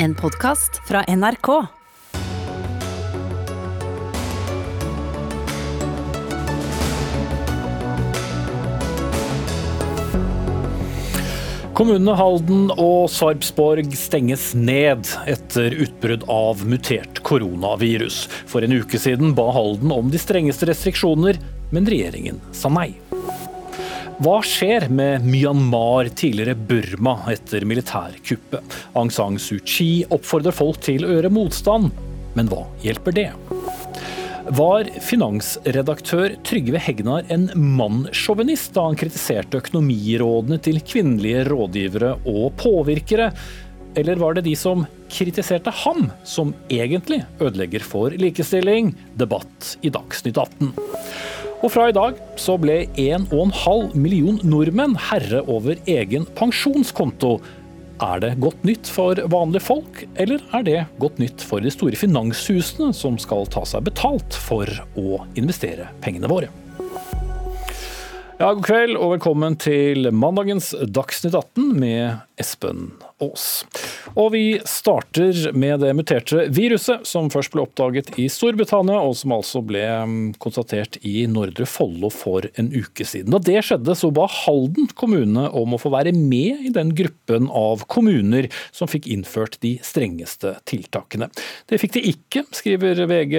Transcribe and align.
En 0.00 0.14
podkast 0.14 0.80
fra 0.88 1.00
NRK. 1.08 1.48
Kommunene 11.74 12.14
Halden 12.14 12.70
og 12.78 13.08
Sarpsborg 13.10 13.90
stenges 13.98 14.52
ned 14.54 15.10
etter 15.26 15.74
utbrudd 15.74 16.28
av 16.30 16.62
mutert 16.62 17.18
koronavirus. 17.26 18.28
For 18.46 18.62
en 18.62 18.78
uke 18.78 19.02
siden 19.02 19.34
ba 19.34 19.50
Halden 19.50 19.90
om 19.98 20.14
de 20.14 20.22
strengeste 20.22 20.70
restriksjoner, 20.70 21.42
men 21.74 21.90
regjeringen 21.90 22.38
sa 22.54 22.70
nei. 22.70 22.92
Hva 24.18 24.40
skjer 24.42 24.88
med 24.90 25.22
Myanmar, 25.22 26.08
tidligere 26.10 26.56
Burma, 26.58 27.20
etter 27.30 27.62
militærkuppet? 27.62 28.74
Aung 28.98 29.12
San 29.14 29.36
Suu 29.38 29.60
Kyi 29.62 30.08
oppfordrer 30.10 30.56
folk 30.58 30.80
til 30.82 31.06
å 31.06 31.12
gjøre 31.12 31.30
motstand, 31.30 31.92
men 32.34 32.50
hva 32.50 32.64
hjelper 32.82 33.14
det? 33.14 33.28
Var 34.58 34.90
finansredaktør 35.06 36.34
Trygve 36.42 36.82
Hegnar 36.82 37.30
en 37.30 37.46
mannssjåvinist 37.78 38.74
da 38.74 38.88
han 38.88 38.98
kritiserte 38.98 39.62
økonomirådene 39.62 40.58
til 40.66 40.82
kvinnelige 40.82 41.46
rådgivere 41.52 42.16
og 42.26 42.56
påvirkere? 42.58 43.30
Eller 43.94 44.18
var 44.18 44.34
det 44.34 44.48
de 44.48 44.58
som 44.58 44.82
kritiserte 45.14 45.70
ham, 45.84 46.08
som 46.26 46.56
egentlig 46.66 47.22
ødelegger 47.38 47.86
for 47.86 48.18
likestilling? 48.18 48.96
Debatt 49.14 49.76
i 49.86 49.94
Dagsnytt 49.94 50.42
18. 50.42 50.74
Og 51.58 51.72
fra 51.74 51.88
i 51.90 51.94
dag 51.94 52.18
så 52.38 52.54
ble 52.60 52.84
1,5 52.94 53.96
million 53.98 54.36
nordmenn 54.46 54.92
herre 55.08 55.40
over 55.50 55.80
egen 55.90 56.26
pensjonskonto. 56.38 57.32
Er 57.98 58.22
det 58.22 58.36
godt 58.38 58.62
nytt 58.62 58.86
for 58.94 59.18
vanlige 59.32 59.64
folk, 59.66 60.04
eller 60.22 60.44
er 60.54 60.66
det 60.68 60.76
godt 61.02 61.18
nytt 61.18 61.42
for 61.42 61.58
de 61.64 61.72
store 61.74 61.98
finanshusene 61.98 62.92
som 62.94 63.18
skal 63.18 63.50
ta 63.50 63.64
seg 63.66 63.88
betalt 63.90 64.38
for 64.38 64.70
å 64.94 65.24
investere 65.40 65.90
pengene 66.04 66.30
våre? 66.30 66.52
Ja, 68.38 68.52
God 68.52 68.62
kveld 68.68 68.94
og 68.94 69.16
velkommen 69.16 69.58
til 69.58 70.12
mandagens 70.14 70.70
Dagsnytt 70.78 71.34
18 71.34 71.74
med 71.74 72.20
Espen 72.38 72.92
Aas. 73.22 73.46
Og 74.18 74.32
vi 74.34 74.42
starter 74.68 75.52
med 75.56 75.82
det 75.82 75.92
muterte 75.96 76.46
viruset 76.54 77.06
som 77.08 77.30
først 77.32 77.52
ble 77.54 77.64
oppdaget 77.64 78.12
i 78.20 78.28
Storbritannia, 78.32 78.98
og 79.02 79.16
som 79.18 79.34
altså 79.36 79.62
ble 79.66 79.82
mm, 79.84 80.16
konstatert 80.42 81.00
i 81.06 81.26
Nordre 81.30 81.66
Follo 81.68 82.10
for 82.14 82.48
en 82.60 82.70
uke 82.72 83.06
siden. 83.06 83.34
Da 83.34 83.42
det 83.42 83.62
skjedde, 83.66 83.96
så 83.98 84.12
ba 84.14 84.28
Halden 84.30 84.90
kommune 84.98 85.48
om 85.56 85.74
å 85.74 85.80
få 85.80 85.92
være 85.94 86.14
med 86.16 86.68
i 86.68 86.74
den 86.74 86.94
gruppen 86.98 87.50
av 87.50 87.84
kommuner 87.90 88.50
som 88.74 88.90
fikk 88.90 89.10
innført 89.10 89.58
de 89.64 89.76
strengeste 89.84 90.56
tiltakene. 90.68 91.30
Det 91.68 91.80
fikk 91.82 91.98
de 91.98 92.04
ikke, 92.12 92.44
skriver 92.54 93.04
VG 93.08 93.38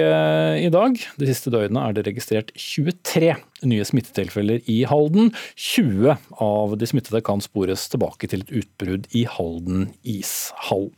i 0.66 0.72
dag. 0.72 1.00
De 1.20 1.30
siste 1.30 1.52
døgnene 1.52 1.88
er 1.88 1.96
det 1.96 2.08
registrert 2.10 2.52
23 2.56 3.34
nye 3.66 3.84
smittetilfeller 3.86 4.62
i 4.70 4.82
Halden. 4.88 5.32
20 5.56 6.16
av 6.40 6.76
de 6.80 6.88
smittede 6.88 7.22
kan 7.26 7.42
spores 7.44 7.88
tilbake 7.92 8.30
til 8.30 8.44
et 8.44 8.54
utbrudd 8.62 9.08
i 9.16 9.26
Halden 9.28 9.90
ishall. 10.02 10.90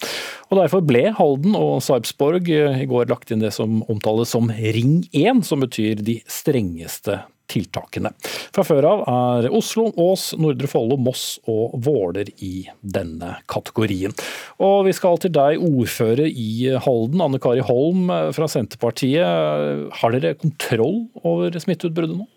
Og 0.50 0.58
Derfor 0.60 0.84
ble 0.84 1.08
Halden 1.16 1.56
og 1.58 1.80
Sarpsborg 1.84 2.48
i 2.52 2.88
går 2.88 3.10
lagt 3.10 3.32
inn 3.32 3.42
det 3.42 3.54
som 3.56 3.80
omtales 3.90 4.34
som 4.34 4.50
Ring 4.52 5.02
1, 5.12 5.44
som 5.48 5.64
betyr 5.64 6.02
de 6.04 6.20
strengeste 6.30 7.22
tiltakene. 7.52 8.12
Fra 8.54 8.64
før 8.66 8.88
av 8.88 9.02
er 9.12 9.48
Oslo, 9.54 9.88
Ås, 10.00 10.30
Nordre 10.40 10.70
Follo, 10.70 10.98
Moss 11.00 11.36
og 11.50 11.76
Våler 11.84 12.30
i 12.44 12.66
denne 12.80 13.36
kategorien. 13.50 14.14
Og 14.62 14.86
vi 14.88 14.94
skal 14.96 15.20
til 15.22 15.34
deg, 15.34 15.62
ordfører 15.62 16.28
i 16.28 16.72
Halden, 16.84 17.24
Anne 17.24 17.40
Kari 17.42 17.64
Holm 17.66 18.12
fra 18.36 18.48
Senterpartiet. 18.50 19.90
Har 20.00 20.14
dere 20.16 20.38
kontroll 20.40 21.04
over 21.22 21.58
smitteutbruddet 21.62 22.22
nå? 22.22 22.28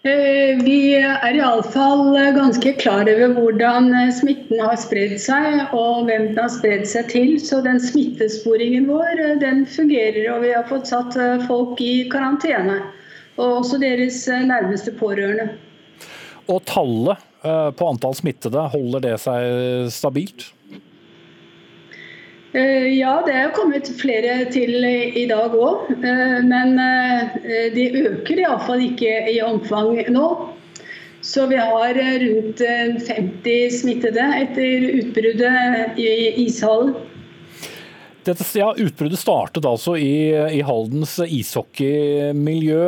Eh, 0.00 0.56
vi 0.64 0.94
er 0.96 1.34
iallfall 1.36 2.14
ganske 2.32 2.70
klar 2.80 3.04
over 3.04 3.34
hvordan 3.36 3.90
eh, 3.92 4.12
smitten 4.16 4.62
har 4.64 4.78
spredd 4.80 5.18
seg 5.20 5.74
og 5.76 6.06
hvem 6.08 6.30
den 6.30 6.38
har 6.40 6.48
spredd 6.54 6.86
seg 6.88 7.10
til. 7.12 7.34
Så 7.36 7.58
den 7.66 7.76
smittesporingen 7.84 8.86
vår 8.88 9.20
eh, 9.20 9.34
den 9.42 9.66
fungerer, 9.68 10.22
og 10.32 10.46
vi 10.46 10.54
har 10.56 10.64
fått 10.70 10.88
satt 10.88 11.18
folk 11.44 11.82
i 11.84 12.06
karantene. 12.08 12.78
Og 13.36 13.58
også 13.58 13.80
deres 13.82 14.22
nærmeste 14.28 14.94
pårørende. 14.96 15.50
Og 16.48 16.64
tallet 16.68 17.20
på 17.40 17.86
antall 17.88 18.16
smittede, 18.16 18.66
holder 18.72 19.04
det 19.04 19.14
seg 19.22 19.86
stabilt? 19.92 20.50
Eh, 22.52 22.86
ja, 22.98 23.20
det 23.22 23.34
er 23.38 23.52
kommet 23.54 23.86
flere 24.00 24.40
til 24.50 24.82
i 24.82 25.26
dag 25.30 25.52
òg. 25.54 25.90
Eh, 25.94 26.38
men 26.42 26.80
eh, 26.82 27.68
de 27.74 27.84
øker 28.00 28.42
iallfall 28.42 28.82
ikke 28.88 29.12
i 29.30 29.38
omfang 29.46 30.00
nå. 30.10 30.26
Så 31.22 31.44
vi 31.50 31.58
har 31.60 31.94
rundt 31.94 32.62
50 32.64 33.74
smittede 33.82 34.24
etter 34.38 34.86
utbruddet 34.88 35.98
i 36.00 36.12
ishallen. 36.46 36.94
Dette, 38.24 38.44
ja, 38.56 38.70
utbruddet 38.72 39.20
startet 39.20 39.68
altså 39.68 39.98
i, 40.00 40.32
i 40.32 40.62
Haldens 40.64 41.18
ishockeymiljø. 41.20 42.80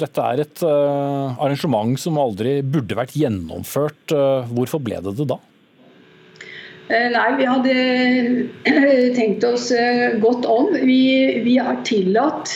Dette 0.00 0.28
er 0.28 0.44
et 0.44 0.64
arrangement 0.68 1.96
som 2.00 2.20
aldri 2.20 2.58
burde 2.62 3.00
vært 3.00 3.16
gjennomført. 3.16 4.12
Hvorfor 4.52 4.84
ble 4.84 5.00
det 5.04 5.16
det 5.18 5.28
da? 5.32 5.40
Eh, 6.88 7.08
nei, 7.08 7.36
vi 7.38 7.44
hadde 7.48 7.74
eh, 8.68 9.14
tenkt 9.16 9.44
oss 9.48 9.70
eh, 9.72 10.18
godt 10.20 10.44
om. 10.44 10.74
Vi, 10.84 11.40
vi 11.44 11.56
har 11.56 11.80
tillatt 11.88 12.52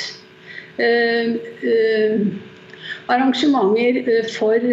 arrangementer 3.08 4.28
for 4.30 4.66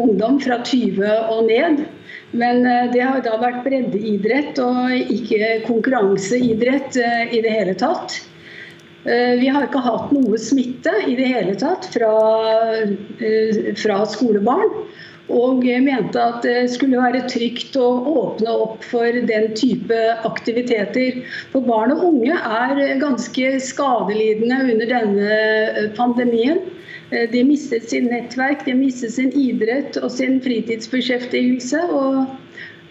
ungdom 0.00 0.38
fra 0.40 0.56
20 0.64 1.10
og 1.34 1.50
ned. 1.50 1.82
Men 2.32 2.64
det 2.94 3.02
har 3.04 3.20
da 3.26 3.34
vært 3.42 3.66
breddeidrett 3.66 4.56
og 4.64 4.94
ikke 5.12 5.50
konkurranseidrett 5.66 6.96
i 7.36 7.42
det 7.44 7.52
hele 7.52 7.74
tatt. 7.76 8.16
Vi 9.04 9.50
har 9.52 9.68
ikke 9.68 9.84
hatt 9.84 10.08
noe 10.16 10.40
smitte 10.40 10.94
i 11.04 11.18
det 11.18 11.28
hele 11.34 11.52
tatt 11.60 11.90
fra, 11.92 12.14
fra 13.76 14.00
skolebarn 14.08 14.72
og 15.32 15.64
mente 15.64 16.20
at 16.20 16.42
det 16.44 16.68
skulle 16.74 17.00
være 17.00 17.24
trygt 17.30 17.76
å 17.80 17.86
åpne 18.12 18.52
opp 18.66 18.84
for 18.84 19.08
den 19.08 19.54
type 19.56 19.96
aktiviteter. 20.28 21.22
For 21.52 21.64
barn 21.64 21.94
og 21.94 22.04
unge 22.10 22.36
er 22.36 23.00
ganske 23.00 23.54
skadelidende 23.64 24.60
under 24.74 24.90
denne 24.90 25.38
eh, 25.72 25.90
pandemien. 25.96 26.60
Eh, 27.10 27.24
de 27.32 27.44
mistet 27.48 27.88
sin 27.88 28.10
nettverk, 28.12 28.66
de 28.68 28.76
mistet 28.76 29.16
sin 29.16 29.32
idrett 29.32 29.96
og 29.96 30.12
sin 30.12 30.42
fritidsbeskjeftigelse. 30.44 31.80
og 31.88 32.20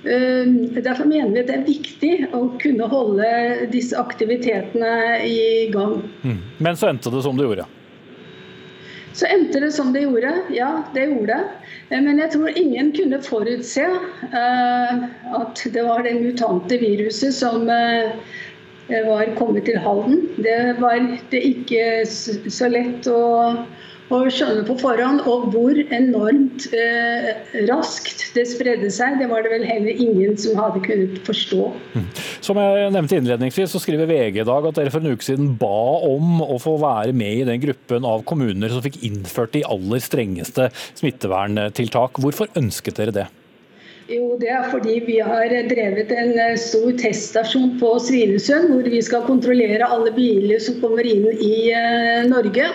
eh, 0.10 0.50
Derfor 0.82 1.06
mener 1.06 1.36
vi 1.36 1.44
at 1.46 1.54
det 1.54 1.60
er 1.60 1.70
viktig 1.70 2.14
å 2.34 2.48
kunne 2.66 2.90
holde 2.90 3.70
disse 3.76 3.94
aktivitetene 4.00 5.22
i 5.30 5.70
gang. 5.76 6.00
Mm. 6.26 6.42
Men 6.58 6.82
så 6.82 6.90
endte 6.90 7.14
det 7.14 7.22
som 7.28 7.38
det 7.38 7.46
gjorde? 7.46 7.70
Så 9.14 9.28
endte 9.30 9.62
det 9.62 9.72
som 9.72 9.92
det 9.94 10.06
gjorde. 10.08 10.32
Ja, 10.54 10.84
det 10.94 11.06
gjorde 11.06 11.36
det. 11.36 11.44
Eh, 11.90 12.02
men 12.02 12.20
jeg 12.22 12.32
tror 12.34 12.58
ingen 12.58 12.92
kunne 12.96 13.22
forutse 13.22 13.86
uh, 13.86 15.04
at 15.42 15.62
det 15.74 15.84
var 15.86 16.02
det 16.06 16.16
mutante 16.22 16.80
viruset 16.82 17.36
som 17.38 17.70
uh, 17.70 18.16
var 18.90 19.36
kommet 19.38 19.68
til 19.70 19.78
Halden. 19.78 20.26
Det 20.42 20.76
var 20.82 20.98
det 21.32 21.44
ikke 21.54 22.06
så 22.10 22.72
lett 22.74 23.08
å 23.08 23.22
å 24.12 24.20
skjønne 24.32 24.64
på 24.68 24.76
forhånd. 24.82 25.24
Og 25.30 25.50
hvor 25.54 25.80
enormt 25.84 26.68
eh, 26.76 27.30
raskt 27.70 28.26
det 28.36 28.46
spredde 28.50 28.90
seg, 28.94 29.20
det 29.22 29.30
var 29.32 29.46
det 29.46 29.54
vel 29.54 29.68
heller 29.68 30.04
ingen 30.08 30.38
som 30.40 30.60
hadde 30.60 30.84
kunnet 30.86 31.20
forstå. 31.28 31.70
Mm. 31.94 32.08
Som 32.44 32.60
jeg 32.62 32.90
nevnte 32.96 33.20
innledningsvis, 33.20 33.72
så 33.74 33.84
skriver 33.84 34.10
VG 34.10 34.42
i 34.42 34.48
dag 34.50 34.68
at 34.70 34.80
dere 34.80 34.94
for 34.94 35.04
en 35.04 35.14
uke 35.14 35.28
siden 35.28 35.54
ba 35.60 36.00
om 36.08 36.42
å 36.44 36.58
få 36.62 36.76
være 36.82 37.16
med 37.16 37.44
i 37.44 37.48
den 37.48 37.62
gruppen 37.64 38.08
av 38.08 38.26
kommuner 38.28 38.74
som 38.74 38.84
fikk 38.84 39.02
innført 39.06 39.56
de 39.56 39.64
aller 39.68 40.04
strengeste 40.04 40.70
smitteverntiltak. 41.00 42.20
Hvorfor 42.24 42.52
ønsket 42.60 43.00
dere 43.00 43.16
det? 43.16 43.30
Jo, 44.12 44.36
Det 44.40 44.50
er 44.52 44.66
fordi 44.68 44.98
vi 45.06 45.20
har 45.24 45.48
drevet 45.70 46.12
en 46.12 46.34
eh, 46.36 46.58
stor 46.60 46.92
teststasjon 47.00 47.78
på 47.80 47.94
Svinesund, 48.04 48.74
hvor 48.74 48.90
vi 48.92 49.00
skal 49.02 49.24
kontrollere 49.28 49.88
alle 49.88 50.12
biler 50.12 50.60
som 50.60 50.82
kommer 50.82 51.08
inn 51.08 51.30
i 51.32 51.72
eh, 51.72 52.26
Norge. 52.28 52.68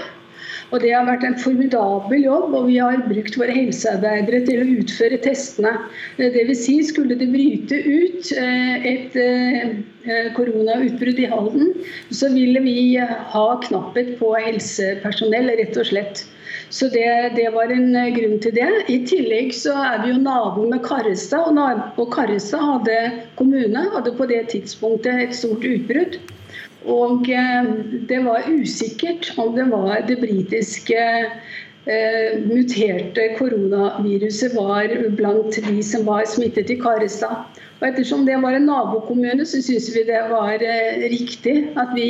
Og 0.69 0.83
Det 0.83 0.91
har 0.93 1.07
vært 1.09 1.25
en 1.25 1.39
formidabel 1.41 2.25
jobb, 2.27 2.55
og 2.55 2.67
vi 2.69 2.77
har 2.77 3.01
brukt 3.09 3.39
våre 3.41 3.55
helsearbeidere 3.57 4.43
til 4.45 4.63
å 4.63 4.71
utføre 4.83 5.21
testene. 5.25 5.73
Dvs. 6.19 6.65
Si, 6.67 6.75
skulle 6.91 7.17
det 7.17 7.31
bryte 7.33 7.79
ut 7.79 8.33
eh, 8.37 8.89
et 8.93 9.17
eh, 9.17 10.29
koronautbrudd 10.37 11.23
i 11.25 11.29
Halden, 11.33 11.73
så 12.13 12.29
ville 12.35 12.61
vi 12.65 12.99
ha 13.01 13.47
knapphet 13.65 14.17
på 14.21 14.35
helsepersonell, 14.37 15.55
rett 15.61 15.81
og 15.81 15.89
slett. 15.89 16.27
Så 16.69 16.89
det, 16.93 17.09
det, 17.37 17.49
var 17.55 17.73
en 17.73 17.97
grunn 18.13 18.37
til 18.45 18.53
det. 18.57 18.69
I 18.93 18.99
tillegg 19.09 19.55
så 19.57 19.73
er 19.73 20.03
vi 20.03 20.13
jo 20.13 20.21
nabo 20.21 20.67
med 20.69 20.83
Karrestad, 20.85 21.57
og 21.97 22.09
Karrestad 22.13 22.61
hadde 22.61 22.99
kommune 23.41 23.89
hadde 23.95 24.13
på 24.19 24.29
det 24.29 24.45
tidspunktet 24.53 25.29
et 25.29 25.37
stort 25.37 25.65
utbrudd. 25.65 26.21
Og 26.89 27.27
det 28.09 28.19
var 28.25 28.49
usikkert 28.49 29.33
om 29.37 29.55
det 29.57 29.67
var 29.71 30.05
det 30.09 30.19
britiske 30.23 31.03
eh, 31.05 32.39
muterte 32.49 33.27
koronaviruset 33.39 34.57
var 34.57 34.95
blant 35.19 35.61
de 35.69 35.83
som 35.85 36.07
var 36.09 36.25
smittet 36.29 36.73
i 36.73 36.79
Karestad. 36.81 37.45
Og 37.79 37.87
ettersom 37.87 38.25
det 38.27 38.39
var 38.43 38.57
en 38.57 38.67
nabokommune, 38.67 39.45
så 39.47 39.61
syns 39.63 39.87
vi 39.95 40.03
det 40.09 40.23
var 40.33 40.63
eh, 40.65 41.05
riktig 41.13 41.55
at 41.79 41.93
vi 41.95 42.09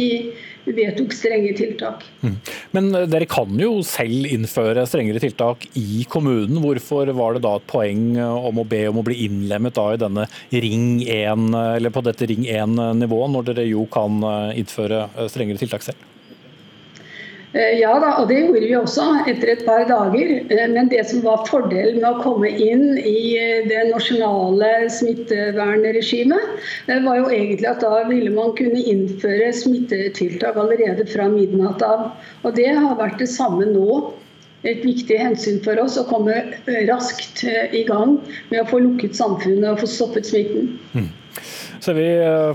vedtok 0.69 1.13
strenge 1.17 1.53
tiltak. 1.57 2.07
Mm. 2.25 2.37
Men 2.77 2.89
eh, 2.97 3.07
dere 3.11 3.29
kan 3.29 3.53
jo 3.61 3.83
selv 3.87 4.29
innføre 4.33 4.87
strengere 4.89 5.21
tiltak 5.23 5.67
i 5.77 6.07
kommunen. 6.09 6.61
Hvorfor 6.65 7.13
var 7.17 7.37
det 7.37 7.45
da 7.45 7.57
et 7.61 7.69
poeng 7.69 8.05
eh, 8.17 8.49
om 8.51 8.63
å 8.63 8.69
be 8.69 8.87
om 8.89 9.03
å 9.03 9.05
bli 9.05 9.21
innlemmet 9.29 9.77
da 9.77 9.91
i 9.93 10.01
denne 10.01 10.29
ring 10.57 11.03
1, 11.05 11.51
eller 11.77 11.93
på 11.93 12.05
dette 12.07 12.29
ring 12.31 12.49
1-nivået, 12.49 13.35
når 13.35 13.51
dere 13.53 13.69
jo 13.69 13.85
kan 13.93 14.23
innføre 14.57 15.05
strengere 15.29 15.61
tiltak 15.61 15.85
selv? 15.85 16.09
Eh, 17.53 17.79
ja 17.81 17.95
da, 17.97 18.11
og 18.21 18.29
det 18.29 18.43
gjorde 18.43 18.61
vi 18.61 18.75
også 18.77 19.05
etter 19.31 19.55
et 19.55 19.65
par 19.65 19.87
dager. 19.89 20.33
Eh, 20.53 20.65
men 20.75 20.91
det 20.93 21.01
som 21.09 21.23
var 21.25 21.47
fordelen 21.49 22.03
med 22.03 22.09
å 22.11 22.23
komme 22.25 22.51
inn 22.51 22.99
i 23.01 23.21
eh, 23.41 23.65
det 23.71 23.87
nasjonale 23.89 24.91
smittevernregimet, 24.93 26.55
var 27.07 27.21
jo 27.23 27.31
egentlig 27.33 27.71
at 27.71 27.85
da 27.85 28.05
ville 28.11 28.33
man 28.35 28.53
kunne 28.59 28.85
innføre 28.93 29.51
smittetiltak 29.57 30.61
allerede 30.61 31.09
fra 31.09 31.29
midnatt 31.33 31.85
av. 31.85 32.11
Og 32.45 32.57
det 32.59 32.69
har 32.77 32.99
vært 33.01 33.23
det 33.23 33.31
samme 33.33 33.69
nå. 33.73 34.01
Et 34.67 34.83
viktig 34.83 35.15
hensyn 35.15 35.61
for 35.63 35.79
oss 35.79 35.95
å 36.01 36.03
komme 36.09 36.35
raskt 36.89 37.45
i 37.47 37.85
gang 37.87 38.17
med 38.51 38.59
å 38.59 38.67
få 38.67 38.81
lukket 38.83 39.15
samfunnet 39.15 39.69
og 39.71 39.85
få 39.85 39.91
stoppet 39.93 40.27
smitten. 40.27 40.73
Mm 40.99 41.09
sier 41.83 41.99
vi 41.99 42.09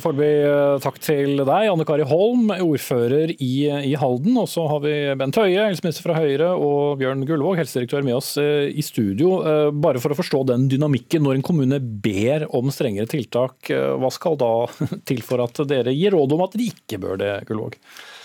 får 0.03 0.13
foreløpig 0.13 0.31
eh, 0.47 0.81
takk 0.83 0.99
til 1.03 1.41
deg, 1.41 1.69
Anne 1.71 1.85
Kari 1.87 2.05
Holm, 2.07 2.51
ordfører 2.53 3.33
i, 3.33 3.53
i 3.69 3.93
Halden. 3.99 4.37
Og 4.39 4.47
så 4.49 4.65
har 4.69 4.83
vi 4.83 4.93
Bent 5.19 5.37
Høie, 5.39 5.67
helseminister 5.69 6.07
fra 6.07 6.17
Høyre, 6.19 6.53
og 6.53 6.99
Bjørn 7.01 7.25
Gullvåg, 7.27 7.57
helsedirektør 7.61 8.05
med 8.05 8.17
oss 8.19 8.35
eh, 8.41 8.69
i 8.69 8.83
studio. 8.85 9.41
Bare 9.83 10.01
for 10.03 10.13
å 10.13 10.19
forstå 10.19 10.43
den 10.53 10.67
dynamikken. 10.71 11.23
Når 11.23 11.39
en 11.39 11.45
kommune 11.45 11.79
ber 11.79 12.47
om 12.53 12.71
strengere 12.73 13.09
tiltak, 13.09 13.71
hva 13.71 14.11
skal 14.13 14.39
da 14.39 14.53
til 15.09 15.23
for 15.25 15.43
at 15.43 15.63
dere 15.69 15.93
gir 15.95 16.15
råd 16.15 16.35
om 16.35 16.45
at 16.45 16.57
de 16.59 16.69
ikke 16.73 17.01
bør 17.03 17.19
det, 17.21 17.35
Gullvåg? 17.49 17.79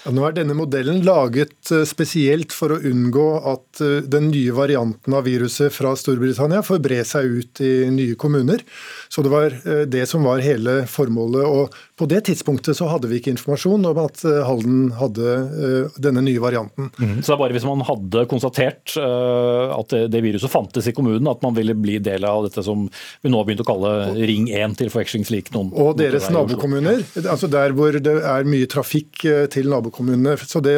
Ja, 0.08 0.12
nå 0.16 0.22
er 0.24 0.38
denne 0.38 0.54
modellen 0.56 1.02
laget 1.04 1.68
spesielt 1.84 2.54
for 2.56 2.72
å 2.72 2.78
unngå 2.80 3.26
at 3.50 3.80
den 4.08 4.30
nye 4.32 4.54
varianten 4.56 5.12
av 5.12 5.26
viruset 5.28 5.68
fra 5.68 5.90
Storbritannia 6.00 6.62
får 6.64 6.80
bre 6.80 7.02
seg 7.04 7.34
ut 7.42 7.60
i 7.60 7.72
nye 7.92 8.16
kommuner. 8.16 8.64
Så 9.12 9.20
det 9.20 9.34
var 9.34 9.52
eh, 9.52 9.82
det 9.84 10.06
som 10.08 10.24
var 10.24 10.40
hele 10.40 10.78
formålet. 10.88 11.44
og 11.44 11.76
På 11.98 12.06
det 12.06 12.20
tidspunktet 12.28 12.78
så 12.78 12.86
hadde 12.86 13.08
vi 13.10 13.18
ikke 13.18 13.32
informasjon 13.34 13.86
om 13.90 13.98
at 14.04 14.22
eh, 14.28 14.38
Halden 14.46 14.92
hadde 14.98 15.32
eh, 15.34 15.96
denne 15.98 16.22
nye 16.22 16.42
varianten. 16.42 16.92
Mm. 16.94 17.16
Så 17.18 17.32
det 17.32 17.34
er 17.34 17.40
bare 17.42 17.56
hvis 17.56 17.66
man 17.66 17.82
hadde 17.88 18.24
konstatert 18.30 18.94
at 18.98 19.92
det 20.10 20.20
viruset 20.22 20.50
fantes 20.50 20.86
i 20.88 20.94
kommunen, 20.96 21.26
at 21.30 21.42
man 21.44 21.54
ville 21.56 21.74
bli 21.76 21.98
del 22.02 22.24
av 22.26 22.46
dette 22.46 22.62
som 22.64 22.86
vi 22.88 23.30
nå 23.30 23.40
har 23.40 23.48
begynt 23.48 23.62
å 23.64 23.66
kalle 23.68 23.92
Ring 24.16 24.48
1 24.52 24.78
til 24.78 24.90
forvekslingslik 24.92 25.50
noen 25.54 25.70
Og 25.78 25.98
deres 25.98 26.28
nabokommuner, 26.32 27.02
altså 27.24 27.50
der 27.50 27.74
hvor 27.76 27.94
det 27.94 28.14
er 28.16 28.48
mye 28.48 28.68
trafikk 28.70 29.24
til 29.52 29.70
nabokommunene. 29.70 30.36
Så 30.40 30.62
det 30.64 30.76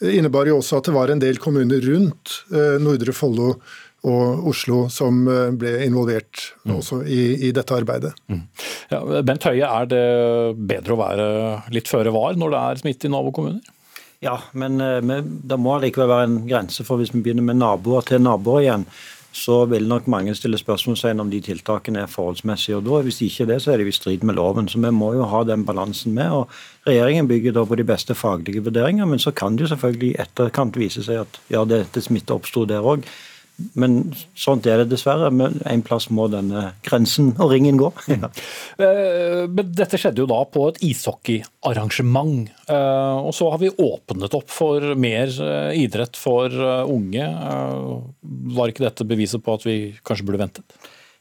innebar 0.00 0.48
jo 0.50 0.58
også 0.60 0.80
at 0.80 0.90
det 0.90 0.96
var 0.96 1.12
en 1.12 1.22
del 1.22 1.40
kommuner 1.42 1.84
rundt 1.84 2.40
Nordre 2.82 3.14
Follo 3.16 3.54
og 4.08 4.46
Oslo 4.48 4.86
som 4.92 5.26
eh, 5.28 5.50
ble 5.60 5.74
involvert 5.84 6.46
mm. 6.64 6.72
også 6.78 7.02
i, 7.04 7.20
i, 7.48 7.52
dette 7.56 7.76
arbeidet. 7.76 8.14
Mm. 8.32 8.42
Ja, 8.92 9.02
Bent 9.26 9.44
Høie, 9.44 9.66
er 9.66 9.90
det 9.90 10.06
bedre 10.56 10.96
å 10.96 11.00
være 11.02 11.28
litt 11.74 11.90
føre 11.90 12.14
var 12.14 12.38
når 12.40 12.54
det 12.54 12.64
er 12.64 12.82
smitte 12.84 13.10
i 13.10 13.12
nabokommuner? 13.12 13.76
Ja, 14.24 14.38
men 14.52 14.80
eh, 14.84 15.00
det 15.24 15.60
må 15.60 15.78
likevel 15.80 16.12
være 16.12 16.28
en 16.28 16.42
grense 16.48 16.84
for 16.86 17.00
hvis 17.00 17.12
vi 17.14 17.24
begynner 17.24 17.44
med 17.44 17.60
naboer 17.60 18.06
til 18.08 18.24
naboer 18.24 18.64
igjen. 18.64 18.86
Så 19.30 19.60
vil 19.70 19.84
nok 19.86 20.08
mange 20.10 20.32
stille 20.34 20.58
spørsmålstegn 20.58 21.20
om 21.22 21.28
de 21.30 21.38
tiltakene 21.44 22.00
er 22.02 22.10
forholdsmessige. 22.10 22.80
og 22.80 22.88
da, 22.88 23.02
Hvis 23.06 23.20
ikke 23.22 23.46
det, 23.46 23.60
så 23.62 23.72
er 23.72 23.78
det 23.78 23.86
i 23.86 23.94
strid 23.94 24.24
med 24.26 24.34
loven. 24.34 24.66
Så 24.68 24.80
vi 24.82 24.90
må 24.90 25.12
jo 25.14 25.28
ha 25.30 25.44
den 25.46 25.62
balansen 25.64 26.16
med. 26.16 26.32
og 26.32 26.48
Regjeringen 26.88 27.28
bygger 27.28 27.54
da 27.54 27.64
på 27.64 27.78
de 27.78 27.86
beste 27.86 28.16
faglige 28.18 28.64
vurderinger, 28.66 29.06
men 29.06 29.22
så 29.22 29.30
kan 29.30 29.54
det 29.54 29.68
jo 29.68 29.74
selvfølgelig 29.76 30.08
i 30.10 30.18
etterkant 30.24 30.76
vise 30.76 31.04
seg 31.06 31.22
at 31.22 31.38
ja, 31.48 31.62
det, 31.64 31.84
det 31.94 32.02
smitte 32.02 32.34
oppsto 32.34 32.64
der 32.66 32.82
òg. 32.82 33.06
Men 33.78 33.98
sånt 34.38 34.66
er 34.68 34.82
det 34.82 34.90
dessverre. 34.92 35.30
Men 35.34 35.58
en 35.68 35.84
plass 35.86 36.08
må 36.12 36.28
denne 36.32 36.70
grensen 36.86 37.32
og 37.38 37.54
ringen 37.54 37.80
gå. 37.80 37.92
Ja. 38.20 38.28
Eh, 38.82 39.46
men 39.48 39.70
dette 39.76 39.96
skjedde 40.00 40.20
jo 40.24 40.28
da 40.28 40.40
på 40.50 40.66
et 40.68 40.80
ishockeyarrangement. 40.84 42.50
Eh, 42.68 43.18
og 43.22 43.30
så 43.36 43.48
har 43.52 43.62
vi 43.62 43.70
åpnet 43.70 44.34
opp 44.36 44.50
for 44.52 44.94
mer 45.00 45.30
eh, 45.30 45.78
idrett 45.84 46.18
for 46.18 46.52
unge. 46.90 47.28
Var 48.58 48.72
ikke 48.72 48.84
dette 48.84 49.06
beviset 49.08 49.44
på 49.46 49.56
at 49.56 49.64
vi 49.68 49.76
kanskje 50.04 50.26
burde 50.28 50.42
ventet? 50.42 50.80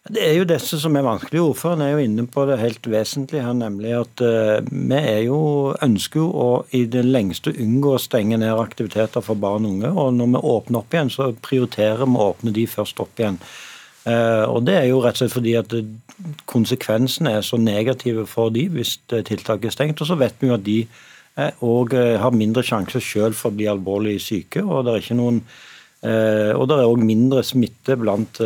Det 0.09 0.21
er 0.25 0.39
jo 0.39 0.45
dette 0.49 0.77
som 0.81 0.95
er 0.97 1.05
vanskelig. 1.05 1.41
Ordføreren 1.51 1.83
er 1.85 1.91
jo 1.93 2.01
inne 2.01 2.23
på 2.33 2.41
det 2.49 2.55
helt 2.57 2.87
vesentlige 2.89 3.43
her, 3.45 3.53
nemlig 3.53 3.91
at 3.93 4.23
uh, 4.25 4.57
vi 4.65 5.01
jo, 5.27 5.41
ønsker 5.85 6.23
jo 6.23 6.29
å 6.33 6.47
i 6.73 6.81
det 6.89 7.03
lengste 7.05 7.53
unngå 7.53 7.93
å 7.93 8.01
stenge 8.01 8.39
ned 8.41 8.57
aktiviteter 8.57 9.21
for 9.21 9.37
barn 9.37 9.67
og 9.67 9.75
unge. 9.75 9.91
Og 9.93 10.17
når 10.17 10.31
vi 10.33 10.41
åpner 10.55 10.81
opp 10.81 10.97
igjen, 10.97 11.13
så 11.13 11.29
prioriterer 11.45 12.09
vi 12.09 12.17
å 12.17 12.31
åpne 12.31 12.55
de 12.57 12.65
først 12.71 13.05
opp 13.05 13.21
igjen. 13.21 13.37
Uh, 14.07 14.49
og 14.49 14.65
Det 14.65 14.79
er 14.79 14.89
jo 14.89 15.03
rett 15.05 15.19
og 15.19 15.21
slett 15.21 15.37
fordi 15.37 15.57
at 15.61 15.79
konsekvensene 16.49 17.37
er 17.37 17.45
så 17.45 17.61
negative 17.61 18.25
for 18.31 18.49
de 18.55 18.65
hvis 18.73 18.97
tiltaket 19.13 19.69
er 19.69 19.77
stengt. 19.77 20.01
Og 20.01 20.09
så 20.09 20.17
vet 20.17 20.41
vi 20.41 20.49
jo 20.49 20.57
at 20.57 20.65
de 20.65 20.81
òg 21.63 21.93
har 22.19 22.33
mindre 22.35 22.65
sjanse 22.65 22.99
selv 23.05 23.37
for 23.37 23.53
å 23.53 23.55
bli 23.55 23.69
alvorlig 23.69 24.17
syke. 24.25 24.65
og 24.65 24.87
det 24.87 24.95
er 24.95 25.03
ikke 25.05 25.21
noen 25.21 25.43
og 25.99 26.63
det 26.67 26.75
er 26.79 26.87
òg 26.87 27.01
mindre 27.03 27.43
smitte 27.43 27.95
blant, 27.99 28.39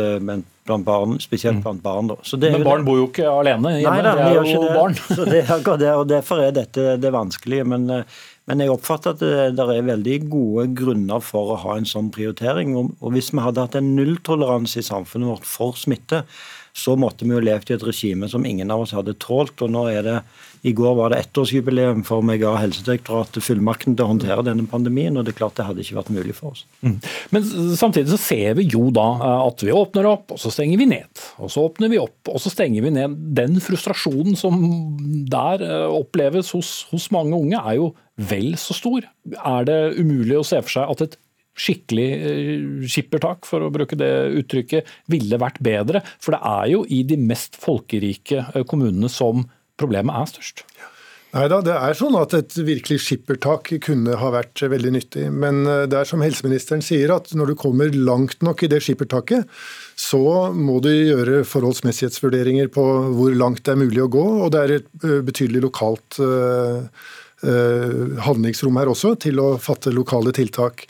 blant 0.64 0.84
barn, 0.86 1.18
spesielt 1.20 1.60
blant 1.62 1.82
barn. 1.84 2.08
Men 2.40 2.64
barn 2.64 2.84
bor 2.86 3.00
jo 3.02 3.08
ikke 3.10 3.26
alene 3.28 3.74
hjemme, 3.76 3.90
Nei, 3.90 4.04
da, 4.06 4.14
det 4.16 4.28
er 4.30 4.38
jo 4.38 4.62
det. 4.62 4.70
barn. 4.74 4.96
Så 5.18 5.26
det 5.28 5.42
er 5.44 5.76
det, 5.82 5.90
og 5.92 6.06
Derfor 6.08 6.40
er 6.44 6.54
dette 6.56 6.94
det 7.00 7.12
vanskelige. 7.14 7.66
Men, 7.68 7.84
eh, 7.92 8.18
men 8.48 8.64
jeg 8.64 8.72
oppfatter 8.72 9.14
at 9.14 9.22
det, 9.22 9.34
der 9.58 9.74
er 9.74 9.86
veldig 9.90 10.18
gode 10.32 10.66
grunner 10.76 11.20
for 11.24 11.52
å 11.54 11.60
ha 11.66 11.76
en 11.78 11.88
sånn 11.88 12.10
prioritering. 12.14 12.74
Og, 12.80 12.94
og 13.00 13.16
hvis 13.16 13.32
vi 13.34 13.44
hadde 13.44 13.66
hatt 13.66 13.76
en 13.80 13.94
nulltoleranse 13.98 14.80
i 14.80 14.86
samfunnet 14.88 15.34
vårt 15.34 15.48
for 15.48 15.76
smitte, 15.80 16.24
så 16.74 16.96
måtte 16.98 17.28
vi 17.28 17.36
jo 17.36 17.44
levd 17.44 17.70
i 17.70 17.76
et 17.76 17.86
regime 17.86 18.28
som 18.30 18.46
ingen 18.48 18.72
av 18.72 18.82
oss 18.82 18.96
hadde 18.96 19.14
tålt. 19.22 19.60
og 19.62 19.70
nå 19.70 19.86
er 19.92 20.02
det 20.02 20.18
i 20.64 20.72
går 20.72 20.94
var 20.96 21.12
det 21.12 21.18
ettårsjubileum 21.20 22.00
for 22.08 22.24
vi 22.24 22.38
ga 22.40 22.54
Helsedirektoratet 22.56 23.44
fullmakten 23.44 23.96
til 23.98 24.06
å 24.06 24.12
håndtere 24.14 24.46
denne 24.46 24.64
pandemien, 24.68 25.16
og 25.20 25.26
det 25.26 25.34
er 25.34 25.38
klart 25.42 25.58
det 25.58 25.66
hadde 25.68 25.82
ikke 25.84 25.98
vært 25.98 26.12
mulig 26.16 26.36
for 26.38 26.54
oss. 26.54 26.62
Mm. 26.80 26.94
Men 27.36 27.48
samtidig 27.76 28.14
så 28.14 28.20
ser 28.20 28.56
vi 28.56 28.64
jo 28.72 28.86
da 28.94 29.04
eh, 29.18 29.42
at 29.44 29.64
vi 29.66 29.74
åpner 29.76 30.08
opp, 30.08 30.32
og 30.32 30.40
så 30.40 30.52
stenger 30.54 30.80
vi 30.80 30.86
ned. 30.88 31.24
Og 31.36 31.52
så 31.52 31.66
åpner 31.68 31.92
vi 31.92 31.98
opp, 32.00 32.16
og 32.32 32.40
så 32.40 32.52
stenger 32.52 32.86
vi 32.86 32.92
ned. 32.94 33.18
Den 33.36 33.60
frustrasjonen 33.60 34.38
som 34.40 34.56
der 35.28 35.64
eh, 35.66 35.84
oppleves 35.92 36.54
hos, 36.56 36.70
hos 36.94 37.10
mange 37.12 37.36
unge, 37.36 37.60
er 37.60 37.76
jo 37.82 37.90
vel 38.32 38.54
så 38.60 38.76
stor. 38.78 39.04
Er 39.36 39.68
det 39.68 39.78
umulig 39.98 40.38
å 40.38 40.46
se 40.48 40.62
for 40.64 40.78
seg 40.78 40.94
at 40.94 41.04
et 41.04 41.18
skikkelig 41.60 42.06
eh, 42.14 42.86
skippertak, 42.88 43.44
for 43.50 43.66
å 43.66 43.68
bruke 43.74 44.00
det 44.00 44.08
uttrykket, 44.40 44.88
ville 45.12 45.42
vært 45.44 45.60
bedre? 45.60 46.00
For 46.24 46.38
det 46.38 46.40
er 46.54 46.72
jo 46.72 46.80
i 46.88 47.02
de 47.04 47.20
mest 47.20 47.60
folkerike 47.60 48.64
kommunene 48.72 49.12
som 49.12 49.44
problemet 49.80 50.16
er 50.16 50.34
størst? 50.34 50.66
Nei 51.34 51.48
da, 51.50 51.56
det 51.66 51.74
er 51.74 51.96
sånn 51.98 52.14
at 52.14 52.34
et 52.36 52.54
virkelig 52.62 53.00
skippertak 53.02 53.72
kunne 53.82 54.14
ha 54.20 54.28
vært 54.30 54.62
veldig 54.70 54.92
nyttig. 54.94 55.24
Men 55.34 55.64
eh, 55.66 55.82
det 55.90 55.98
er 55.98 56.06
som 56.06 56.22
helseministeren 56.22 56.84
sier, 56.84 57.10
at 57.10 57.32
når 57.34 57.50
du 57.50 57.56
kommer 57.58 57.90
langt 57.90 58.38
nok 58.46 58.62
i 58.62 58.70
det 58.70 58.78
skippertaket, 58.86 59.50
så 59.98 60.52
må 60.54 60.78
du 60.84 60.92
gjøre 60.92 61.42
forholdsmessighetsvurderinger 61.50 62.70
på 62.74 62.86
hvor 63.18 63.34
langt 63.34 63.64
det 63.66 63.74
er 63.74 63.82
mulig 63.82 64.04
å 64.04 64.12
gå. 64.14 64.24
Og 64.46 64.54
det 64.54 64.62
er 64.62 64.76
et 64.76 64.88
eh, 65.02 65.20
betydelig 65.26 65.66
lokalt 65.66 66.22
uh, 66.22 66.86
handlingsrom 68.24 68.78
her 68.80 68.88
også 68.88 69.16
til 69.20 69.42
å 69.42 69.48
fatte 69.60 69.90
lokale 69.92 70.30
tiltak. 70.32 70.86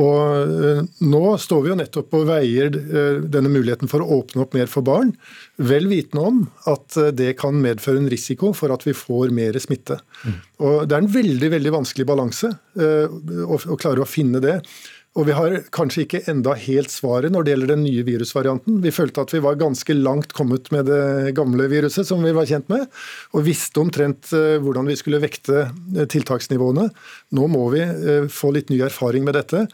Og 0.00 0.52
eh, 0.64 0.80
Nå 1.04 1.22
står 1.40 1.64
vi 1.64 1.72
jo 1.72 1.76
nettopp 1.76 2.14
og 2.16 2.28
veier 2.30 2.72
eh, 2.72 3.18
denne 3.28 3.50
muligheten 3.52 3.90
for 3.90 4.00
å 4.00 4.20
åpne 4.20 4.44
opp 4.44 4.56
mer 4.56 4.70
for 4.72 4.86
barn, 4.86 5.12
vel 5.60 5.88
vitende 5.90 6.24
om 6.30 6.40
at 6.70 6.96
eh, 7.00 7.10
det 7.16 7.34
kan 7.40 7.58
medføre 7.60 8.00
en 8.00 8.08
risiko 8.12 8.54
for 8.56 8.72
at 8.72 8.86
vi 8.88 8.96
får 8.96 9.34
mer 9.36 9.58
smitte. 9.60 9.98
Mm. 10.24 10.38
Og 10.64 10.78
Det 10.88 10.96
er 10.96 11.04
en 11.04 11.12
veldig 11.18 11.52
veldig 11.58 11.74
vanskelig 11.76 12.08
balanse 12.08 12.52
å 12.72 13.76
klare 13.76 14.04
å 14.04 14.08
finne 14.08 14.40
det. 14.40 14.60
Og 15.12 15.26
vi 15.28 15.34
har 15.36 15.58
kanskje 15.76 16.06
ikke 16.06 16.22
enda 16.32 16.54
helt 16.56 16.88
svaret 16.88 17.34
når 17.34 17.44
det 17.44 17.52
gjelder 17.52 17.70
den 17.74 17.82
nye 17.84 18.04
virusvarianten. 18.06 18.78
Vi 18.80 18.92
følte 18.96 19.20
at 19.26 19.34
vi 19.34 19.42
var 19.44 19.58
ganske 19.60 19.96
langt 19.98 20.32
kommet 20.32 20.70
med 20.72 20.88
det 20.88 21.34
gamle 21.36 21.66
viruset 21.68 22.08
som 22.08 22.24
vi 22.24 22.32
var 22.32 22.48
kjent 22.48 22.70
med, 22.72 22.86
og 23.36 23.44
visste 23.44 23.82
omtrent 23.82 24.32
eh, 24.32 24.56
hvordan 24.64 24.88
vi 24.88 24.96
skulle 24.96 25.20
vekte 25.20 25.66
eh, 25.66 26.06
tiltaksnivåene. 26.08 26.86
Nå 27.36 27.50
må 27.52 27.66
vi 27.74 27.82
eh, 27.84 28.30
få 28.32 28.54
litt 28.56 28.72
ny 28.72 28.80
erfaring 28.88 29.28
med 29.28 29.36
dette. 29.36 29.66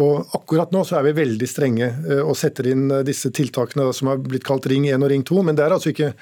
Og 0.00 0.34
akkurat 0.34 0.74
nå 0.74 0.82
så 0.86 0.98
er 0.98 1.06
vi 1.06 1.16
veldig 1.18 1.46
strenge 1.50 1.86
og 2.22 2.36
setter 2.38 2.68
inn 2.70 2.84
disse 3.04 3.32
tiltakene 3.34 3.88
som 3.94 4.12
har 4.12 4.20
blitt 4.22 4.46
kalt 4.46 4.68
Ring 4.70 4.86
1 4.86 5.02
og 5.02 5.10
Ring 5.10 5.24
2. 5.26 5.40
Men 5.46 5.58
det 5.58 5.64
er 5.66 5.74
altså 5.74 5.90
ikke 5.90 6.12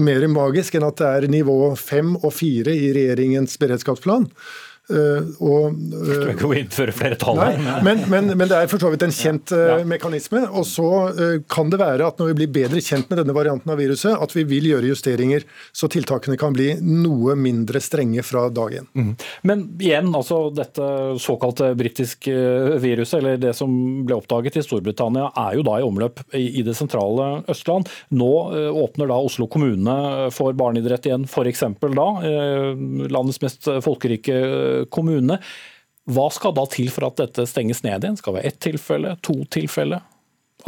mer 0.00 0.26
magisk 0.30 0.76
enn 0.76 0.84
at 0.86 1.00
det 1.00 1.08
er 1.08 1.30
nivå 1.32 1.56
5 1.80 2.18
og 2.20 2.28
4 2.36 2.76
i 2.76 2.90
regjeringens 2.96 3.56
beredskapsplan. 3.60 4.28
Uh, 4.90 5.30
og, 5.38 5.76
uh, 5.94 6.08
Skal 6.10 6.32
ikke 6.34 6.50
innføre 6.58 6.94
flere 6.94 7.18
tall 7.20 7.38
her. 7.38 7.58
Men, 7.86 8.02
men, 8.10 8.32
men, 8.34 8.48
det 8.50 8.58
er 8.58 8.70
for 8.70 8.82
så 8.82 8.90
vidt 8.92 9.04
en 9.06 9.14
kjent 9.14 9.52
ja. 9.54 9.78
mekanisme. 9.86 10.42
Og 10.50 10.66
så 10.68 10.88
kan 11.50 11.70
det 11.70 11.80
være 11.80 12.08
at 12.10 12.20
når 12.20 12.32
vi 12.32 12.38
blir 12.42 12.52
bedre 12.60 12.82
kjent 12.82 13.10
med 13.10 13.20
denne 13.22 13.34
varianten 13.36 13.70
av 13.72 13.78
viruset, 13.80 14.12
at 14.12 14.34
vi 14.34 14.44
vil 14.48 14.70
gjøre 14.72 14.90
justeringer 14.90 15.46
så 15.72 15.88
tiltakene 15.90 16.38
kan 16.40 16.54
bli 16.54 16.72
noe 16.82 17.36
mindre 17.38 17.80
strenge 17.82 18.24
fra 18.26 18.46
dag 18.52 18.80
én. 18.80 18.88
Mm. 18.96 19.12
Men 19.46 19.64
igjen, 19.80 20.10
altså 20.16 20.42
dette 20.54 20.86
såkalte 21.22 21.72
britiske 21.78 22.34
viruset, 22.82 23.20
eller 23.20 23.40
det 23.40 23.54
som 23.58 23.70
ble 24.06 24.18
oppdaget 24.18 24.60
i 24.60 24.64
Storbritannia, 24.66 25.30
er 25.38 25.58
jo 25.58 25.66
da 25.66 25.78
i 25.78 25.86
omløp 25.86 26.22
i, 26.36 26.46
i 26.60 26.66
det 26.66 26.74
sentrale 26.78 27.44
Østland. 27.50 27.90
Nå 28.16 28.30
åpner 28.70 29.10
da 29.10 29.20
Oslo 29.20 29.46
kommune 29.50 29.96
for 30.34 30.56
barneidrett 30.58 31.08
igjen, 31.08 31.26
f.eks. 31.30 31.64
da. 31.80 32.08
Landets 33.10 33.40
mest 33.44 33.70
folkerike 33.84 34.40
kommune. 34.88 35.40
Hva 36.10 36.28
skal 36.32 36.54
da 36.56 36.64
til 36.70 36.90
for 36.92 37.10
at 37.10 37.20
dette 37.20 37.46
stenges 37.48 37.84
ned 37.86 38.04
igjen? 38.04 38.18
Skal 38.18 38.34
det 38.34 38.40
være 38.40 38.52
ett 38.52 38.62
tilfelle, 38.64 39.16
to 39.26 39.42
tilfelle 39.52 40.00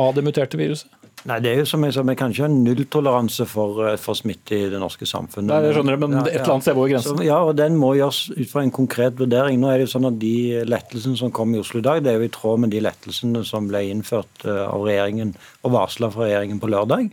av 0.01 0.13
det 0.17 0.25
muterte 0.27 0.61
viruset? 0.61 0.91
Nei, 1.29 1.37
det 1.39 1.53
er 1.53 1.61
jo 1.61 1.67
som 1.71 1.85
jeg 1.87 1.95
sa, 1.95 2.03
Vi 2.03 2.15
kan 2.19 2.33
ikke 2.33 2.49
ha 2.49 2.51
nulltoleranse 2.51 3.45
for, 3.47 3.79
eh, 3.87 3.97
for 4.01 4.19
smitte 4.19 4.57
i 4.57 4.71
det 4.71 4.81
norske 4.83 5.07
samfunnet. 5.07 5.53
Nei, 5.53 5.61
jeg 5.69 5.77
skjønner 5.77 5.95
det, 5.95 6.01
Men 6.01 6.19
et 6.19 6.35
eller 6.35 6.55
annet 6.57 6.67
sted 6.67 6.75
går 6.75 6.89
grensen? 6.91 7.25
Ja, 7.25 7.39
og 7.47 7.57
Den 7.57 7.77
må 7.79 7.95
gjøres 7.95 8.31
ut 8.35 8.51
fra 8.51 8.63
en 8.63 8.73
konkret 8.73 9.15
vurdering. 9.15 9.61
Nå 9.61 9.71
er 9.71 9.79
det 9.79 9.87
jo 9.87 9.99
sånn 9.99 10.09
at 10.09 10.19
De 10.19 10.65
lettelsene 10.67 11.17
som 11.17 11.31
kom 11.31 11.55
i 11.55 11.59
Oslo 11.59 11.79
i 11.79 11.83
dag, 11.83 12.03
det 12.03 12.11
er 12.11 12.19
jo 12.19 12.27
i 12.27 12.35
tråd 12.35 12.59
med 12.59 12.71
de 12.71 12.81
lettelsene 12.81 13.45
som 13.47 13.69
ble 13.69 13.87
innført 13.91 14.45
eh, 14.45 14.67
av 14.67 14.83
regjeringen 14.83 15.37
og 15.63 15.73
varsla 15.73 16.11
fra 16.11 16.27
regjeringen 16.27 16.59
på 16.59 16.71
lørdag. 16.71 17.11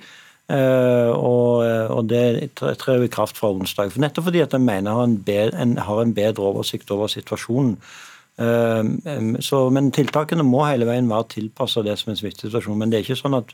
Uh, 0.49 1.13
og, 1.13 1.61
og, 1.93 2.07
det 2.09 2.55
trer 2.57 3.03
i 3.05 3.09
kraft 3.11 3.37
fra 3.37 3.51
onsdag. 3.53 3.93
Nettopp 4.01 4.31
fordi 4.31 4.41
at 4.41 4.55
en 4.57 4.65
mener 4.65 4.97
en, 5.03 5.19
bedre, 5.21 5.53
en 5.61 5.75
har 5.77 6.01
en 6.01 6.13
bedre 6.15 6.47
oversikt 6.47 6.89
over 6.95 7.11
situasjonen. 7.11 7.75
Um, 8.39 9.35
så, 9.43 9.65
men 9.69 9.91
tiltakene 9.93 10.45
må 10.47 10.63
hele 10.63 10.87
veien 10.87 11.09
være 11.11 11.27
tilpassa 11.35 11.83
det 11.85 11.99
som 11.99 12.13
en 12.13 12.17
smittesituasjon. 12.17 12.79
Men 12.79 12.89
det 12.89 12.97
er 12.97 13.05
ikke 13.05 13.19
sånn 13.19 13.37
at 13.37 13.53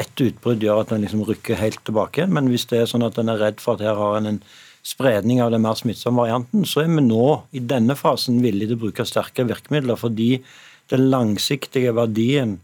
ett 0.00 0.22
utbrudd 0.22 0.62
gjør 0.64 0.84
at 0.84 0.94
en 0.94 1.04
liksom 1.04 1.26
rykker 1.28 1.58
helt 1.60 1.82
tilbake. 1.84 2.24
Men 2.30 2.48
hvis 2.48 2.64
det 2.70 2.80
er 2.80 2.88
sånn 2.88 3.04
at 3.04 3.18
en 3.20 3.32
er 3.32 3.42
redd 3.42 3.60
for 3.60 3.76
at 3.76 3.84
her 3.84 3.98
har 3.98 4.16
en 4.20 4.30
en 4.30 4.38
spredning 4.86 5.42
av 5.44 5.50
den 5.52 5.60
mer 5.60 5.76
smittsomme 5.76 6.22
varianten, 6.22 6.64
så 6.64 6.86
er 6.86 6.88
vi 6.94 7.04
nå 7.04 7.26
i 7.52 7.60
denne 7.60 7.98
fasen 7.98 8.38
villige 8.40 8.70
til 8.70 8.78
å 8.78 8.84
bruke 8.86 9.04
sterke 9.04 9.44
virkemidler. 9.44 9.98
Fordi 10.00 10.30
den 10.88 11.10
langsiktige 11.12 11.92
verdien 11.98 12.56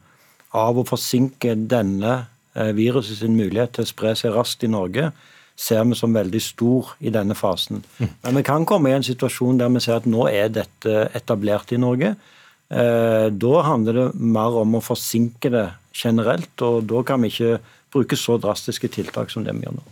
av 0.56 0.80
å 0.80 0.87
forsinke 0.88 1.52
denne 1.68 2.14
Eh, 2.16 2.36
viruset 2.77 3.21
sin 3.21 3.37
mulighet 3.37 3.77
til 3.77 3.85
å 3.85 3.91
spre 3.91 4.15
seg 4.19 4.33
raskt 4.35 4.65
i 4.65 4.71
Norge 4.73 5.11
ser 5.57 5.85
vi 5.89 5.97
som 5.97 6.15
veldig 6.15 6.41
stor 6.43 6.93
i 7.01 7.11
denne 7.13 7.35
fasen. 7.37 7.83
Mm. 7.99 8.11
Men 8.23 8.39
vi 8.41 8.45
kan 8.47 8.67
komme 8.69 8.93
i 8.93 8.97
en 8.97 9.07
situasjon 9.07 9.61
der 9.61 9.73
vi 9.73 9.83
ser 9.85 10.01
at 10.01 10.09
nå 10.09 10.29
er 10.29 10.53
dette 10.53 11.07
etablert 11.17 11.73
i 11.73 11.81
Norge. 11.81 12.13
Eh, 12.69 13.29
da 13.33 13.63
handler 13.65 14.01
det 14.01 14.07
mer 14.21 14.61
om 14.61 14.77
å 14.77 14.85
forsinke 14.85 15.51
det 15.55 15.69
generelt, 15.97 16.53
og 16.61 16.85
da 16.91 17.03
kan 17.07 17.25
vi 17.25 17.33
ikke 17.33 17.57
bruke 17.95 18.19
så 18.21 18.37
drastiske 18.43 18.91
tiltak 18.93 19.33
som 19.33 19.47
det 19.47 19.57
vi 19.57 19.65
gjør 19.65 19.79
nå. 19.79 19.85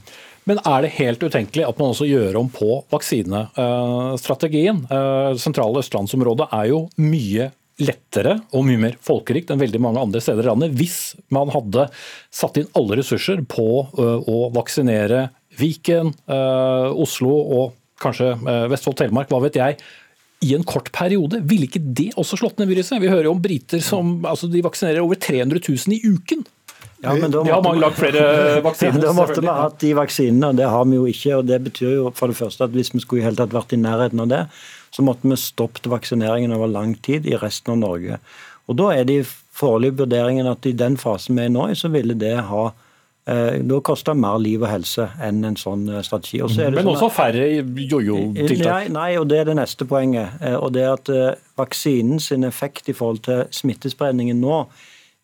Men 0.44 0.60
er 0.68 0.84
det 0.84 0.96
helt 0.98 1.22
utenkelig 1.24 1.64
at 1.64 1.78
man 1.80 1.94
også 1.94 2.04
gjør 2.04 2.36
om 2.42 2.50
på 2.52 2.82
vaksinestrategien? 2.92 4.82
Eh, 4.92 5.30
sentrale 5.40 5.80
østlandsområdet 5.80 6.50
er 6.52 6.68
jo 6.74 6.84
mye 7.00 7.48
lettere 7.82 8.36
og 8.54 8.66
mye 8.68 8.78
mer 8.78 8.98
folkerikt 9.02 9.50
enn 9.50 9.62
veldig 9.62 9.80
mange 9.82 10.02
andre 10.02 10.22
steder 10.22 10.46
i 10.46 10.50
landet 10.52 10.76
hvis 10.78 10.98
man 11.34 11.50
hadde 11.50 11.88
satt 12.30 12.60
inn 12.60 12.70
alle 12.78 13.00
ressurser 13.00 13.42
på 13.50 13.66
å 13.94 14.38
vaksinere 14.54 15.26
Viken, 15.58 16.12
Oslo 16.26 17.34
og 17.58 17.74
kanskje 18.02 18.32
Vestfold, 18.70 18.98
Telemark, 18.98 19.30
hva 19.30 19.42
vet 19.44 19.58
jeg, 19.58 19.78
i 20.44 20.54
en 20.54 20.64
kort 20.66 20.90
periode. 20.92 21.40
Ville 21.48 21.68
ikke 21.68 21.82
det 21.82 22.10
også 22.20 22.38
slått 22.40 22.60
ned 22.60 22.68
viruset? 22.70 22.98
Vi 23.02 23.10
hører 23.10 23.28
jo 23.28 23.36
om 23.36 23.42
briter 23.42 23.82
som 23.84 24.18
altså 24.28 24.50
de 24.50 24.62
vaksinerer 24.64 25.04
over 25.04 25.18
300 25.20 25.62
000 25.62 25.96
i 25.96 26.02
uken. 26.04 26.44
Ja, 27.04 27.12
men 27.20 27.32
da 27.32 27.42
har 27.44 27.64
mange 27.64 27.82
lagt 27.82 27.98
flere 28.00 28.60
vaksiner. 28.64 28.96
Ja, 28.96 29.08
da 29.08 29.16
måtte 29.16 29.42
vi 29.44 29.50
hatt 29.52 29.76
de 29.82 29.90
vaksinene, 29.96 30.52
og 30.52 30.60
det 30.60 30.68
har 30.72 30.86
vi 30.88 30.98
jo 30.98 31.08
ikke. 31.10 31.38
og 31.38 31.48
Det 31.48 31.60
betyr 31.66 31.96
jo 31.98 32.12
for 32.16 32.32
det 32.32 32.38
første 32.38 32.68
at 32.68 32.76
hvis 32.76 32.94
vi 32.94 33.02
skulle 33.04 33.22
i 33.22 33.26
hele 33.26 33.38
tatt 33.40 33.54
vært 33.54 33.76
i 33.76 33.80
nærheten 33.80 34.24
av 34.24 34.30
det, 34.32 34.42
så 34.94 35.02
måtte 35.02 35.28
vi 35.28 35.36
stoppet 35.36 35.88
vaksineringen 35.90 36.54
over 36.54 36.70
lang 36.70 36.94
tid 37.02 37.26
i 37.26 37.34
resten 37.40 37.74
av 37.74 37.80
Norge. 37.82 38.20
Og 38.68 38.76
Da 38.78 38.92
er 38.94 39.04
det 39.04 39.18
i 39.18 39.26
foreløpig 39.54 40.04
vurderingen 40.04 40.46
at 40.46 40.66
i 40.66 40.72
den 40.72 40.96
fasen 40.96 41.36
vi 41.36 41.48
er 41.48 41.52
nå 41.52 41.68
i, 41.72 41.74
så 41.78 41.90
ville 41.90 42.14
det 42.18 42.36
ha 42.46 42.62
eh, 43.26 43.58
da 43.66 43.80
koster 43.84 44.14
mer 44.14 44.38
liv 44.38 44.62
og 44.62 44.70
helse 44.70 45.08
enn 45.22 45.42
en 45.44 45.58
sånn 45.58 45.88
eh, 45.90 46.02
strategi. 46.06 46.40
Også 46.46 46.70
Men 46.70 46.80
sånn 46.80 46.94
også 46.94 47.10
færre 47.14 47.50
jojo-tiltak? 47.50 48.64
Nei, 48.70 48.88
nei, 48.94 49.10
og 49.18 49.28
det 49.32 49.42
er 49.42 49.50
det 49.50 49.58
neste 49.58 49.86
poenget. 49.90 50.38
Eh, 50.40 50.56
og 50.56 50.74
det 50.76 50.86
er 50.86 50.94
at 50.94 51.12
Vaksinen 51.58 52.22
sin 52.22 52.46
effekt 52.46 52.88
i 52.88 52.96
forhold 52.96 53.24
til 53.26 53.44
smittespredningen 53.54 54.40
nå 54.42 54.64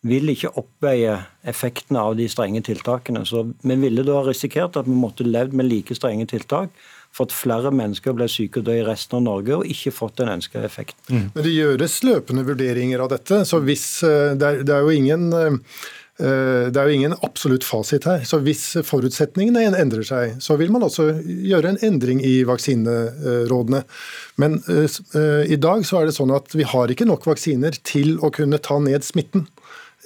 vil 0.07 0.31
ikke 0.33 0.49
oppveie 0.57 1.19
effekten 1.47 1.97
av 1.99 2.15
de 2.17 2.25
strenge 2.29 2.63
tiltakene. 2.65 3.23
Så 3.25 3.45
Vi 3.61 3.75
ville 3.75 4.03
da 4.03 4.23
risikert 4.25 4.77
at 4.79 4.87
vi 4.87 4.97
måtte 4.97 5.27
levd 5.27 5.53
med 5.53 5.69
like 5.69 5.95
strenge 5.95 6.25
tiltak 6.27 6.73
fått 7.15 7.33
flere 7.35 7.71
mennesker 7.75 8.15
ble 8.15 8.27
syke 8.31 8.61
og 8.61 8.67
døde 8.67 8.81
i 8.81 8.85
resten 8.87 9.19
av 9.19 9.25
Norge, 9.27 9.57
og 9.57 9.71
ikke 9.71 9.93
fått 9.95 10.19
den 10.21 10.31
ønska 10.31 10.61
effekten. 10.65 11.01
Mm. 11.09 11.25
Men 11.33 11.47
det 11.47 11.55
gjøres 11.55 11.97
løpende 12.07 12.45
vurderinger 12.47 13.03
av 13.03 13.11
dette. 13.13 13.43
så 13.45 13.59
hvis, 13.65 13.87
eh, 14.07 14.31
det, 14.35 14.47
er, 14.47 14.63
det 14.67 14.77
er 14.77 14.85
jo 14.87 14.95
ingen 14.95 15.27
eh, 15.33 15.57
det 16.21 16.77
er 16.77 16.85
jo 16.85 16.93
ingen 16.93 17.15
absolutt 17.25 17.65
fasit 17.65 18.05
her. 18.05 18.19
så 18.29 18.37
Hvis 18.45 18.75
forutsetningene 18.85 19.63
endrer 19.79 20.05
seg, 20.05 20.35
så 20.43 20.53
vil 20.59 20.69
man 20.69 20.83
også 20.85 21.07
gjøre 21.25 21.71
en 21.71 21.79
endring 21.81 22.19
i 22.21 22.43
vaksinerådene. 22.45 23.79
Men 24.37 24.59
i 24.69 25.57
dag 25.57 25.81
så 25.87 25.97
er 25.97 26.11
det 26.11 26.13
sånn 26.13 26.35
at 26.35 26.53
vi 26.53 26.67
har 26.67 26.93
ikke 26.93 27.07
nok 27.09 27.25
vaksiner 27.25 27.73
til 27.81 28.19
å 28.21 28.29
kunne 28.35 28.61
ta 28.61 28.77
ned 28.83 29.07
smitten 29.07 29.47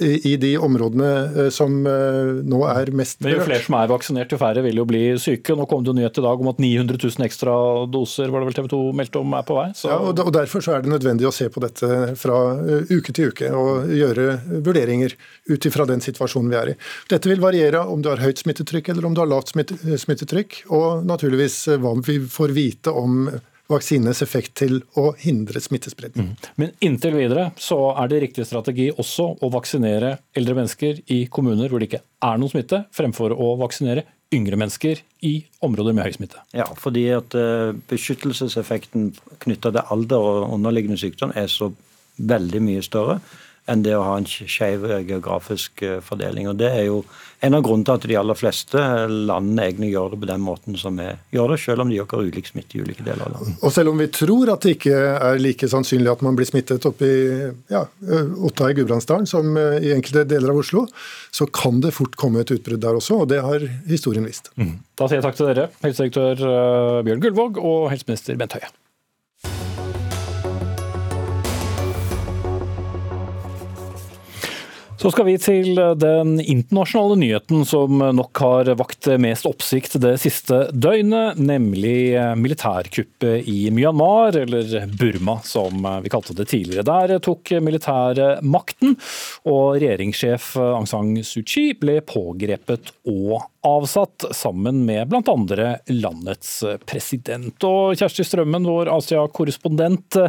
i 0.03 0.35
de 0.37 0.57
områdene 0.57 1.09
eh, 1.45 1.49
som 1.53 1.77
eh, 1.87 2.41
nå 2.43 2.59
er 2.67 2.91
mest 2.95 3.21
berørt. 3.23 3.39
Jo 3.39 3.47
flere 3.47 3.63
som 3.63 3.77
er 3.79 3.91
vaksinert, 3.91 4.33
jo 4.33 4.39
færre 4.41 4.63
vil 4.65 4.81
jo 4.81 4.85
bli 4.89 5.03
syke. 5.21 5.55
Nå 5.55 5.67
kom 5.71 5.85
det 5.85 5.93
jo 5.93 5.97
nyhet 5.99 6.19
i 6.19 6.25
dag 6.25 6.43
om 6.43 6.51
at 6.51 6.59
900 6.59 6.99
000 6.99 7.27
ekstra 7.27 7.55
doser 7.91 8.33
var 8.33 8.43
det 8.43 8.49
vel 8.49 8.57
TV 8.57 8.69
2 8.73 8.81
meldte 8.99 9.21
om 9.21 9.37
er 9.39 9.47
på 9.47 9.57
vei. 9.59 9.69
Så... 9.77 9.91
Ja, 9.93 9.99
og 10.03 10.33
Derfor 10.35 10.63
så 10.65 10.75
er 10.75 10.83
det 10.83 10.91
nødvendig 10.91 11.29
å 11.29 11.33
se 11.35 11.47
på 11.51 11.63
dette 11.63 11.89
fra 12.19 12.41
eh, 12.59 12.91
uke 12.91 13.15
til 13.15 13.31
uke 13.31 13.51
og 13.55 13.91
gjøre 13.95 14.27
vurderinger 14.65 15.15
ut 15.47 15.69
ifra 15.71 15.87
den 15.87 16.03
situasjonen 16.03 16.51
vi 16.51 16.59
er 16.59 16.73
i. 16.73 16.77
Dette 17.11 17.31
vil 17.31 17.43
variere 17.43 17.85
om 17.87 18.03
du 18.03 18.11
har 18.11 18.23
høyt 18.23 18.43
smittetrykk 18.43 18.91
eller 18.91 19.07
om 19.07 19.15
du 19.15 19.23
har 19.23 19.31
lavt 19.31 19.55
smittetrykk, 19.55 20.65
og 20.75 21.05
naturligvis 21.07 21.61
hva 21.79 21.95
vi 22.03 22.19
får 22.31 22.55
vite 22.55 22.91
om 22.91 23.29
vaksinenes 23.71 24.21
effekt 24.21 24.53
til 24.59 24.79
å 24.99 25.09
hindre 25.17 25.61
smittespredning. 25.63 26.31
Mm. 26.31 26.49
Men 26.61 26.73
inntil 26.85 27.15
videre 27.17 27.47
så 27.61 27.79
er 27.97 28.11
det 28.11 28.21
riktig 28.25 28.45
strategi 28.47 28.91
også 28.93 29.31
å 29.41 29.49
vaksinere 29.53 30.15
eldre 30.37 30.57
mennesker 30.59 31.01
i 31.13 31.23
kommuner 31.31 31.71
hvor 31.71 31.81
det 31.81 31.89
ikke 31.89 32.03
er 32.25 32.41
noen 32.41 32.53
smitte, 32.53 32.83
fremfor 32.95 33.33
å 33.33 33.55
vaksinere 33.61 34.05
yngre 34.35 34.57
mennesker 34.59 35.01
i 35.25 35.35
områder 35.65 35.95
med 35.95 36.07
høy 36.07 36.15
smitte. 36.17 36.41
Ja, 36.57 36.67
fordi 36.77 37.07
at 37.13 37.35
uh, 37.37 37.73
beskyttelseseffekten 37.89 39.11
knytta 39.45 39.71
til 39.73 39.93
alder 39.95 40.29
og 40.29 40.55
underliggende 40.57 40.99
sykdom 40.99 41.33
er 41.37 41.49
så 41.51 41.71
veldig 42.15 42.61
mye 42.63 42.85
større 42.85 43.19
enn 43.71 43.83
det 43.85 43.95
å 43.97 44.03
ha 44.05 44.17
en 44.19 44.27
skeiv 44.27 44.85
geografisk 45.07 45.81
eh, 45.85 46.01
fordeling. 46.03 46.49
Og 46.51 46.59
Det 46.59 46.69
er 46.69 46.85
jo 46.87 46.99
en 47.45 47.57
av 47.57 47.63
grunnene 47.65 47.85
til 47.85 47.95
at 47.95 48.05
de 48.09 48.17
aller 48.19 48.37
fleste 48.37 48.81
landene 49.09 49.65
egentlig 49.67 49.91
gjør 49.91 50.13
det 50.13 50.19
på 50.21 50.29
den 50.29 50.43
måten 50.45 50.77
som 50.79 50.99
vi 51.01 51.07
gjør 51.35 51.53
det, 51.53 51.59
selv 51.61 51.83
om 51.83 51.91
de 51.91 51.99
har 51.99 52.29
ulik 52.29 52.49
smitte 52.49 52.77
i 52.77 52.83
ulike 52.85 53.05
deler 53.05 53.25
av 53.25 53.33
landet. 53.35 53.57
Og 53.65 53.73
selv 53.73 53.91
om 53.91 54.01
vi 54.01 54.07
tror 54.13 54.53
at 54.53 54.65
det 54.65 54.75
ikke 54.77 55.01
er 55.15 55.41
like 55.41 55.69
sannsynlig 55.71 56.13
at 56.13 56.23
man 56.25 56.37
blir 56.37 56.49
smittet 56.49 56.85
oppe 56.89 57.09
i 57.09 57.19
ja, 57.73 57.83
Otta 58.45 58.69
i 58.69 58.77
Gudbrandsdalen 58.77 59.29
som 59.29 59.57
eh, 59.57 59.81
i 59.89 59.93
enkelte 59.97 60.27
deler 60.29 60.53
av 60.53 60.61
Oslo, 60.61 60.85
så 61.33 61.49
kan 61.49 61.81
det 61.83 61.95
fort 61.97 62.17
komme 62.21 62.45
et 62.45 62.55
utbrudd 62.55 62.83
der 62.85 63.01
også, 63.01 63.23
og 63.25 63.29
det 63.33 63.43
har 63.45 63.65
historien 63.89 64.25
vist. 64.29 64.53
Mm. 64.61 64.77
Da 64.95 65.09
sier 65.09 65.19
jeg 65.19 65.27
takk 65.27 65.41
til 65.41 65.51
dere, 65.51 65.69
helsedirektør 65.83 66.47
eh, 66.53 67.03
Bjørn 67.09 67.27
Gullvåg 67.27 67.61
og 67.61 67.89
helseminister 67.93 68.37
Bent 68.39 68.57
Høie. 68.57 68.73
Så 74.95 75.11
skal 75.11 75.25
vi 75.27 75.35
til 75.37 75.75
den 75.99 76.37
internasjonale 76.39 77.17
nyheten 77.19 77.65
som 77.67 77.99
nok 78.15 78.39
har 78.41 78.69
vakt 78.79 79.09
mest 79.21 79.45
oppsikt 79.45 79.97
det 80.01 80.15
siste 80.23 80.61
døgnet, 80.71 81.37
nemlig 81.37 82.15
militærkuppet 82.39 83.49
i 83.51 83.69
Myanmar, 83.75 84.37
eller 84.45 84.87
Burma 84.95 85.37
som 85.45 85.83
vi 86.01 86.11
kalte 86.13 86.35
det 86.37 86.47
tidligere. 86.53 86.87
Der 86.87 87.19
tok 87.23 87.51
militæret 87.61 88.41
makten, 88.45 88.95
og 89.45 89.75
regjeringssjef 89.77 90.55
Aung 90.63 90.87
San 90.89 91.11
Suu 91.27 91.43
Kyi 91.43 91.75
ble 91.77 91.99
pågrepet 92.05 92.95
og 93.03 93.43
avsatt, 93.65 94.27
sammen 94.35 94.83
med 94.85 95.09
bl.a. 95.09 95.35
landets 95.91 96.51
president. 96.85 97.55
Og 97.67 97.97
Kjersti 97.99 98.25
Strømmen, 98.27 98.67
vår 98.67 98.91
Asia-korrespondent, 98.93 100.19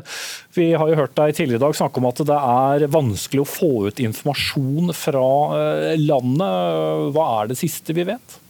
vi 0.56 0.70
har 0.72 0.90
jo 0.90 0.98
hørt 1.02 1.16
deg 1.18 1.36
tidligere 1.36 1.60
i 1.60 1.66
dag 1.66 1.76
snakke 1.78 2.00
om 2.00 2.08
at 2.10 2.24
det 2.28 2.40
er 2.40 2.88
vanskelig 2.92 3.44
å 3.44 3.50
få 3.50 3.70
ut 3.90 4.02
informasjon 4.02 4.94
fra 4.96 5.28
eh, 5.58 5.94
landet. 6.00 7.12
Hva 7.14 7.28
er 7.40 7.52
det 7.52 7.60
siste 7.60 7.96
vi 7.96 8.08
vet? 8.08 8.40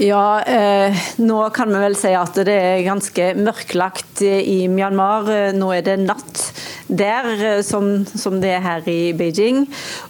Ja, 0.00 0.42
eh, 0.42 0.94
nå 1.16 1.50
kan 1.50 1.72
vi 1.74 1.78
vel 1.82 1.96
si 1.98 2.12
at 2.14 2.36
det 2.46 2.54
er 2.54 2.84
ganske 2.86 3.32
mørklagt 3.34 4.20
i 4.22 4.68
Myanmar. 4.70 5.26
Nå 5.58 5.72
er 5.74 5.82
det 5.82 5.96
natt 6.04 6.42
der, 6.86 7.26
eh, 7.44 7.62
som, 7.66 8.06
som, 8.06 8.36
det 8.40 8.52
er 8.54 8.62
her 8.62 8.86
i 8.86 9.12
Beijing. 9.18 9.64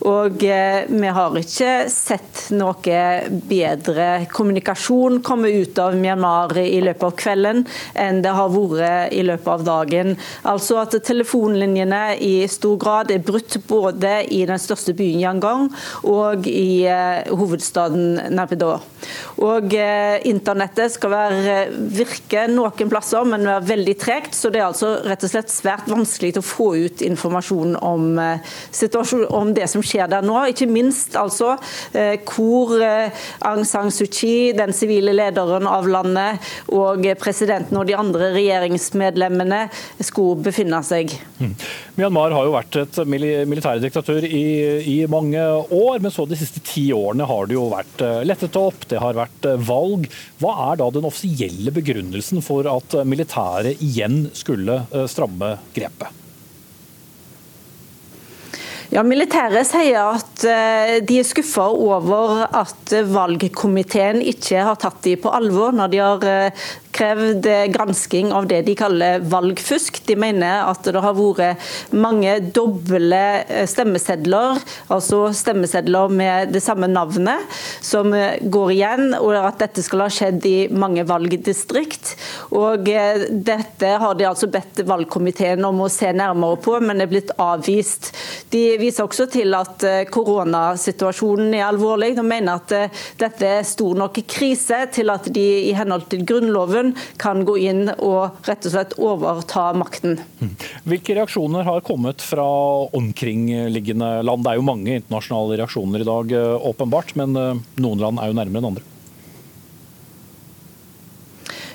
Og 0.05 0.45
eh, 0.45 0.85
vi 0.89 1.13
har 1.17 1.39
ikke 1.41 1.73
sett 1.89 2.51
noe 2.53 2.99
bedre 3.49 4.27
kommunikasjon 4.29 5.23
komme 5.25 5.55
ut 5.57 5.81
av 5.81 5.97
Myanmar 5.97 6.53
i 6.61 6.83
løpet 6.85 7.09
av 7.09 7.17
kvelden 7.19 7.65
enn 7.97 8.21
det 8.21 8.37
har 8.37 8.53
vært 8.53 9.17
i 9.17 9.25
løpet 9.25 9.51
av 9.55 9.65
dagen. 9.71 10.15
Altså 10.45 10.83
at 10.83 10.99
telefonlinjene 11.09 12.03
i 12.21 12.35
stor 12.53 12.77
grad 12.77 13.15
er 13.15 13.25
brutt 13.25 13.57
både 13.73 14.21
i 14.29 14.45
den 14.45 14.61
største 14.61 14.93
byen 14.99 15.25
Yangon 15.25 15.73
og 16.05 16.45
i 16.53 16.85
eh, 16.85 17.25
hovedstaden 17.33 18.37
Naypyidaw. 18.37 18.79
Og 19.49 19.73
eh, 19.73 19.78
internettet 20.29 20.95
skal 20.95 21.13
være, 21.13 21.57
virke 21.95 22.47
noen 22.51 22.91
plasser, 22.91 23.27
men 23.29 23.47
være 23.47 23.67
veldig 23.69 23.97
tregt. 24.01 24.37
Så 24.37 24.51
det 24.53 24.63
er 24.63 24.69
altså 24.69 24.95
rett 25.07 25.25
og 25.25 25.33
slett 25.33 25.53
svært 25.53 25.89
vanskelig 25.91 26.39
å 26.39 26.45
få 26.45 26.69
ut 26.77 27.03
informasjon 27.05 27.77
om, 27.77 28.19
eh, 28.19 29.25
om 29.29 29.53
det 29.55 29.69
som 29.71 29.85
skjer 29.85 30.09
der 30.11 30.25
nå. 30.27 30.37
Ikke 30.53 30.69
minst 30.71 31.17
altså 31.19 31.55
eh, 31.93 32.19
hvor 32.29 32.77
eh, 32.83 33.15
Aung 33.49 33.65
San 33.69 33.93
Suu 33.95 34.07
Kyi, 34.07 34.53
den 34.59 34.75
sivile 34.77 35.15
lederen 35.17 35.69
av 35.69 35.89
landet, 35.89 36.45
og 36.75 37.07
presidenten 37.21 37.79
og 37.79 37.87
de 37.89 37.97
andre 37.99 38.33
regjeringsmedlemmene 38.37 39.65
skulle 40.01 40.43
befinne 40.49 40.81
seg. 40.87 41.15
Mm. 41.39 41.55
Myanmar 41.99 42.35
har 42.35 42.47
jo 42.47 42.55
vært 42.55 42.79
et 42.83 43.01
militærdiktatur 43.09 44.25
i, 44.25 44.47
i 44.87 44.99
mange 45.11 45.43
år, 45.75 45.99
men 46.03 46.15
så 46.15 46.27
de 46.29 46.39
siste 46.39 46.63
ti 46.65 46.89
årene 46.95 47.27
har 47.29 47.49
det 47.49 47.57
jo 47.57 47.69
vært 47.73 48.05
lettet 48.27 48.57
opp. 48.59 48.87
Det 48.91 49.01
har 49.03 49.19
vært 49.19 49.49
valg. 49.69 50.09
Hva 50.41 50.55
er 50.71 50.81
da 50.81 50.89
den 50.95 51.09
offisielle 51.09 51.75
begrunnelsen 51.75 52.43
for 52.45 52.69
at 52.71 53.01
militæret 53.09 53.85
igjen 53.85 54.27
skulle 54.37 54.83
stramme 55.11 55.57
grepet? 55.77 56.25
Ja, 58.89 59.03
Militæret 59.05 59.69
sier 59.69 60.15
at 60.15 60.45
eh, 60.49 60.95
de 61.05 61.19
er 61.21 61.27
skuffa 61.29 61.67
over 61.69 62.47
at 62.57 62.93
valgkomiteen 63.13 64.23
ikke 64.25 64.63
har 64.65 64.79
tatt 64.81 65.03
dem 65.05 65.21
på 65.21 65.33
alvor 65.37 65.75
når 65.77 65.91
de 65.93 65.99
har 66.01 66.25
eh, 66.25 66.63
krevd 66.97 67.45
gransking 67.75 68.33
av 68.35 68.49
det 68.49 68.63
de 68.65 68.73
kaller 68.79 69.21
valgfusk. 69.29 70.01
De 70.09 70.17
mener 70.19 70.65
at 70.65 70.89
det 70.89 71.03
har 71.05 71.19
vært 71.19 71.93
mange 71.93 72.39
doble 72.57 73.21
eh, 73.43 73.67
stemmesedler, 73.69 74.57
altså 74.89 75.21
stemmesedler 75.37 76.09
med 76.09 76.57
det 76.57 76.65
samme 76.65 76.89
navnet, 76.89 77.45
som 77.85 78.09
går 78.09 78.73
igjen, 78.73 79.13
og 79.21 79.37
at 79.37 79.61
dette 79.67 79.85
skal 79.85 80.07
ha 80.07 80.09
skjedd 80.09 80.49
i 80.49 80.57
mange 80.73 81.05
valgdistrikt. 81.09 82.15
Og 82.57 82.89
Dette 82.89 83.93
har 84.01 84.17
de 84.17 84.25
altså 84.25 84.49
bedt 84.51 84.81
valgkomiteen 84.89 85.61
om 85.69 85.85
å 85.85 85.93
se 85.93 86.09
nærmere 86.17 86.57
på, 86.65 86.79
men 86.81 87.05
er 87.05 87.11
blitt 87.11 87.35
avvist. 87.37 88.15
De 88.55 88.78
viser 88.81 89.09
også 89.09 89.29
til 89.33 89.55
at 89.59 89.85
eh, 89.87 90.05
koronasituasjonen 90.13 91.55
er 91.59 91.67
alvorlig. 91.69 92.15
De 92.19 92.25
mener 92.27 92.59
at 92.59 92.97
dette 93.21 93.53
er 93.59 93.67
stor 93.67 93.99
nok 93.99 94.21
krise 94.29 94.85
til 94.95 95.13
at 95.13 95.29
de 95.35 95.47
i 95.69 95.75
henhold 95.77 96.09
til 96.13 96.25
Grunnloven 96.29 96.95
kan 97.21 97.45
gå 97.49 97.59
inn 97.69 97.87
og 97.97 98.39
rett 98.49 98.67
og 98.69 98.75
slett 98.75 98.97
overta 98.99 99.71
makten. 99.79 100.19
Hvilke 100.89 101.17
reaksjoner 101.19 101.67
har 101.67 101.85
kommet 101.87 102.23
fra 102.25 102.47
omkringliggende 102.97 104.11
land? 104.27 104.45
Det 104.45 104.53
er 104.53 104.61
jo 104.61 104.69
mange 104.69 104.99
internasjonale 105.01 105.59
reaksjoner 105.63 106.05
i 106.05 106.09
dag, 106.09 106.39
eh, 106.39 106.69
åpenbart, 106.71 107.17
men 107.21 107.37
eh, 107.37 107.67
noen 107.83 108.05
land 108.05 108.23
er 108.23 108.33
jo 108.33 108.39
nærmere 108.39 108.63
enn 108.63 108.71
andre. 108.73 108.87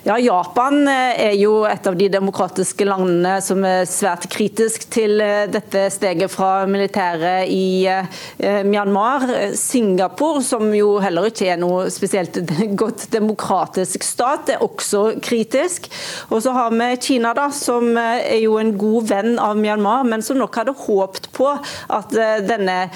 Ja, 0.04 0.18
Japan 0.20 0.88
eh, 0.88 1.30
er 1.30 1.36
jo 1.40 1.62
et 1.64 1.86
av 1.88 1.96
de 1.96 2.10
demokratiske 2.12 2.84
landene 2.84 3.38
som 3.40 3.64
er 3.64 3.86
svært 3.88 4.26
kritisk 4.28 4.90
til 4.92 5.22
eh, 5.24 5.46
dette 5.48 5.86
steget 5.96 6.28
fra 6.28 6.66
militæret 6.68 7.48
i 7.48 7.86
eh, 7.88 8.66
Myanmar. 8.68 9.24
Singapore, 9.56 10.42
som 10.44 10.74
jo 10.76 10.98
heller 11.00 11.30
ikke 11.30 11.48
er 11.54 11.62
noe 11.62 11.86
spesielt 11.88 12.36
godt 12.82 13.06
demokratisk 13.16 14.04
stat, 14.04 14.52
er 14.52 14.66
også 14.68 15.22
kritisk. 15.24 15.88
Og 16.28 16.44
så 16.44 16.52
har 16.52 16.76
vi 16.76 16.90
Kina, 17.00 17.32
da, 17.40 17.48
som 17.56 17.96
er 17.96 18.42
jo 18.42 18.60
en 18.60 18.76
god 18.76 19.08
venn 19.14 19.40
av 19.40 19.56
Myanmar, 19.56 20.04
men 20.04 20.20
som 20.20 20.42
nok 20.42 20.60
hadde 20.60 20.76
håpt 20.84 21.32
på 21.32 21.48
at 21.48 22.12
denne 22.44 22.90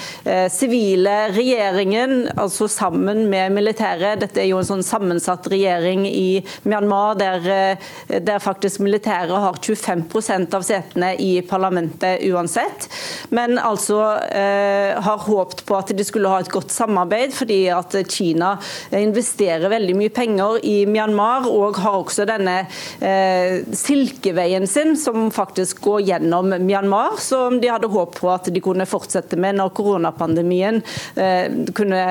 sivile 0.52 1.16
regjeringen, 1.32 2.34
altså 2.36 2.68
sammen 2.68 3.24
med 3.32 3.56
militæret 3.56 4.20
Dette 4.20 4.42
er 4.42 4.50
jo 4.50 4.60
en 4.60 4.68
sånn 4.74 4.84
sammensatt 4.84 5.48
regjering 5.48 6.04
i 6.10 6.42
Myanmar 6.68 6.97
der, 7.18 7.48
eh, 7.52 8.20
der 8.20 8.42
faktisk 8.42 8.80
militæret 8.84 9.34
har 9.34 9.58
25% 9.62 10.54
av 10.54 10.64
setene 10.66 11.14
i 11.20 11.40
parlamentet 11.42 12.24
uansett. 12.28 12.88
Men 13.34 13.58
altså 13.58 14.00
eh, 14.32 14.96
har 15.02 15.24
håpt 15.26 15.64
på 15.68 15.76
at 15.78 15.92
de 15.96 16.04
skulle 16.06 16.30
ha 16.30 16.40
et 16.42 16.52
godt 16.52 16.72
samarbeid, 16.74 17.34
fordi 17.36 17.60
at 17.72 17.96
Kina 18.08 18.54
investerer 18.94 19.68
veldig 19.70 19.96
mye 19.98 20.12
penger 20.14 20.58
i 20.66 20.76
Myanmar, 20.88 21.48
og 21.48 21.78
har 21.82 21.98
også 22.02 22.26
denne 22.28 22.60
eh, 23.04 23.64
silkeveien 23.76 24.66
sin, 24.68 24.96
som 24.98 25.30
faktisk 25.34 25.82
går 25.84 26.04
gjennom 26.08 26.54
Myanmar, 26.64 27.18
som 27.22 27.60
de 27.60 27.70
hadde 27.72 27.90
håp 27.92 28.18
på 28.18 28.30
at 28.32 28.50
de 28.52 28.62
kunne 28.64 28.86
fortsette 28.88 29.38
med 29.40 29.58
når 29.58 29.74
koronapandemien 29.76 30.82
eh, 31.18 31.48
kunne 31.76 32.02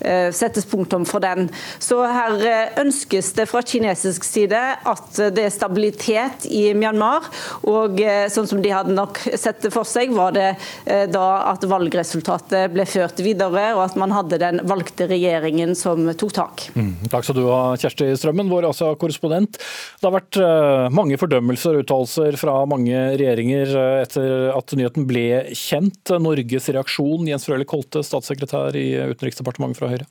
eh, 0.00 0.30
settes 0.34 0.66
punktum 0.68 1.06
for 1.08 1.22
den. 1.24 1.48
Så 1.82 2.00
her 2.04 2.46
eh, 2.48 2.80
ønskes 2.82 3.32
det 3.36 3.48
fra 3.50 3.62
kinesisk 3.64 4.24
side 4.24 4.33
at 4.42 5.18
det 5.34 5.46
er 5.46 5.52
stabilitet 5.52 6.46
i 6.50 6.66
Myanmar. 6.76 7.28
Og 7.70 8.00
eh, 8.02 8.26
sånn 8.32 8.48
som 8.50 8.62
de 8.64 8.72
hadde 8.74 8.94
nok 8.94 9.20
sett 9.38 9.62
det 9.64 9.72
for 9.74 9.88
seg, 9.88 10.12
var 10.16 10.34
det 10.36 10.48
eh, 10.86 11.04
da 11.10 11.26
at 11.52 11.64
valgresultatet 11.68 12.72
ble 12.74 12.86
ført 12.88 13.20
videre, 13.24 13.66
og 13.76 13.84
at 13.86 13.98
man 14.00 14.14
hadde 14.14 14.40
den 14.42 14.62
valgte 14.68 15.08
regjeringen 15.10 15.74
som 15.78 16.08
tok 16.18 16.34
tak. 16.36 16.66
Mm, 16.74 17.06
takk 17.12 17.26
skal 17.26 17.38
du 17.38 17.44
ha, 17.48 17.60
Kjersti 17.80 18.10
Strømmen, 18.18 18.50
vår 18.52 18.68
Asia-korrespondent. 18.70 19.60
Det 20.00 20.08
har 20.08 20.16
vært 20.16 20.40
eh, 20.40 20.88
mange 20.94 21.18
fordømmelser 21.20 21.78
og 21.78 21.86
uttalelser 21.86 22.40
fra 22.40 22.58
mange 22.70 23.06
regjeringer 23.14 23.76
etter 24.02 24.50
at 24.54 24.76
nyheten 24.76 25.08
ble 25.08 25.26
kjent. 25.56 26.14
Norges 26.24 26.70
reaksjon, 26.74 27.28
Jens 27.30 27.48
Frølich 27.48 27.72
Holte, 27.74 28.04
statssekretær 28.06 28.76
i 28.78 28.88
Utenriksdepartementet 29.14 29.80
fra 29.80 29.94
Høyre. 29.94 30.10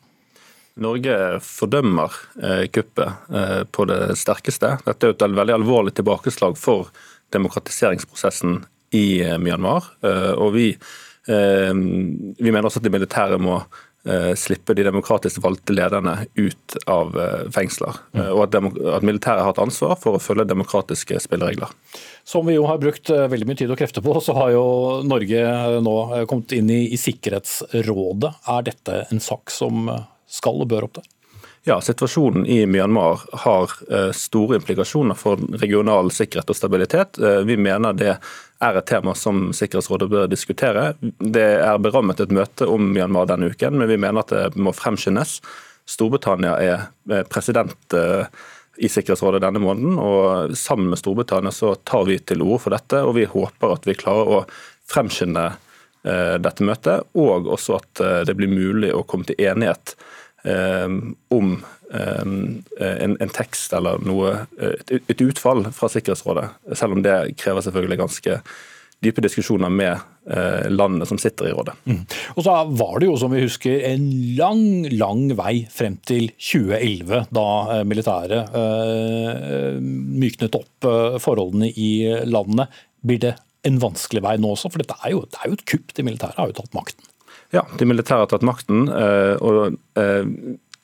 Norge 0.82 1.40
fordømmer 1.46 2.16
eh, 2.42 2.66
kuppet 2.74 3.30
eh, 3.30 3.62
på 3.70 3.86
det 3.90 4.16
sterkeste. 4.18 4.78
Dette 4.88 5.12
er 5.12 5.14
et 5.14 5.26
veldig 5.38 5.58
alvorlig 5.60 5.94
tilbakeslag 6.00 6.58
for 6.58 6.90
demokratiseringsprosessen 7.34 8.64
i 8.98 9.22
eh, 9.22 9.40
Myanmar. 9.42 9.92
Og 10.38 10.54
vi, 10.58 10.68
vi 11.24 12.52
mener 12.52 12.68
også 12.68 12.82
at 12.82 12.86
de 12.86 12.94
militære 12.94 13.38
må 13.42 13.62
slippe 14.36 14.74
de 14.76 14.84
demokratisk 14.84 15.40
valgte 15.46 15.72
lederne 15.72 16.26
ut 16.36 16.74
av 16.92 17.14
fengsler. 17.56 18.02
Mm. 18.12 18.26
Og 18.34 18.42
at, 18.44 18.58
at 18.98 19.06
militæret 19.08 19.46
har 19.46 19.54
et 19.54 19.62
ansvar 19.64 19.94
for 20.02 20.18
å 20.18 20.20
følge 20.20 20.44
demokratiske 20.50 21.22
spilleregler. 21.24 21.72
Som 22.28 22.50
vi 22.52 22.58
jo 22.58 22.66
har 22.68 22.82
brukt 22.84 23.08
veldig 23.08 23.48
mye 23.48 23.62
tid 23.62 23.72
og 23.72 23.80
krefter 23.80 24.04
på, 24.04 24.18
så 24.20 24.36
har 24.36 24.52
jo 24.52 24.66
Norge 25.08 25.46
nå 25.88 25.96
kommet 26.28 26.52
inn 26.60 26.68
i, 26.68 26.82
i 26.92 27.00
Sikkerhetsrådet. 27.00 28.34
Er 28.52 28.68
dette 28.68 29.06
en 29.08 29.24
sak 29.24 29.56
som 29.56 29.88
skal 30.34 30.64
og 30.64 30.72
bør 30.74 30.90
opp 30.90 30.98
der? 31.02 31.12
Ja, 31.66 31.82
Situasjonen 31.82 32.46
i 32.46 32.66
Myanmar 32.66 33.20
har 33.32 33.72
eh, 33.92 34.12
store 34.12 34.56
implikasjoner 34.56 35.16
for 35.16 35.40
regional 35.62 36.10
sikkerhet 36.12 36.50
og 36.52 36.58
stabilitet. 36.58 37.20
Eh, 37.24 37.40
vi 37.48 37.56
mener 37.56 37.96
det 37.96 38.18
er 38.60 38.80
et 38.80 38.88
tema 38.90 39.14
som 39.16 39.46
Sikkerhetsrådet 39.56 40.10
bør 40.12 40.28
diskutere. 40.28 40.90
Det 41.00 41.46
er 41.64 41.80
berammet 41.80 42.20
et 42.20 42.34
møte 42.36 42.68
om 42.68 42.90
Myanmar 42.92 43.30
denne 43.32 43.48
uken, 43.54 43.78
men 43.80 43.88
vi 43.88 43.96
mener 43.96 44.26
at 44.26 44.34
det 44.34 44.60
må 44.60 44.74
fremskyndes. 44.76 45.38
Storbritannia 45.88 46.58
er 46.60 47.24
president 47.32 47.96
eh, 47.96 48.28
i 48.84 48.90
Sikkerhetsrådet 48.92 49.46
denne 49.46 49.62
måneden, 49.64 49.96
og 50.04 50.58
sammen 50.60 50.90
med 50.92 51.00
Storbritannia 51.00 51.54
så 51.56 51.78
tar 51.88 52.04
vi 52.10 52.18
til 52.20 52.44
orde 52.44 52.60
for 52.66 52.76
dette. 52.76 53.00
og 53.08 53.16
Vi 53.16 53.24
håper 53.38 53.78
at 53.78 53.88
vi 53.88 53.96
klarer 53.96 54.42
å 54.42 54.42
fremskynde 54.92 55.54
dette 56.04 56.66
møtet, 56.68 57.06
og 57.16 57.46
også 57.48 57.78
at 57.78 58.02
det 58.28 58.34
blir 58.36 58.50
mulig 58.52 58.90
å 58.92 59.06
komme 59.08 59.24
til 59.24 59.40
enighet 59.40 59.94
om 60.44 61.56
eh, 61.94 62.20
en, 62.20 63.18
en, 63.20 63.32
tekst 63.32 63.74
eller 63.74 64.02
noe, 64.04 64.36
et, 64.60 64.94
et, 65.00 65.22
utfall 65.24 65.66
fra 65.76 65.90
Sikkerhetsrådet. 65.92 66.50
Selv 66.76 66.98
om 66.98 67.04
det 67.06 67.36
krever 67.40 67.64
selvfølgelig 67.66 68.02
ganske 68.04 68.40
dype 69.04 69.24
diskusjoner 69.24 69.72
med 69.74 69.94
eh, 70.32 70.70
landene 70.72 71.08
som 71.08 71.20
sitter 71.20 71.50
i 71.50 71.54
rådet. 71.56 71.76
Mm. 71.90 72.02
Og 72.36 72.46
så 72.46 72.56
var 72.80 73.00
det 73.00 73.10
jo, 73.10 73.18
som 73.20 73.34
vi 73.34 73.44
husker, 73.44 73.84
en 73.90 74.06
lang, 74.38 74.66
lang 74.94 75.26
vei 75.40 75.56
frem 75.72 75.98
til 76.08 76.30
2011, 76.38 77.26
da 77.36 77.48
eh, 77.76 77.86
militæret 77.88 78.54
uh, 78.56 79.80
myknet 79.80 80.56
opp 80.60 80.88
forholdene 81.24 81.72
i 81.72 81.92
landene. 82.28 82.70
Blir 83.04 83.24
det 83.28 83.34
en 83.68 83.80
vanskelig 83.84 84.24
vei 84.24 84.38
nå 84.42 84.54
også? 84.56 84.72
For 84.72 84.84
er 84.84 85.14
jo, 85.14 85.26
det 85.28 85.42
er 85.42 85.52
jo 85.52 85.60
et 85.60 85.68
kupp. 85.70 85.96
De 85.96 86.06
militære 86.08 86.40
har 86.40 86.52
jo 86.52 86.62
tatt 86.62 86.76
makten. 86.78 87.13
Ja, 87.54 87.64
de 87.78 87.86
militære 87.86 88.26
har 88.26 88.30
tatt 88.32 88.46
makten. 88.46 88.88
og 88.90 89.78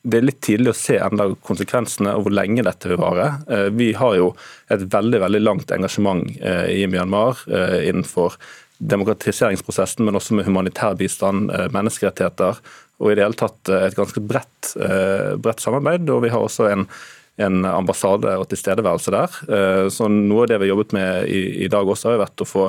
det 0.02 0.16
er 0.16 0.24
litt 0.24 0.40
tidlig 0.44 0.72
å 0.72 0.78
se 0.78 0.96
enda 1.02 1.26
konsekvensene 1.44 2.14
og 2.16 2.24
hvor 2.24 2.34
lenge 2.34 2.64
dette 2.64 2.88
vil 2.88 3.00
vare. 3.00 3.28
Eh, 3.52 3.68
vi 3.76 3.90
har 3.96 4.16
jo 4.16 4.30
et 4.72 4.86
veldig 4.92 5.20
veldig 5.26 5.42
langt 5.42 5.74
engasjement 5.76 6.24
eh, 6.40 6.66
i 6.80 6.86
Myanmar 6.88 7.42
eh, 7.50 7.90
innenfor 7.90 8.38
demokratiseringsprosessen, 8.80 10.06
men 10.06 10.16
også 10.16 10.38
med 10.38 10.46
humanitær 10.48 10.96
bistand, 10.96 11.50
menneskerettigheter 11.74 12.62
og 13.00 13.10
i 13.10 13.16
det 13.16 13.26
hele 13.26 13.36
tatt 13.36 13.68
et 13.76 13.96
ganske 13.96 14.22
bredt, 14.24 14.70
bredt 15.44 15.60
samarbeid. 15.60 16.08
Og 16.08 16.22
vi 16.24 16.30
har 16.32 16.40
også 16.40 16.64
en, 16.70 16.86
en 17.40 17.64
ambassade 17.68 18.32
og 18.38 18.48
tilstedeværelse 18.50 19.14
der. 19.14 19.38
Så 19.92 20.08
Noe 20.10 20.44
av 20.44 20.50
det 20.50 20.58
vi 20.60 20.68
har 20.68 20.74
jobbet 20.74 20.94
med 20.96 21.30
i, 21.32 21.40
i 21.64 21.70
dag 21.72 21.88
også 21.88 22.12
har 22.12 22.20
vært 22.22 22.44
å 22.44 22.48
få 22.48 22.66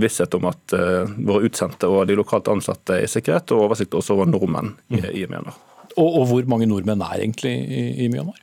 visshet 0.00 0.36
om 0.38 0.46
at 0.50 0.74
våre 1.16 1.48
utsendte 1.48 1.90
og 1.90 2.06
de 2.08 2.16
lokalt 2.18 2.48
ansatte 2.52 2.96
er 2.96 3.08
i 3.08 3.10
sikkerhet, 3.10 3.52
og 3.54 3.66
oversikt 3.66 3.96
også 3.98 4.16
over 4.16 4.30
nordmenn 4.30 4.74
i, 4.94 5.02
i 5.22 5.26
Myanmar. 5.26 5.58
Og, 5.96 6.06
og, 6.06 6.24
hvor 6.30 6.46
mange 6.50 6.68
nordmenn 6.70 7.02
er 7.04 7.24
egentlig 7.24 7.56
i, 7.66 7.82
i 8.04 8.08
Myanmar? 8.12 8.38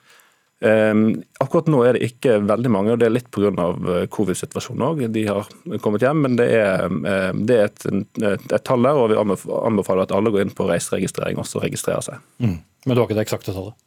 Um, 0.58 1.20
akkurat 1.38 1.68
nå 1.70 1.84
er 1.86 1.94
det 1.94 2.08
ikke 2.08 2.40
veldig 2.50 2.70
mange, 2.74 2.94
og 2.96 3.02
det 3.02 3.06
er 3.06 3.14
litt 3.14 3.28
pga. 3.34 3.52
Eh, 3.54 4.08
covid-situasjonen 4.10 4.86
òg. 4.88 5.04
De 5.14 5.26
har 5.28 5.50
kommet 5.84 6.02
hjem, 6.02 6.24
men 6.26 6.38
det 6.40 6.48
er, 6.58 6.88
um, 6.90 7.44
det 7.46 7.60
er 7.60 7.68
et, 7.70 7.86
et, 7.92 8.24
et, 8.26 8.64
tall 8.66 8.88
der, 8.88 8.98
og 8.98 9.12
vi 9.12 9.20
anbefaler 9.20 10.08
at 10.08 10.16
alle 10.18 10.34
går 10.34 10.48
inn 10.48 10.56
på 10.58 10.66
reiseregistrering 10.70 11.38
og 11.42 11.52
registrerer 11.62 12.08
seg. 12.10 12.24
Mm. 12.42 12.58
Men 12.86 12.96
du 12.96 13.02
har 13.02 13.06
ikke 13.06 13.20
det 13.20 13.28
eksakte 13.28 13.54
tallet? 13.54 13.78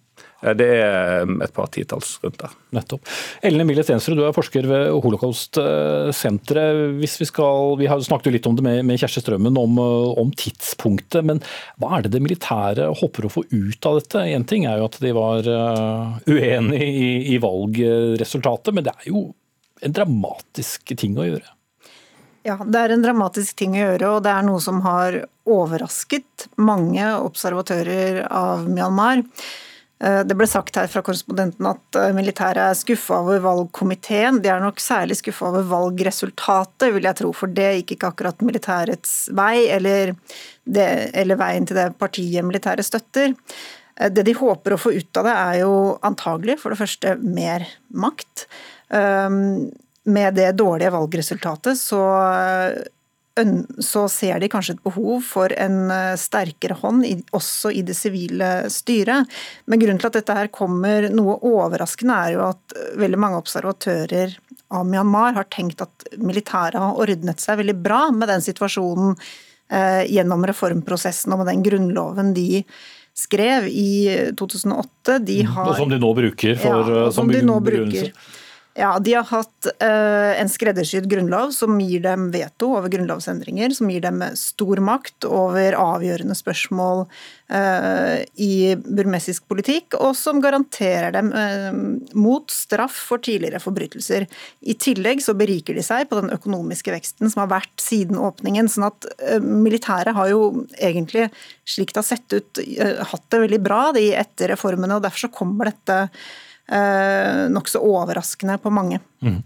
Det 0.40 0.66
er 0.72 1.26
um, 1.29 1.40
et 1.44 1.53
par 1.53 1.68
titalls 1.72 2.14
rundt 2.22 2.38
der. 2.40 2.55
Nettopp. 2.76 3.09
Ellen 3.44 3.64
Emilie 3.64 3.85
Stensrud, 3.85 4.16
du 4.16 4.24
er 4.24 4.37
forsker 4.37 4.68
ved 4.70 4.88
Holocaust-senteret. 5.05 6.96
Vi 7.00 7.11
skal, 7.11 7.74
vi 7.81 7.90
har 7.90 8.00
snakket 8.05 8.38
litt 8.38 8.48
om 8.48 8.57
det 8.57 8.64
med, 8.64 8.81
med 8.88 9.00
Kjersti 9.03 9.24
Strømmen, 9.24 9.59
om, 9.61 9.76
uh, 9.81 10.14
om, 10.20 10.33
tidspunktet. 10.33 11.26
Men 11.29 11.42
hva 11.83 11.98
er 11.98 12.07
det 12.07 12.14
det 12.16 12.24
militære 12.24 12.88
håper 13.03 13.29
å 13.29 13.35
få 13.37 13.44
ut 13.50 13.90
av 13.90 14.00
dette? 14.00 14.24
Én 14.33 14.48
ting 14.48 14.68
er 14.68 14.81
jo 14.81 14.88
at 14.88 15.00
de 15.03 15.14
var 15.16 15.44
uenige 15.44 16.50
uenig 16.50 16.83
i, 16.83 17.35
i 17.35 17.38
valgresultatet, 17.38 18.74
men 18.74 18.85
det 18.85 18.94
er 18.98 19.09
jo 19.11 19.24
en 19.81 19.96
dramatisk 19.96 20.94
ting 20.98 21.16
å 21.18 21.26
gjøre. 21.29 21.57
Ja, 22.46 22.57
det 22.64 22.81
er 22.81 22.94
en 22.94 23.03
dramatisk 23.05 23.59
ting 23.61 23.76
å 23.76 23.83
gjøre, 23.83 24.12
og 24.14 24.22
det 24.24 24.33
er 24.33 24.46
noe 24.46 24.61
som 24.64 24.81
har 24.85 25.18
overrasket 25.50 26.48
mange 26.61 27.05
observatører 27.20 28.22
av 28.26 28.64
Myanmar. 28.68 29.24
Eh, 30.01 30.21
det 30.25 30.37
ble 30.37 30.47
sagt 30.49 30.79
her 30.81 30.89
fra 30.89 31.03
korrespondenten 31.05 31.67
at 31.69 31.99
eh, 32.01 32.13
militæret 32.17 32.63
er 32.65 32.79
skuffa 32.79 33.19
over 33.21 33.43
valgkomiteen. 33.45 34.41
De 34.41 34.49
er 34.53 34.63
nok 34.63 34.81
særlig 34.81 35.19
skuffa 35.21 35.51
over 35.51 35.67
valgresultatet, 35.69 36.89
vil 36.95 37.09
jeg 37.09 37.19
tro, 37.21 37.33
for 37.37 37.53
det 37.53 37.69
gikk 37.81 37.97
ikke 37.97 38.13
akkurat 38.15 38.47
militærets 38.47 39.13
vei, 39.37 39.67
eller, 39.75 40.15
det, 40.65 40.89
eller 41.21 41.41
veien 41.41 41.69
til 41.69 41.77
det 41.83 41.91
partiet 42.01 42.47
militæret 42.49 42.89
støtter. 42.89 43.37
Eh, 44.01 44.09
det 44.09 44.25
de 44.31 44.37
håper 44.41 44.77
å 44.77 44.81
få 44.81 44.95
ut 44.97 45.21
av 45.21 45.29
det, 45.29 45.37
er 45.37 45.61
jo 45.67 45.75
antagelig 46.09 46.57
for 46.63 46.73
det 46.73 46.81
første 46.81 47.17
mer 47.21 47.69
makt. 47.93 48.49
Med 48.91 50.35
det 50.35 50.49
dårlige 50.59 50.91
valgresultatet 50.91 51.79
så 51.79 52.01
så 53.79 54.09
ser 54.11 54.40
de 54.40 54.49
kanskje 54.51 54.75
et 54.77 54.83
behov 54.85 55.23
for 55.25 55.53
en 55.55 55.90
eh, 55.95 56.16
sterkere 56.19 56.77
hånd, 56.81 57.05
også 57.37 57.73
i 57.73 57.83
det 57.87 57.95
sivile 57.97 58.51
styret. 58.73 59.31
Men 59.71 59.81
grunnen 59.81 60.01
til 60.03 60.11
at 60.11 60.19
dette 60.19 60.37
her 60.37 60.51
kommer 60.53 61.09
noe 61.14 61.38
overraskende, 61.47 62.16
er 62.16 62.35
jo 62.37 62.45
at 62.49 62.77
eh, 62.77 62.97
veldig 63.01 63.21
mange 63.23 63.40
observatører 63.40 64.37
av 64.77 64.87
Myanmar 64.87 65.38
har 65.38 65.49
tenkt 65.51 65.83
at 65.83 66.11
militæret 66.19 66.79
har 66.79 66.99
ordnet 66.99 67.43
seg 67.43 67.61
veldig 67.62 67.79
bra 67.83 68.03
med 68.14 68.31
den 68.31 68.45
situasjonen 68.45 69.14
eh, 69.14 70.05
gjennom 70.11 70.45
reformprosessen 70.51 71.35
og 71.35 71.43
med 71.43 71.53
den 71.53 71.64
grunnloven 71.66 72.35
de 72.37 72.64
skrev 73.16 73.66
i 73.71 74.33
2008. 74.38 75.19
De 75.19 75.40
mm. 75.45 75.55
har, 75.57 75.73
og 75.73 75.81
som 75.81 75.90
de 75.90 75.99
nå 76.03 76.12
bruker 76.16 76.61
for, 76.61 76.93
ja, 76.93 77.09
som, 77.11 77.31
som 77.31 77.33
begrunnelse? 77.33 78.12
Ja, 78.81 78.95
De 78.99 79.12
har 79.12 79.27
hatt 79.29 79.66
uh, 79.83 80.33
en 80.40 80.49
skreddersydd 80.49 81.05
grunnlov 81.11 81.51
som 81.53 81.77
gir 81.83 82.01
dem 82.05 82.31
veto 82.33 82.71
over 82.79 82.88
grunnlovsendringer, 82.93 83.75
som 83.77 83.90
gir 83.93 84.01
dem 84.07 84.23
stor 84.38 84.81
makt 84.81 85.27
over 85.29 85.77
avgjørende 85.77 86.37
spørsmål 86.38 87.03
uh, 87.05 88.16
i 88.40 88.73
burmesisk 88.81 89.45
politikk, 89.53 89.99
og 90.01 90.14
som 90.16 90.40
garanterer 90.40 91.12
dem 91.19 91.29
uh, 91.35 91.77
mot 92.16 92.49
straff 92.55 92.97
for 93.11 93.21
tidligere 93.21 93.61
forbrytelser. 93.61 94.25
I 94.64 94.79
tillegg 94.81 95.21
så 95.27 95.37
beriker 95.37 95.77
de 95.77 95.85
seg 95.85 96.09
på 96.09 96.23
den 96.23 96.33
økonomiske 96.33 96.97
veksten 96.97 97.29
som 97.29 97.45
har 97.45 97.53
vært 97.59 97.85
siden 97.85 98.16
åpningen. 98.16 98.71
sånn 98.73 98.88
at 98.88 99.11
militæret 99.45 100.16
har 100.16 100.33
jo 100.33 100.64
egentlig, 100.79 101.29
slik 101.69 101.93
det 101.93 102.01
har 102.01 102.12
sett 102.14 102.33
ut, 102.33 102.64
hatt 103.12 103.29
det 103.29 103.45
veldig 103.45 103.61
bra 103.61 103.90
de 103.93 104.12
etter 104.16 104.55
reformene, 104.55 104.97
og 104.97 105.05
derfor 105.05 105.29
så 105.29 105.37
kommer 105.43 105.69
dette 105.69 106.07
eh, 106.71 107.47
nokså 107.51 107.81
overraskende 107.83 108.57
på 108.63 108.71
mange. 108.73 109.01
Mm. 109.21 109.43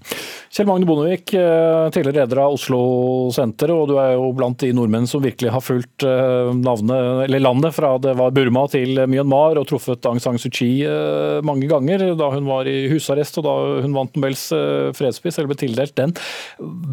Kjell 0.55 0.69
Magne 0.69 0.87
Bondevik, 0.87 1.33
eh, 1.35 1.89
tidligere 1.91 2.23
leder 2.23 2.41
av 2.45 2.55
Oslo-senteret, 2.55 3.75
og 3.75 3.89
du 3.91 3.97
er 3.99 4.13
jo 4.15 4.29
blant 4.37 4.61
de 4.63 4.71
nordmenn 4.77 5.09
som 5.11 5.25
virkelig 5.25 5.51
har 5.51 5.65
fulgt 5.65 6.05
navnet, 6.05 6.93
navnet, 6.95 7.41
landet 7.43 7.75
fra 7.75 7.95
det 7.99 8.15
var 8.19 8.35
Burma 8.37 8.67
til 8.71 9.03
Myanmar, 9.11 9.59
og 9.59 9.67
truffet 9.71 10.07
Aung 10.11 10.23
San 10.23 10.39
Suu 10.39 10.53
Kyi 10.55 10.85
eh, 10.87 11.41
mange 11.47 11.69
ganger 11.71 12.07
da 12.19 12.31
hun 12.35 12.47
var 12.47 12.71
i 12.71 12.87
husarrest 12.93 13.41
og 13.43 13.49
da 13.49 13.57
hun 13.85 13.97
vant 13.97 14.15
Nobels 14.15 14.47
fredspris, 14.95 15.39
eller 15.39 15.51
ble 15.51 15.59
tildelt 15.65 15.97
den. 15.99 16.15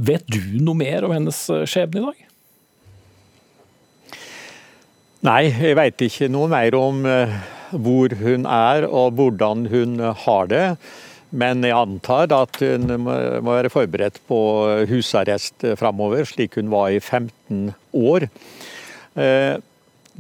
Vet 0.10 0.26
du 0.32 0.42
noe 0.64 0.78
mer 0.78 1.06
om 1.06 1.14
hennes 1.16 1.46
skjebne 1.70 2.02
i 2.02 2.06
dag? 2.10 2.28
Nei, 5.22 5.42
jeg 5.54 5.78
veit 5.78 6.02
ikke 6.02 6.32
noe 6.34 6.50
mer 6.50 6.76
om 6.80 7.04
hvor 7.72 8.14
hun 8.20 8.46
er 8.46 8.88
og 8.88 9.16
hvordan 9.18 9.66
hun 9.72 9.98
har 10.26 10.52
det. 10.52 10.66
Men 11.32 11.64
jeg 11.64 11.78
antar 11.78 12.32
at 12.36 12.60
hun 12.60 12.92
må 13.00 13.56
være 13.56 13.72
forberedt 13.72 14.20
på 14.28 14.40
husarrest 14.90 15.64
framover, 15.80 16.26
slik 16.28 16.60
hun 16.60 16.72
var 16.74 16.92
i 16.92 17.00
15 17.00 17.72
år. 17.96 18.28
Eh, 19.16 19.56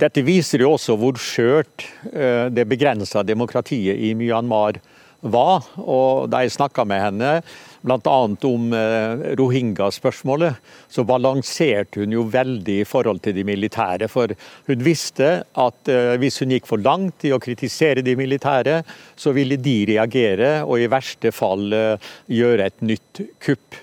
dette 0.01 0.23
viser 0.23 0.63
jo 0.63 0.71
også 0.77 0.95
hvor 0.99 1.19
skjørt 1.19 1.83
eh, 2.13 2.47
det 2.53 2.67
begrensa 2.69 3.25
demokratiet 3.27 3.99
i 3.99 4.13
Myanmar 4.15 4.79
var. 5.21 5.67
Og 5.77 6.31
da 6.31 6.45
jeg 6.45 6.55
snakka 6.55 6.85
med 6.87 7.03
henne, 7.03 7.33
bl.a. 7.81 8.17
om 8.47 8.73
eh, 8.73 9.35
rohingya-spørsmålet, 9.39 10.71
så 10.91 11.05
balanserte 11.07 12.03
hun 12.03 12.15
jo 12.15 12.25
veldig 12.31 12.81
i 12.81 12.87
forhold 12.87 13.21
til 13.25 13.35
de 13.37 13.45
militære. 13.47 14.09
For 14.11 14.33
hun 14.69 14.83
visste 14.85 15.31
at 15.41 15.91
eh, 15.91 16.15
hvis 16.21 16.41
hun 16.43 16.53
gikk 16.55 16.69
for 16.69 16.81
langt 16.83 17.25
i 17.27 17.33
å 17.33 17.41
kritisere 17.41 18.05
de 18.05 18.17
militære, 18.19 18.81
så 19.17 19.33
ville 19.35 19.59
de 19.61 19.77
reagere 19.93 20.59
og 20.65 20.81
i 20.81 20.89
verste 20.91 21.33
fall 21.35 21.71
eh, 21.73 22.11
gjøre 22.31 22.69
et 22.69 22.85
nytt 22.85 23.25
kupp. 23.41 23.81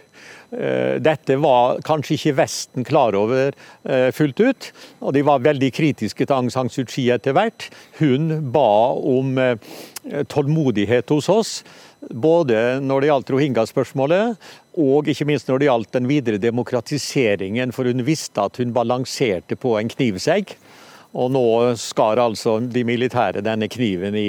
Dette 0.49 1.35
var 1.43 1.83
kanskje 1.85 2.15
ikke 2.15 2.31
Vesten 2.39 2.87
klar 2.89 3.13
over 3.19 3.53
fullt 4.17 4.39
ut, 4.41 4.69
og 5.05 5.13
de 5.13 5.21
var 5.21 5.43
veldig 5.45 5.69
kritiske 5.77 6.25
til 6.25 6.33
Aung 6.33 6.49
San 6.49 6.71
Suu 6.73 6.87
Kyi 6.89 7.11
etter 7.13 7.37
hvert. 7.37 7.67
Hun 7.99 8.47
ba 8.49 8.97
om 8.97 9.37
tålmodighet 10.33 11.13
hos 11.13 11.29
oss. 11.29 11.53
Både 11.99 12.79
når 12.79 13.03
det 13.03 13.09
gjaldt 13.11 13.31
rohingya-spørsmålet, 13.35 14.51
og 14.79 15.09
ikke 15.11 15.27
minst 15.27 15.49
når 15.51 15.59
det 15.59 15.69
gjaldt 15.69 15.97
den 15.97 16.09
videre 16.11 16.39
demokratiseringen, 16.43 17.75
for 17.75 17.91
hun 17.91 18.05
visste 18.07 18.45
at 18.45 18.61
hun 18.63 18.75
balanserte 18.77 19.59
på 19.59 19.75
en 19.81 19.91
knivsegg. 19.91 20.55
Og 21.17 21.31
nå 21.33 21.43
skar 21.81 22.21
altså 22.21 22.59
de 22.61 22.83
militære 22.85 23.41
denne 23.45 23.69
kniven 23.73 24.17
i, 24.19 24.27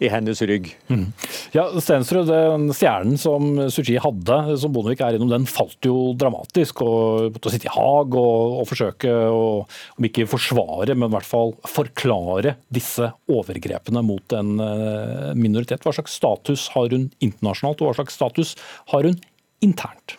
i 0.00 0.08
hennes 0.08 0.40
rygg. 0.48 0.70
Mm. 0.88 1.04
Ja, 1.52 1.66
Stensrud, 1.76 2.30
den 2.30 2.72
stjernen 2.72 3.20
som 3.20 3.50
Suu 3.72 3.84
hadde, 4.00 4.38
som 4.60 4.72
Bondevik 4.72 5.02
er 5.04 5.18
innom, 5.18 5.30
den 5.32 5.44
falt 5.50 5.84
jo 5.84 6.14
dramatisk. 6.16 6.80
og 6.86 7.36
Måtte 7.36 7.52
sitte 7.52 7.68
i 7.68 7.74
Haag 7.74 8.16
og, 8.16 8.58
og 8.62 8.68
forsøke 8.70 9.12
å 9.12 9.42
om 9.98 10.08
ikke 10.08 10.28
forsvare, 10.30 10.96
men 10.96 11.10
i 11.10 11.16
hvert 11.16 11.28
fall 11.28 11.52
forklare 11.68 12.56
disse 12.72 13.10
overgrepene 13.30 14.02
mot 14.06 14.36
en 14.36 14.54
eh, 14.62 15.32
minoritet. 15.38 15.84
Hva 15.84 15.94
slags 15.96 16.16
status 16.16 16.70
har 16.76 16.92
hun 16.94 17.10
internasjonalt, 17.22 17.82
og 17.82 17.90
hva 17.90 17.98
slags 18.00 18.16
status 18.18 18.54
har 18.94 19.08
hun 19.08 19.20
internt? 19.62 20.16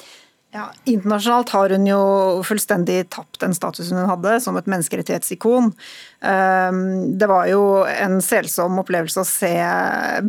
Ja, 0.53 0.67
Internasjonalt 0.85 1.49
har 1.49 1.71
hun 1.73 1.87
jo 1.89 2.01
fullstendig 2.45 3.07
tapt 3.09 3.39
den 3.41 3.55
statusen 3.57 3.97
hun 3.97 4.09
hadde 4.11 4.35
som 4.43 4.57
et 4.59 4.67
menneskerettighetsikon. 4.69 5.71
Ehm, 6.21 7.17
det 7.17 7.29
var 7.31 7.47
jo 7.49 7.63
en 7.89 8.19
selsom 8.21 8.77
opplevelse 8.83 9.23
å 9.23 9.25
se 9.25 9.53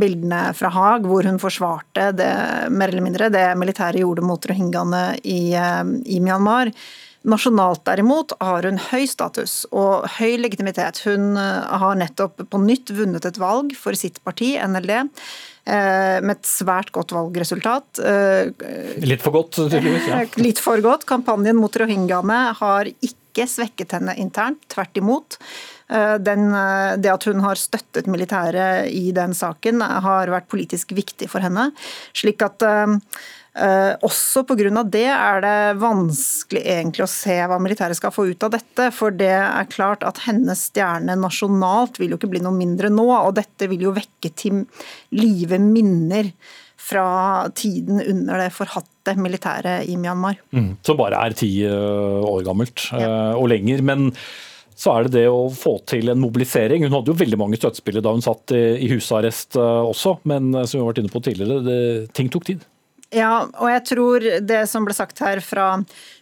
bildene 0.00 0.46
fra 0.56 0.72
Haag, 0.72 1.04
hvor 1.10 1.28
hun 1.28 1.36
forsvarte 1.42 2.08
det, 2.16 2.32
mer 2.72 2.88
eller 2.88 3.04
mindre 3.04 3.28
det 3.34 3.50
militæret 3.60 4.00
gjorde 4.00 4.24
mot 4.24 4.48
rohingyaene 4.48 5.04
i, 5.20 5.52
eh, 5.60 5.84
i 6.16 6.20
Myanmar. 6.24 6.72
Nasjonalt 7.28 7.84
derimot 7.84 8.32
har 8.40 8.64
hun 8.64 8.80
høy 8.80 9.04
status 9.08 9.66
og 9.72 10.08
høy 10.16 10.38
legitimitet. 10.40 11.04
Hun 11.04 11.36
eh, 11.36 11.68
har 11.84 12.00
nettopp 12.00 12.48
på 12.48 12.64
nytt 12.64 12.96
vunnet 12.96 13.28
et 13.28 13.36
valg 13.36 13.76
for 13.76 13.92
sitt 13.92 14.24
parti, 14.24 14.54
NLD 14.56 15.04
med 15.64 16.34
et 16.34 16.48
svært 16.48 16.90
godt 16.92 17.14
valgresultat. 17.16 18.00
Eh, 18.04 18.50
litt 19.04 19.22
for 19.24 19.32
godt, 19.32 19.56
tydeligvis? 19.56 20.08
Ja. 20.10 20.22
Litt 20.44 20.60
for 20.60 20.82
godt. 20.84 21.06
Kampanjen 21.08 21.56
mot 21.56 21.76
rohingyaene 21.80 22.40
har 22.58 22.90
ikke 22.92 23.46
svekket 23.48 23.96
henne 23.96 24.16
internt, 24.20 24.60
tvert 24.72 25.00
imot. 25.00 25.38
Eh, 25.88 26.16
den, 26.20 26.50
det 27.00 27.12
at 27.14 27.28
hun 27.30 27.40
har 27.46 27.60
støttet 27.60 28.10
militæret 28.12 28.92
i 28.92 29.08
den 29.16 29.32
saken, 29.36 29.80
har 29.80 30.32
vært 30.36 30.50
politisk 30.52 30.92
viktig 30.96 31.30
for 31.32 31.44
henne. 31.44 31.70
Slik 32.12 32.44
at 32.44 32.68
Uh, 33.54 33.94
også 34.02 34.42
pga. 34.48 34.82
det 34.82 35.06
er 35.14 35.42
det 35.44 35.58
vanskelig 35.78 36.64
egentlig 36.66 37.04
å 37.04 37.10
se 37.10 37.36
hva 37.46 37.60
militæret 37.62 37.94
skal 37.94 38.10
få 38.10 38.26
ut 38.32 38.42
av 38.42 38.50
dette. 38.56 38.88
For 38.94 39.14
det 39.14 39.30
er 39.30 39.70
klart 39.70 40.02
at 40.02 40.24
hennes 40.26 40.66
stjerne 40.72 41.14
nasjonalt 41.20 42.00
vil 42.02 42.14
jo 42.14 42.18
ikke 42.18 42.32
bli 42.32 42.42
noe 42.42 42.56
mindre 42.56 42.90
nå. 42.90 43.06
Og 43.14 43.36
dette 43.38 43.70
vil 43.70 43.86
jo 43.86 43.94
vekke 43.94 44.32
til 44.34 44.64
live 45.14 45.60
minner 45.62 46.32
fra 46.84 47.46
tiden 47.54 48.02
under 48.02 48.42
det 48.42 48.50
forhatte 48.52 49.14
militæret 49.16 49.86
i 49.88 49.94
Myanmar. 49.96 50.42
Mm, 50.52 50.74
som 50.84 50.98
bare 50.98 51.22
er 51.22 51.38
ti 51.38 51.52
uh, 51.62 52.26
år 52.26 52.42
gammelt 52.44 52.88
ja. 52.90 53.38
og 53.38 53.48
lenger. 53.54 53.86
men 53.86 54.10
så 54.74 54.90
er 54.90 55.06
det 55.06 55.20
det 55.20 55.28
å 55.30 55.46
få 55.54 55.76
til 55.86 56.10
en 56.10 56.18
mobilisering. 56.18 56.82
Hun 56.82 56.96
hadde 56.96 57.12
jo 57.12 57.20
veldig 57.20 57.36
mange 57.38 57.60
støttespillere 57.60 58.02
da 58.02 58.10
hun 58.10 58.24
satt 58.24 58.50
i, 58.58 58.62
i 58.82 58.88
husarrest 58.90 59.54
også, 59.54 60.16
men 60.26 60.50
som 60.66 60.74
vi 60.74 60.80
har 60.82 60.88
vært 60.88 61.04
inne 61.04 61.12
på 61.14 61.22
tidligere, 61.22 61.60
det, 61.62 61.76
ting 62.18 62.26
tok 62.34 62.48
tid. 62.48 62.64
Ja, 63.14 63.46
og 63.46 63.70
jeg 63.70 63.82
tror 63.86 64.24
det 64.42 64.64
som 64.70 64.86
ble 64.86 64.94
sagt 64.96 65.20
her 65.22 65.38
fra 65.44 65.68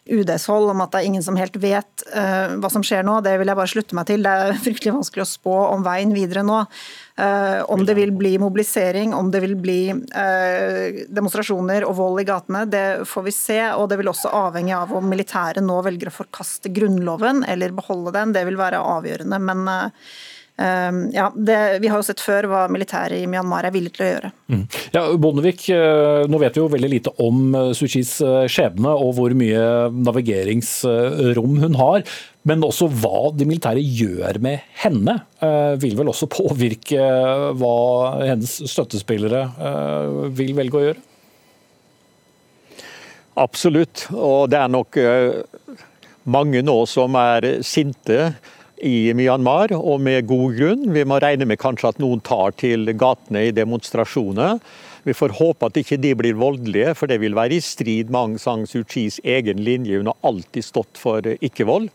UDs 0.02 0.44
hold 0.50 0.72
om 0.72 0.82
at 0.82 0.92
det 0.92 1.00
er 1.00 1.08
ingen 1.08 1.22
som 1.24 1.38
helt 1.38 1.54
vet 1.62 2.04
uh, 2.10 2.58
hva 2.60 2.68
som 2.72 2.82
skjer 2.84 3.04
nå, 3.06 3.20
det 3.24 3.36
vil 3.38 3.48
jeg 3.48 3.58
bare 3.58 3.70
slutte 3.70 3.96
meg 3.96 4.08
til. 4.10 4.26
Det 4.26 4.32
er 4.32 4.58
fryktelig 4.66 4.94
vanskelig 4.98 5.24
å 5.24 5.30
spå 5.30 5.54
om 5.70 5.86
veien 5.86 6.12
videre 6.14 6.42
nå. 6.46 6.58
Uh, 7.16 7.62
om 7.72 7.84
det 7.86 7.94
vil 7.96 8.12
bli 8.16 8.34
mobilisering, 8.42 9.14
om 9.14 9.30
det 9.32 9.44
vil 9.44 9.54
bli 9.62 9.78
uh, 9.94 11.00
demonstrasjoner 11.12 11.86
og 11.86 11.96
vold 12.00 12.24
i 12.24 12.26
gatene, 12.28 12.66
det 12.68 12.84
får 13.08 13.26
vi 13.28 13.36
se. 13.36 13.60
Og 13.78 13.88
det 13.92 14.00
vil 14.02 14.12
også 14.12 14.34
avhenge 14.42 14.76
av 14.76 14.92
om 14.98 15.08
militæret 15.08 15.64
nå 15.64 15.78
velger 15.86 16.10
å 16.10 16.18
forkaste 16.18 16.72
grunnloven 16.74 17.46
eller 17.48 17.76
beholde 17.78 18.12
den. 18.18 18.36
Det 18.36 18.44
vil 18.48 18.60
være 18.60 18.82
avgjørende. 18.98 19.40
men 19.48 19.64
ja, 21.12 21.32
det, 21.34 21.78
Vi 21.82 21.88
har 21.90 22.00
jo 22.00 22.06
sett 22.06 22.22
før 22.22 22.46
hva 22.50 22.62
militæret 22.72 23.22
i 23.22 23.28
Myanmar 23.30 23.66
er 23.66 23.74
villig 23.74 23.92
til 23.96 24.06
å 24.06 24.10
gjøre. 24.10 24.30
Mm. 24.52 24.64
Ja, 24.94 25.04
Bondevik, 25.20 25.64
eh, 25.72 26.24
nå 26.30 26.40
vet 26.42 26.56
vi 26.56 26.62
jo 26.62 26.70
veldig 26.72 26.90
lite 26.92 27.12
om 27.24 27.54
eh, 27.58 27.70
Suu 27.76 27.88
Kyis 27.90 28.14
eh, 28.24 28.44
skjebne 28.50 28.92
og 28.92 29.14
hvor 29.16 29.34
mye 29.38 29.64
navigeringsrom 29.92 31.56
hun 31.62 31.78
har. 31.80 32.04
Men 32.48 32.64
også 32.66 32.88
hva 32.90 33.30
de 33.38 33.46
militære 33.46 33.82
gjør 33.82 34.40
med 34.42 34.64
henne, 34.82 35.12
vil 35.78 35.92
vel 35.94 36.08
også 36.10 36.26
påvirke 36.26 37.04
hva 37.54 37.76
hennes 38.18 38.56
støttespillere 38.66 39.44
vil 40.34 40.50
velge 40.58 40.80
å 40.80 40.82
gjøre? 40.82 41.04
Absolutt, 43.44 44.08
og 44.10 44.50
det 44.50 44.58
er 44.58 44.74
nok 44.74 44.98
mange 46.34 46.64
nå 46.66 46.74
som 46.90 47.14
er 47.22 47.46
sinte 47.62 48.32
i 48.82 49.12
Myanmar, 49.16 49.72
og 49.78 50.00
med 50.02 50.26
god 50.30 50.56
grunn. 50.58 50.88
Vi 50.94 51.04
må 51.06 51.20
regne 51.22 51.46
med 51.48 51.60
kanskje 51.62 51.92
at 51.92 52.00
noen 52.02 52.22
tar 52.24 52.54
til 52.58 52.90
gatene 52.98 53.46
i 53.48 53.54
demonstrasjoner. 53.54 54.58
Vi 55.02 55.14
får 55.18 55.34
håpe 55.34 55.66
at 55.66 55.78
ikke 55.80 55.98
de 55.98 56.12
blir 56.14 56.36
voldelige, 56.38 56.92
for 56.94 57.10
det 57.10 57.18
vil 57.22 57.34
være 57.34 57.56
i 57.56 57.64
strid 57.64 58.10
med 58.12 58.20
Aung 58.20 58.36
San 58.38 58.62
Suu 58.70 58.84
Kyis 58.86 59.18
egen 59.26 59.62
linje. 59.66 59.98
Hun 59.98 60.12
har 60.12 60.28
alltid 60.28 60.66
stått 60.66 61.00
for 61.00 61.26
ikke-vold. 61.26 61.88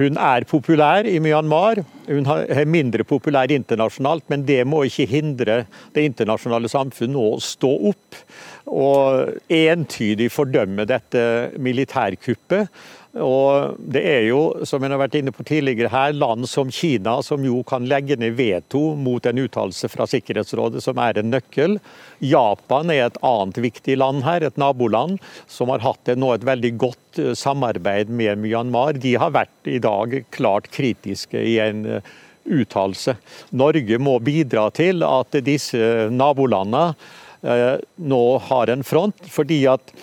Hun 0.00 0.16
er 0.16 0.46
populær 0.48 1.08
i 1.08 1.18
Myanmar. 1.20 1.82
Hun 2.08 2.30
er 2.30 2.64
mindre 2.64 3.04
populær 3.04 3.52
internasjonalt, 3.52 4.24
men 4.32 4.46
det 4.48 4.62
må 4.68 4.86
ikke 4.88 5.08
hindre 5.10 5.64
det 5.92 6.06
internasjonale 6.08 6.72
samfunnet 6.72 7.20
å 7.20 7.36
stå 7.44 7.74
opp 7.92 8.22
og 8.70 9.36
entydig 9.52 10.30
fordømme 10.32 10.86
dette 10.88 11.22
militærkuppet 11.60 12.70
og 13.18 13.74
Det 13.78 14.02
er 14.06 14.24
jo, 14.28 14.62
som 14.62 14.84
jeg 14.84 14.92
har 14.92 15.00
vært 15.00 15.16
inne 15.18 15.32
på 15.34 15.42
tidligere 15.46 15.90
her, 15.90 16.12
land 16.14 16.46
som 16.46 16.68
Kina 16.70 17.16
som 17.26 17.42
jo 17.42 17.64
kan 17.66 17.88
legge 17.90 18.14
ned 18.20 18.36
veto 18.38 18.94
mot 18.94 19.24
en 19.26 19.40
uttalelse 19.42 19.90
fra 19.90 20.06
Sikkerhetsrådet 20.06 20.82
som 20.84 21.00
er 21.02 21.18
en 21.18 21.32
nøkkel. 21.32 21.80
Japan 22.22 22.92
er 22.94 23.08
et 23.08 23.18
annet 23.26 23.58
viktig 23.66 23.98
land 23.98 24.22
her, 24.22 24.46
et 24.46 24.60
naboland, 24.60 25.18
som 25.50 25.74
har 25.74 25.82
hatt 25.82 26.12
nå 26.14 26.30
et 26.36 26.46
veldig 26.46 26.72
godt 26.78 27.18
eh, 27.18 27.34
samarbeid 27.34 28.14
med 28.14 28.38
Myanmar. 28.44 28.94
De 29.02 29.16
har 29.18 29.34
vært 29.34 29.66
i 29.66 29.80
dag 29.82 30.20
klart 30.30 30.70
kritiske 30.70 31.42
i 31.42 31.58
en 31.66 31.82
eh, 31.98 32.14
uttalelse. 32.46 33.16
Norge 33.50 33.98
må 33.98 34.20
bidra 34.22 34.68
til 34.70 35.02
at 35.06 35.34
disse 35.42 36.06
nabolandene 36.14 36.94
eh, 37.42 37.82
nå 37.98 38.24
har 38.46 38.70
en 38.70 38.86
front, 38.86 39.26
fordi 39.34 39.64
at 39.74 39.94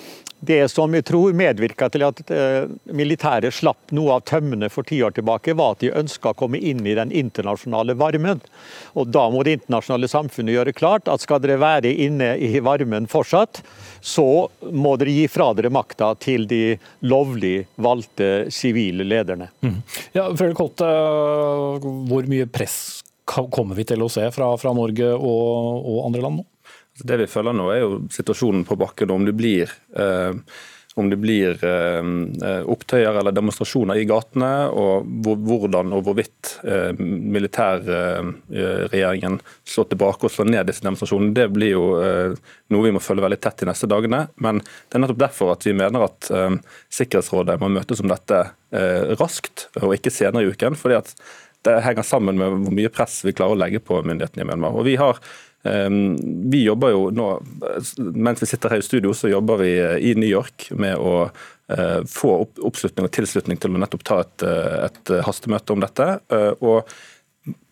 det 0.48 0.68
som 0.72 0.94
jeg 0.96 1.06
tror 1.08 1.36
medvirka 1.38 1.90
til 1.92 2.06
at 2.08 2.22
eh, 2.34 2.68
militæret 2.96 3.56
slapp 3.56 3.92
noe 3.96 4.18
av 4.18 4.26
tømmene 4.30 4.70
for 4.72 4.88
ti 4.88 5.00
år 5.04 5.16
tilbake, 5.18 5.56
var 5.58 5.76
at 5.76 5.84
de 5.84 5.92
ønska 5.92 6.32
å 6.34 6.38
komme 6.38 6.60
inn 6.60 6.86
i 6.88 6.96
den 6.98 7.12
internasjonale 7.12 7.98
varmen. 8.00 8.42
Og 8.98 9.12
Da 9.14 9.28
må 9.34 9.44
det 9.44 9.58
internasjonale 9.60 10.10
samfunnet 10.12 10.56
gjøre 10.56 10.76
klart 10.78 11.12
at 11.12 11.24
skal 11.24 11.42
dere 11.44 11.60
være 11.62 11.92
inne 11.92 12.34
i 12.40 12.62
varmen 12.64 13.10
fortsatt, 13.12 13.62
så 14.02 14.48
må 14.72 14.96
dere 15.00 15.16
gi 15.16 15.28
fra 15.32 15.52
dere 15.58 15.72
makta 15.74 16.14
til 16.22 16.48
de 16.50 16.78
lovlig 17.08 17.68
valgte 17.76 18.48
sivile 18.54 19.08
lederne. 19.08 19.50
Mm. 19.62 19.82
Ja, 20.16 20.30
Fredrik 20.34 20.62
Holte, 20.62 20.88
hvor 21.82 22.30
mye 22.30 22.48
press 22.50 23.04
kommer 23.28 23.76
vi 23.76 23.84
til 23.88 24.04
å 24.04 24.12
se 24.12 24.24
fra, 24.32 24.54
fra 24.60 24.72
Norge 24.76 25.12
og, 25.14 25.84
og 25.84 26.06
andre 26.08 26.24
land 26.24 26.42
nå? 26.42 26.48
Det 26.98 27.20
vi 27.22 27.28
følger 27.30 27.54
nå, 27.54 27.68
er 27.74 27.80
jo 27.84 28.00
situasjonen 28.14 28.64
på 28.68 28.76
bakken. 28.80 29.12
Om 29.14 29.26
det 29.28 29.34
blir, 29.38 29.72
eh, 29.98 30.34
om 30.98 31.10
det 31.12 31.20
blir 31.22 31.50
eh, 31.62 32.04
opptøyer 32.74 33.20
eller 33.20 33.34
demonstrasjoner 33.36 33.96
i 34.02 34.08
gatene, 34.10 34.54
og 34.74 35.06
hvor, 35.26 35.38
hvordan 35.46 35.94
og 35.94 36.02
hvorvidt 36.08 36.44
eh, 36.66 36.94
militærregjeringen 36.98 39.36
slår 39.62 39.88
tilbake 39.94 40.26
og 40.26 40.34
slår 40.34 40.50
ned 40.50 40.64
disse 40.72 40.86
demonstrasjonene, 40.86 41.38
det 41.38 41.48
blir 41.54 41.72
jo 41.76 41.86
eh, 42.02 42.34
noe 42.74 42.86
vi 42.88 42.94
må 42.96 43.00
følge 43.04 43.26
veldig 43.28 43.42
tett 43.46 43.60
de 43.62 43.70
neste 43.70 43.92
dagene. 43.92 44.22
Men 44.42 44.56
det 44.66 44.94
er 44.98 45.02
nettopp 45.06 45.26
derfor 45.28 45.54
at 45.54 45.64
vi 45.70 45.78
mener 45.78 46.00
at 46.10 46.20
eh, 46.34 46.54
Sikkerhetsrådet 46.98 47.62
må 47.62 47.68
møtes 47.78 48.02
om 48.02 48.10
dette 48.10 48.40
eh, 48.74 49.14
raskt, 49.22 49.70
og 49.84 49.94
ikke 50.00 50.14
senere 50.14 50.48
i 50.48 50.50
uken. 50.50 50.74
fordi 50.80 50.96
at 51.04 51.10
det 51.68 51.82
henger 51.84 52.06
sammen 52.06 52.38
med 52.40 52.64
hvor 52.64 52.74
mye 52.74 52.92
press 52.94 53.20
vi 53.26 53.36
klarer 53.36 53.58
å 53.58 53.60
legge 53.60 53.82
på 53.84 54.00
myndighetene 54.06 54.46
i 54.46 54.48
Myanmar. 54.48 54.78
Og 54.78 54.88
vi 54.88 54.96
har 55.00 55.20
vi 55.64 56.60
jobber 56.64 56.94
jo 56.94 57.08
nå, 57.12 57.24
Mens 57.98 58.44
vi 58.44 58.48
sitter 58.48 58.72
her 58.72 58.80
i 58.80 58.86
studio, 58.86 59.12
så 59.18 59.28
jobber 59.28 59.58
vi 59.60 59.72
i 60.12 60.14
New 60.16 60.30
York 60.30 60.70
med 60.72 60.96
å 60.96 61.28
eh, 61.74 62.00
få 62.08 62.34
oppslutning 62.64 63.08
og 63.08 63.14
tilslutning 63.18 63.60
til 63.60 63.74
å 63.74 63.82
nettopp 63.82 64.06
ta 64.08 64.20
et, 64.24 64.46
eh, 64.48 64.86
et 64.86 65.12
hastemøte 65.28 65.76
om 65.76 65.84
dette. 65.84 66.08
Eh, 66.32 66.54
og 66.62 66.88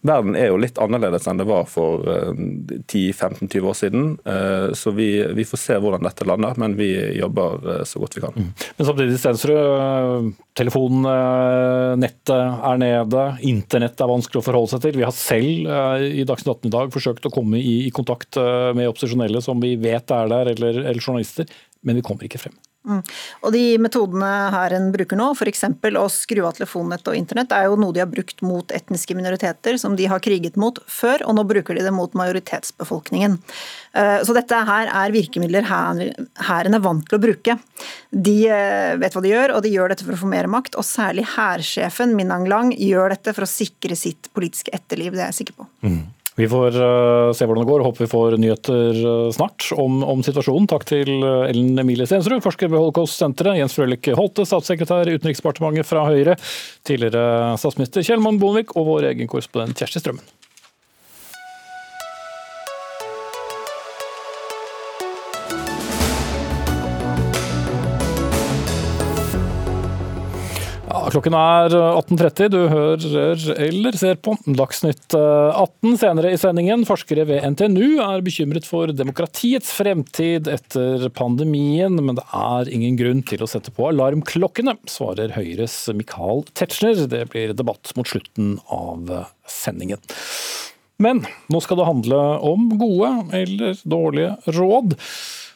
verden 0.05 0.35
er 0.37 0.49
jo 0.51 0.59
litt 0.61 0.77
annerledes 0.81 1.25
enn 1.27 1.39
det 1.39 1.47
var 1.49 1.65
for 1.69 2.03
10-15-20 2.05 3.55
eh, 3.57 3.67
år 3.69 3.77
siden. 3.77 4.07
Eh, 4.25 4.67
så 4.77 4.93
vi, 4.95 5.07
vi, 5.35 5.45
får 5.47 5.61
se 5.61 5.77
hvordan 5.81 6.05
dette 6.05 6.27
lander, 6.27 6.57
men 6.61 6.77
vi 6.77 6.89
jobber 7.17 7.69
eh, 7.73 7.83
så 7.87 8.01
godt 8.01 8.17
vi 8.17 8.23
kan. 8.25 8.37
Mm. 8.37 8.51
Men 8.77 8.89
samtidig, 8.89 9.19
Stensrud, 9.21 10.31
telefonnettet 10.57 12.35
er 12.35 12.81
nede, 12.81 13.25
internett 13.49 14.01
er 14.01 14.11
vanskelig 14.11 14.41
å 14.41 14.45
forholde 14.45 14.73
seg 14.75 14.85
til. 14.85 14.99
Vi 15.01 15.07
har 15.07 15.15
selv 15.15 15.73
i 16.05 16.27
Dagsnytt 16.27 16.53
18 16.53 16.69
i 16.69 16.75
dag 16.77 16.93
forsøkt 16.93 17.27
å 17.27 17.33
komme 17.33 17.59
i, 17.59 17.75
i 17.89 17.95
kontakt 17.95 18.39
med 18.75 18.89
opposisjonelle 18.91 19.41
som 19.43 19.59
vi 19.63 19.75
vet 19.81 20.13
er 20.13 20.31
der, 20.31 20.53
eller, 20.53 20.85
eller 20.85 21.01
journalister, 21.01 21.49
men 21.85 21.99
vi 21.99 22.05
kommer 22.05 22.27
ikke 22.27 22.41
frem. 22.45 22.55
Mm. 22.85 23.01
Og 23.41 23.53
De 23.55 23.63
metodene 23.81 24.31
her 24.53 24.75
en 24.77 24.91
bruker 24.93 25.19
nå, 25.19 25.31
f.eks. 25.35 25.65
å 25.65 26.05
skru 26.11 26.43
av 26.45 26.57
telefonnett 26.57 27.07
og 27.09 27.17
internett, 27.17 27.53
er 27.55 27.67
jo 27.69 27.79
noe 27.81 27.95
de 27.95 28.03
har 28.03 28.11
brukt 28.11 28.43
mot 28.45 28.71
etniske 28.75 29.17
minoriteter 29.17 29.79
som 29.81 29.97
de 29.97 30.07
har 30.11 30.23
kriget 30.23 30.59
mot 30.61 30.79
før, 30.91 31.25
og 31.25 31.37
nå 31.37 31.45
bruker 31.49 31.77
de 31.77 31.85
det 31.85 31.93
mot 31.95 32.13
majoritetsbefolkningen. 32.17 33.39
Eh, 33.93 34.19
så 34.25 34.35
dette 34.37 34.61
her 34.69 34.91
er 34.91 35.15
virkemidler 35.15 35.67
hæren 35.69 36.77
er 36.77 36.83
vant 36.83 37.05
til 37.09 37.19
å 37.19 37.23
bruke. 37.23 37.57
De 38.11 38.37
eh, 38.51 38.95
vet 39.01 39.15
hva 39.15 39.23
de 39.25 39.33
gjør, 39.33 39.55
og 39.55 39.65
de 39.65 39.73
gjør 39.73 39.93
dette 39.93 40.07
for 40.07 40.17
å 40.17 40.21
få 40.25 40.31
mer 40.31 40.49
makt. 40.51 40.77
Og 40.79 40.87
særlig 40.87 41.27
hærsjefen 41.35 42.15
Minang 42.17 42.47
Lang 42.51 42.73
gjør 42.75 43.15
dette 43.15 43.35
for 43.35 43.47
å 43.47 43.49
sikre 43.49 43.97
sitt 43.99 44.29
politiske 44.35 44.73
etterliv, 44.75 45.15
det 45.15 45.25
er 45.25 45.33
jeg 45.33 45.41
sikker 45.43 45.59
på. 45.63 45.69
Mm. 45.85 46.03
Vi 46.35 46.47
får 46.51 46.75
uh, 46.75 47.31
se 47.31 47.47
hvordan 47.47 47.63
det 47.63 47.69
går. 47.69 47.83
Håper 47.85 48.03
vi 48.03 48.11
får 48.11 48.37
nyheter 48.43 48.97
uh, 48.99 49.31
snart 49.31 49.69
om, 49.79 50.01
om, 50.03 50.23
situasjonen. 50.25 50.67
Takk 50.67 50.83
til 50.89 51.11
uh, 51.23 51.47
Ellen 51.47 51.79
Emilie 51.79 52.07
Stensrud, 52.09 52.43
forsker 52.43 52.71
ved 52.71 52.81
Holocaust-senteret. 52.81 53.61
Jens 53.61 53.77
Frølich 53.77 54.11
Holte, 54.19 54.43
statssekretær 54.47 55.07
i 55.07 55.15
Utenriksdepartementet 55.15 55.87
fra 55.87 56.03
Høyre. 56.09 56.35
Tidligere 56.87 57.55
statsminister 57.61 58.03
Kjell 58.03 58.23
Magne 58.23 58.43
Bondevik 58.43 58.75
og 58.75 58.89
vår 58.91 59.13
egen 59.13 59.31
korrespondent 59.31 59.79
Kjersti 59.79 60.03
Strømmen. 60.03 60.27
Klokken 71.13 71.35
er 71.37 71.73
18.30. 71.75 72.49
Du 72.53 72.59
hører 72.71 73.53
eller 73.65 73.97
ser 73.99 74.17
på 74.23 74.35
Dagsnytt 74.45 75.15
18. 75.15 75.95
Senere 76.01 76.31
i 76.33 76.39
sendingen, 76.39 76.85
forskere 76.87 77.27
ved 77.29 77.45
NTNU 77.53 78.01
er 78.05 78.23
bekymret 78.25 78.67
for 78.67 78.91
demokratiets 78.95 79.71
fremtid 79.75 80.49
etter 80.51 81.07
pandemien, 81.15 81.95
men 81.99 82.19
det 82.19 82.25
er 82.35 82.71
ingen 82.73 82.99
grunn 82.99 83.23
til 83.27 83.45
å 83.45 83.49
sette 83.49 83.73
på 83.75 83.89
alarmklokkene, 83.91 84.77
svarer 84.89 85.35
Høyres 85.37 85.77
Michael 85.95 86.45
Tetzschner. 86.55 87.05
Det 87.11 87.25
blir 87.33 87.55
debatt 87.57 87.93
mot 87.97 88.09
slutten 88.09 88.57
av 88.73 89.11
sendingen. 89.49 90.01
Men 91.01 91.25
nå 91.51 91.59
skal 91.63 91.81
det 91.81 91.89
handle 91.89 92.19
om 92.47 92.69
gode 92.79 93.09
eller 93.35 93.81
dårlige 93.83 94.55
råd. 94.55 94.95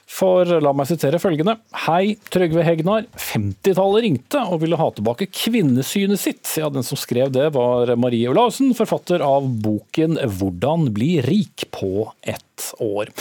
For 0.09 0.47
la 0.63 0.71
meg 0.73 0.87
sitere 0.89 1.19
følgende. 1.21 1.53
Hei, 1.85 2.15
Trygve 2.33 2.63
Hegnar. 2.65 3.05
50-tallet 3.13 4.03
ringte 4.07 4.41
og 4.49 4.63
ville 4.63 4.79
ha 4.79 4.89
tilbake 4.95 5.29
kvinnesynet 5.29 6.19
sitt. 6.19 6.49
Ja, 6.57 6.71
Den 6.73 6.85
som 6.87 6.99
skrev 6.99 7.29
det 7.35 7.51
var 7.55 7.93
Marie 7.99 8.29
Olaussen, 8.31 8.73
forfatter 8.77 9.21
av 9.21 9.45
boken 9.45 10.17
'Hvordan 10.17 10.89
bli 10.93 11.21
rik 11.21 11.69
på 11.71 12.09
ett 12.23 12.73
år'. 12.81 13.13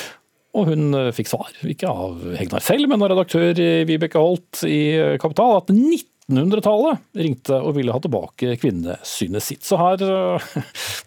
Og 0.57 0.67
hun 0.73 1.13
fikk 1.13 1.29
svar, 1.29 1.53
ikke 1.63 1.87
av 1.87 2.25
Hegnar 2.41 2.65
selv, 2.65 2.89
men 2.89 3.03
av 3.05 3.13
redaktør 3.13 3.53
Vibeke 3.87 4.19
Holt 4.19 4.65
i 4.65 5.19
Kapital, 5.21 5.61
at 5.61 5.69
90 5.69 6.18
1800-tallet 6.29 7.01
ringte 7.17 7.57
og 7.57 7.73
ville 7.79 7.95
ha 7.95 8.01
tilbake 8.05 8.57
kvinnesynet 8.61 9.45
sitt. 9.45 9.65
Så 9.65 9.79
her 9.81 10.03
uh, 10.05 10.49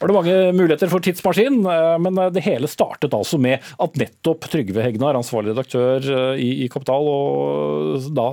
var 0.02 0.10
det 0.10 0.16
mange 0.16 0.38
muligheter 0.58 0.90
for 0.92 1.04
tidsmaskin, 1.04 1.60
uh, 1.68 1.98
men 2.02 2.18
eh, 2.18 2.32
det 2.34 2.46
hele 2.46 2.70
startet 2.72 3.14
altså 3.14 3.38
med 3.42 3.62
at 3.82 4.00
nettopp 4.02 4.50
Trygve 4.50 4.82
Hegnar, 4.86 5.18
ansvarlig 5.20 5.54
redaktør 5.54 6.10
i, 6.34 6.66
i, 6.66 6.70
Kapital, 6.72 7.06
og 7.12 8.10
da 8.16 8.32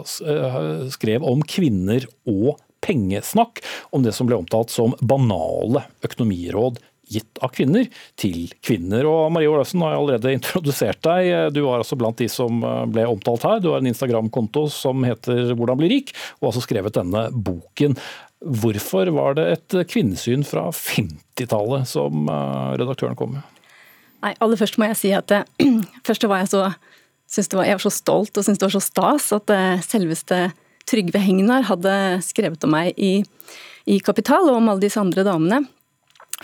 skrev 0.92 1.26
om 1.26 1.44
kvinner 1.44 2.06
og 2.28 2.56
pengesnakk, 2.84 3.60
om 3.92 4.04
det 4.04 4.14
som 4.16 4.28
ble 4.28 4.38
omtalt 4.38 4.72
som 4.72 4.94
banale 5.00 5.84
økonomiråd 6.06 6.78
gitt 7.08 7.40
av 7.44 7.52
kvinner 7.54 7.88
til 8.18 8.48
kvinner. 8.64 9.06
Og 9.08 9.32
Marie 9.34 9.50
Olaussen 9.50 9.82
har 9.84 9.96
allerede 9.96 10.32
introdusert 10.36 11.00
deg. 11.06 11.52
Du 11.56 11.62
var 11.66 11.82
altså 11.82 11.98
blant 11.98 12.20
de 12.20 12.28
som 12.32 12.62
eh, 12.62 12.84
ble 12.92 13.06
omtalt 13.08 13.46
her. 13.48 13.60
Du 13.64 13.70
har 13.72 13.82
en 13.82 13.90
Instagram-konto 13.90 14.68
som 14.72 15.04
heter 15.06 15.54
'Hvordan 15.54 15.80
bli 15.80 15.92
rik', 15.94 16.14
og 16.38 16.48
har 16.48 16.52
altså 16.52 16.66
skrevet 16.66 16.98
denne 16.98 17.28
boken. 17.32 17.96
Hvorfor 18.38 19.10
var 19.10 19.34
det 19.34 19.46
et 19.52 19.88
kvinnesyn 19.90 20.44
fra 20.46 20.68
50-tallet 20.70 21.88
som 21.88 22.28
eh, 22.28 22.76
redaktøren 22.78 23.16
kom 23.18 23.34
med? 23.38 23.42
Nei, 24.22 24.34
Aller 24.42 24.58
først 24.58 24.78
må 24.78 24.88
jeg 24.90 24.98
si 24.98 25.10
at 25.14 25.30
først 26.06 26.26
var 26.26 26.42
jeg 26.42 26.50
så, 26.50 26.62
var, 27.54 27.66
jeg 27.66 27.78
var 27.78 27.84
så 27.84 27.94
stolt 27.94 28.38
og 28.38 28.44
syntes 28.44 28.58
det 28.58 28.66
var 28.66 28.76
så 28.76 28.84
stas 28.84 29.32
at 29.36 29.54
eh, 29.54 29.84
selveste 29.84 30.48
Trygve 30.88 31.20
Hegnar 31.20 31.66
hadde 31.68 31.94
skrevet 32.24 32.62
om 32.64 32.72
meg 32.72 32.96
i, 32.96 33.20
i 33.84 33.98
Kapital 34.00 34.48
og 34.48 34.56
om 34.56 34.70
alle 34.72 34.86
disse 34.86 35.00
andre 35.00 35.26
damene. 35.26 35.66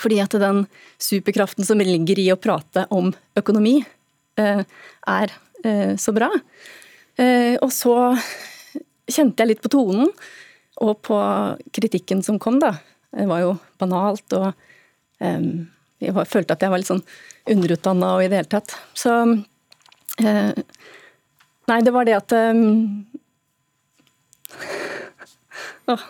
Fordi 0.00 0.18
at 0.22 0.32
den 0.42 0.64
superkraften 0.98 1.64
som 1.66 1.78
ligger 1.78 2.18
i 2.18 2.32
å 2.32 2.40
prate 2.40 2.86
om 2.94 3.12
økonomi, 3.38 3.84
eh, 4.40 4.62
er 5.06 5.28
eh, 5.64 5.94
så 6.00 6.12
bra. 6.16 6.30
Eh, 7.16 7.54
og 7.62 7.72
så 7.72 8.16
kjente 9.06 9.42
jeg 9.42 9.48
litt 9.52 9.62
på 9.62 9.70
tonen, 9.70 10.08
og 10.82 11.02
på 11.06 11.16
kritikken 11.76 12.22
som 12.26 12.38
kom, 12.42 12.58
da. 12.58 12.72
Det 13.14 13.28
var 13.30 13.40
jo 13.44 13.52
banalt, 13.78 14.26
og 14.34 14.50
jeg 15.22 16.26
følte 16.26 16.56
at 16.56 16.62
jeg 16.64 16.72
var 16.72 16.78
litt 16.82 16.90
sånn 16.90 17.04
underutdanna 17.54 18.08
og 18.16 18.24
i 18.24 18.30
det 18.32 18.40
hele 18.40 18.50
tatt. 18.50 18.74
Så 18.98 19.12
Nei, 21.64 21.78
det 21.86 21.92
var 21.94 22.04
det 22.08 22.16
at 22.18 22.34
Åh, 25.94 26.02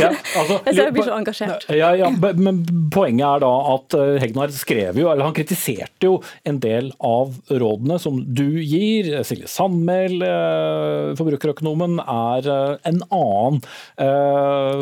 ja, 0.00 0.10
altså, 0.38 0.58
jeg 0.72 0.94
blir 0.94 1.06
så 1.06 1.16
engasjert. 1.16 1.66
Ja, 1.72 1.92
ja, 1.98 2.10
men 2.12 2.62
Poenget 2.92 3.24
er 3.26 3.42
da 3.44 3.50
at 3.72 3.96
eh, 3.96 4.18
Hegnar 4.22 4.52
skrev 4.54 4.98
jo, 5.00 5.08
eller 5.12 5.26
han 5.26 5.36
kritiserte 5.36 6.08
jo 6.08 6.18
en 6.48 6.60
del 6.62 6.92
av 7.04 7.34
rådene 7.50 7.98
som 8.02 8.20
du 8.22 8.60
gir. 8.60 9.10
Silje 9.26 9.50
Sandmæl, 9.50 10.18
eh, 10.26 11.12
forbrukerøkonomen, 11.18 11.98
er 12.02 12.50
eh, 12.52 12.76
en 12.92 13.02
annen 13.12 13.60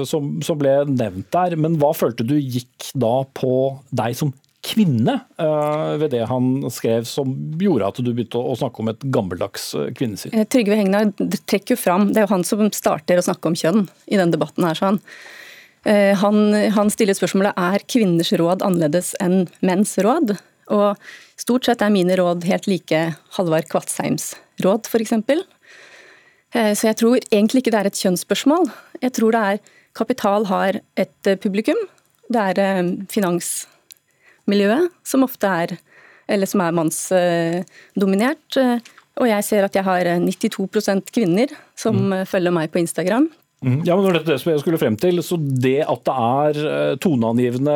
som, 0.06 0.32
som 0.44 0.58
ble 0.60 0.72
nevnt 0.88 1.28
der. 1.34 1.56
Men 1.60 1.78
hva 1.80 1.92
følte 1.96 2.26
du 2.26 2.36
gikk 2.38 2.90
da 2.98 3.20
på 3.36 3.54
deg 3.96 4.16
som 4.18 4.32
kvinne 4.64 5.16
uh, 5.40 5.96
ved 6.00 6.12
det 6.12 6.26
han 6.28 6.52
skrev 6.72 7.06
som 7.08 7.32
gjorde 7.60 7.88
at 7.88 8.00
du 8.04 8.10
begynte 8.12 8.40
å, 8.40 8.56
snakke 8.60 8.82
om 8.82 8.90
et 8.92 9.04
gammeldags 9.12 9.70
uh, 9.76 9.88
kvinnesyn? 9.96 10.34
Eh, 10.36 10.46
Trygve 10.52 10.76
Hegnar 10.76 11.12
trekker 11.48 11.74
jo 11.74 11.80
fram, 11.80 12.10
det 12.12 12.20
er 12.20 12.26
jo 12.26 12.34
han 12.34 12.44
som 12.46 12.66
starter 12.76 13.20
å 13.20 13.24
snakke 13.24 13.48
om 13.48 13.56
kjønn 13.56 13.86
i 14.06 14.20
den 14.20 14.34
debatten 14.34 14.68
her. 14.68 14.78
så 14.78 14.96
Uh, 15.80 16.12
han, 16.20 16.52
han, 16.76 16.90
stiller 16.92 17.16
spørsmålet 17.16 17.56
er 17.56 17.80
kvinners 17.88 18.34
råd 18.36 18.60
annerledes 18.66 19.14
enn 19.16 19.46
menns 19.64 19.94
råd. 20.04 20.34
Og 20.76 21.06
stort 21.40 21.64
sett 21.64 21.80
er 21.80 21.94
mine 21.94 22.18
råd 22.20 22.44
helt 22.44 22.68
like 22.68 22.98
Halvard 23.38 23.64
Kvatsheims 23.72 24.34
råd, 24.60 24.90
f.eks. 24.92 25.16
Så 26.52 26.84
jeg 26.84 26.98
tror 27.00 27.16
egentlig 27.30 27.62
ikke 27.64 27.72
det 27.72 27.80
er 27.80 27.88
et 27.88 28.02
kjønnsspørsmål. 28.04 28.68
Jeg 29.00 29.16
tror 29.16 29.32
det 29.32 29.42
er 29.54 29.64
Kapital 29.96 30.50
har 30.52 30.82
et 31.00 31.32
publikum. 31.40 31.80
Det 32.28 32.44
er 32.52 32.92
finans 33.08 33.62
miljøet, 34.50 34.90
som 35.06 35.26
ofte 35.26 35.50
er 35.64 35.76
eller 36.30 36.46
som 36.46 36.62
er 36.62 36.74
mannsdominert. 36.76 38.58
Og 39.18 39.26
jeg 39.26 39.46
ser 39.46 39.66
at 39.66 39.74
jeg 39.74 39.82
har 39.82 40.06
92% 40.22 41.10
kvinner 41.10 41.50
som 41.78 41.96
mm. 41.96 42.20
følger 42.30 42.54
meg 42.54 42.70
på 42.70 42.78
Instagram. 42.84 43.26
Mm. 43.60 43.82
Ja, 43.84 43.96
men 43.96 44.14
det 44.14 44.22
det 44.24 44.38
som 44.40 44.54
jeg 44.54 44.62
skulle 44.62 44.80
frem 44.80 44.96
til. 44.96 45.20
Så 45.24 45.36
det 45.36 45.82
at 45.84 46.04
det 46.06 46.14
er 46.16 46.60
eh, 46.70 46.94
toneangivende 47.02 47.74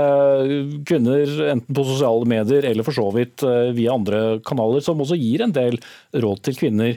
kvinner, 0.89 1.35
enten 1.53 1.77
på 1.77 1.85
sosiale 1.85 2.29
medier 2.29 2.65
eller 2.71 2.87
for 2.87 2.97
så 2.97 3.11
vidt 3.17 3.45
eh, 3.45 3.75
via 3.77 3.93
andre 3.93 4.23
kanaler, 4.47 4.81
som 4.85 5.03
også 5.05 5.19
gir 5.21 5.45
en 5.45 5.53
del 5.57 5.77
råd 6.15 6.41
til 6.47 6.57
kvinner, 6.63 6.97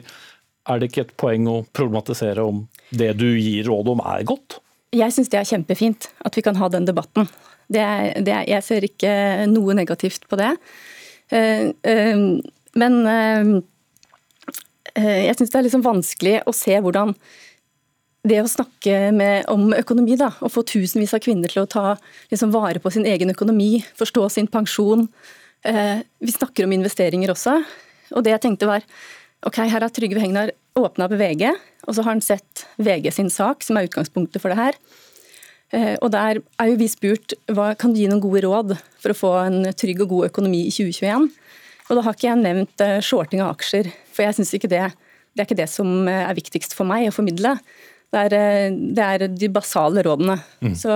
er 0.68 0.80
det 0.80 0.88
ikke 0.90 1.04
et 1.06 1.18
poeng 1.20 1.48
å 1.48 1.58
problematisere 1.76 2.44
om 2.44 2.64
det 2.96 3.14
du 3.20 3.28
gir 3.36 3.68
råd 3.68 3.92
om 3.92 4.02
er 4.04 4.24
godt? 4.28 4.60
Jeg 4.96 5.12
syns 5.12 5.28
det 5.28 5.42
er 5.42 5.48
kjempefint 5.48 6.08
at 6.24 6.36
vi 6.36 6.44
kan 6.44 6.56
ha 6.56 6.70
den 6.72 6.88
debatten. 6.88 7.28
Det, 7.68 7.84
det, 8.24 8.36
jeg 8.48 8.64
ser 8.64 8.86
ikke 8.86 9.10
noe 9.50 9.76
negativt 9.76 10.24
på 10.30 10.38
det. 10.40 10.54
Eh, 11.28 11.68
eh, 11.84 12.22
men 12.78 12.94
eh, 13.12 13.50
jeg 14.98 15.36
syns 15.36 15.52
det 15.52 15.60
er 15.60 15.66
liksom 15.66 15.84
vanskelig 15.84 16.38
å 16.48 16.54
se 16.56 16.78
hvordan 16.80 17.12
det 18.28 18.40
å 18.42 18.50
snakke 18.50 19.12
med, 19.14 19.46
om 19.52 19.70
økonomi, 19.76 20.16
da, 20.20 20.32
og 20.44 20.52
få 20.52 20.64
tusenvis 20.66 21.14
av 21.16 21.22
kvinner 21.24 21.52
til 21.52 21.62
å 21.62 21.70
ta 21.70 21.84
liksom, 22.32 22.50
vare 22.52 22.80
på 22.82 22.90
sin 22.92 23.06
egen 23.08 23.30
økonomi, 23.32 23.78
forstå 23.96 24.26
sin 24.34 24.50
pensjon 24.50 25.06
Vi 25.58 26.32
snakker 26.34 26.66
om 26.66 26.74
investeringer 26.74 27.32
også. 27.32 27.56
Og 28.14 28.22
det 28.22 28.30
jeg 28.34 28.42
tenkte 28.44 28.68
var 28.68 28.84
ok, 29.46 29.56
her 29.58 29.82
har 29.82 29.90
Trygve 29.94 30.20
Hegnar 30.22 30.52
åpna 30.78 31.08
på 31.10 31.18
VG, 31.18 31.48
og 31.86 31.96
så 31.96 32.04
har 32.04 32.14
han 32.14 32.22
sett 32.22 32.66
VG 32.78 33.10
sin 33.14 33.30
sak, 33.32 33.64
som 33.66 33.78
er 33.78 33.88
utgangspunktet 33.88 34.42
for 34.42 34.52
det 34.52 34.60
her. 34.60 34.78
Eh, 35.74 35.96
og 36.00 36.10
Der 36.12 36.40
er 36.40 36.70
jo 36.70 36.78
vi 36.80 36.88
spurt 36.88 37.34
hva 37.52 37.74
kan 37.76 37.92
du 37.92 38.00
gi 38.00 38.08
noen 38.08 38.22
gode 38.24 38.44
råd 38.46 38.76
for 39.00 39.12
å 39.12 39.18
få 39.18 39.32
en 39.42 39.58
trygg 39.76 40.00
og 40.06 40.14
god 40.14 40.30
økonomi 40.30 40.64
i 40.66 40.72
2021. 40.72 41.28
Og 41.88 41.96
Da 41.96 42.04
har 42.04 42.16
ikke 42.16 42.28
jeg 42.30 42.40
nevnt 42.40 42.84
eh, 42.84 43.00
shorting 43.04 43.42
av 43.44 43.56
aksjer, 43.56 43.90
for 44.12 44.24
jeg 44.24 44.38
synes 44.38 44.54
ikke 44.56 44.70
det, 44.72 44.86
det 45.36 45.42
er 45.42 45.48
ikke 45.48 45.60
det 45.60 45.68
som 45.72 46.08
eh, 46.08 46.24
er 46.24 46.38
viktigst 46.38 46.76
for 46.76 46.88
meg 46.88 47.08
å 47.08 47.14
formidle. 47.14 47.58
Det 48.08 48.20
er, 48.24 48.72
det 48.72 49.04
er 49.04 49.26
de 49.28 49.48
basale 49.52 50.00
rådene. 50.06 50.38
Mm. 50.64 50.74
Så 50.80 50.94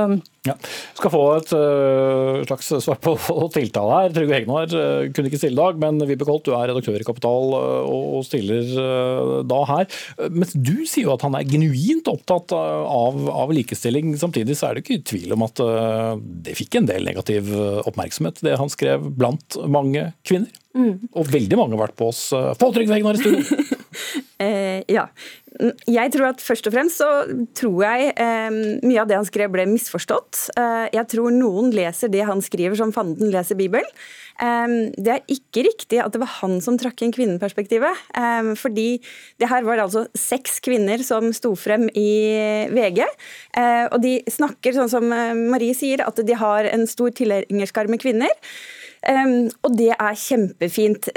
ja. 0.48 0.54
Skal 0.96 1.12
få 1.12 1.20
et 1.36 1.50
uh, 1.54 2.40
slags 2.48 2.70
svar 2.82 2.96
på, 3.04 3.12
på 3.26 3.48
tiltale 3.52 3.98
her. 3.98 4.14
Trygve 4.16 4.38
Hegnar 4.38 4.72
uh, 4.72 5.10
kunne 5.12 5.28
ikke 5.28 5.38
stille 5.42 5.54
i 5.54 5.60
dag, 5.60 5.76
men 5.82 6.00
Vibeke 6.08 6.32
Holt, 6.32 6.46
du 6.48 6.56
er 6.56 6.70
redaktør 6.70 6.96
i 6.96 7.06
Kapital 7.06 7.52
uh, 7.52 7.92
og 7.92 8.24
stiller 8.24 9.44
da 9.44 9.60
her. 9.68 10.00
Mens 10.32 10.56
du 10.56 10.86
sier 10.88 11.10
jo 11.10 11.14
at 11.18 11.26
han 11.26 11.36
er 11.36 11.46
genuint 11.48 12.08
opptatt 12.08 12.56
av, 12.56 13.20
av 13.28 13.52
likestilling. 13.52 14.16
Samtidig 14.18 14.56
så 14.56 14.70
er 14.70 14.78
det 14.78 14.86
ikke 14.86 14.98
i 15.02 15.04
tvil 15.12 15.36
om 15.36 15.44
at 15.44 15.60
det 16.46 16.56
fikk 16.56 16.80
en 16.80 16.88
del 16.88 17.04
negativ 17.06 17.52
oppmerksomhet, 17.84 18.40
det 18.46 18.56
han 18.60 18.72
skrev 18.72 19.04
blant 19.20 19.60
mange 19.68 20.08
kvinner. 20.24 20.50
Mm. 20.72 21.12
Og 21.12 21.28
veldig 21.28 21.60
mange 21.60 21.76
har 21.76 21.84
vært 21.84 21.98
på 22.00 22.08
oss. 22.08 22.30
Få 22.32 22.72
Trygve 22.72 22.96
Hegnar 22.96 23.20
i 23.20 23.22
studio! 23.22 23.78
Eh, 24.42 24.82
ja. 24.92 25.06
Jeg 25.86 26.12
tror 26.14 26.30
at 26.30 26.40
Først 26.42 26.66
og 26.66 26.74
fremst 26.74 27.00
så 27.02 27.08
tror 27.56 27.84
jeg 27.84 28.12
eh, 28.16 28.48
mye 28.82 29.02
av 29.02 29.08
det 29.10 29.18
han 29.18 29.28
skrev 29.28 29.52
ble 29.52 29.66
misforstått. 29.70 30.48
Eh, 30.58 30.86
jeg 30.96 31.08
tror 31.12 31.34
noen 31.34 31.70
leser 31.74 32.10
det 32.12 32.24
han 32.28 32.42
skriver 32.44 32.78
som 32.78 32.92
fanden 32.94 33.30
leser 33.32 33.58
Bibelen. 33.58 33.88
Eh, 34.42 34.76
det 34.96 35.14
er 35.14 35.32
ikke 35.32 35.66
riktig 35.68 36.00
at 36.02 36.14
det 36.14 36.22
var 36.24 36.32
han 36.40 36.58
som 36.64 36.78
trakk 36.80 37.04
inn 37.04 37.14
kvinneperspektivet. 37.14 38.02
Eh, 38.18 38.52
fordi 38.58 38.88
det 39.42 39.50
her 39.52 39.66
var 39.68 39.84
altså 39.84 40.06
seks 40.18 40.58
kvinner 40.64 41.04
som 41.06 41.30
sto 41.36 41.54
frem 41.58 41.88
i 41.92 42.10
VG. 42.72 43.04
Eh, 43.04 43.86
og 43.90 44.00
de 44.04 44.18
snakker, 44.32 44.76
sånn 44.76 44.92
som 44.92 45.08
Marie 45.52 45.76
sier, 45.76 46.02
at 46.04 46.16
de 46.16 46.38
har 46.38 46.68
en 46.72 46.88
stor 46.90 47.12
tilhengerskare 47.14 47.92
med 47.92 48.02
kvinner. 48.02 48.32
Og 49.02 49.74
det 49.74 49.90
er 49.96 50.18
kjempefint. 50.18 51.08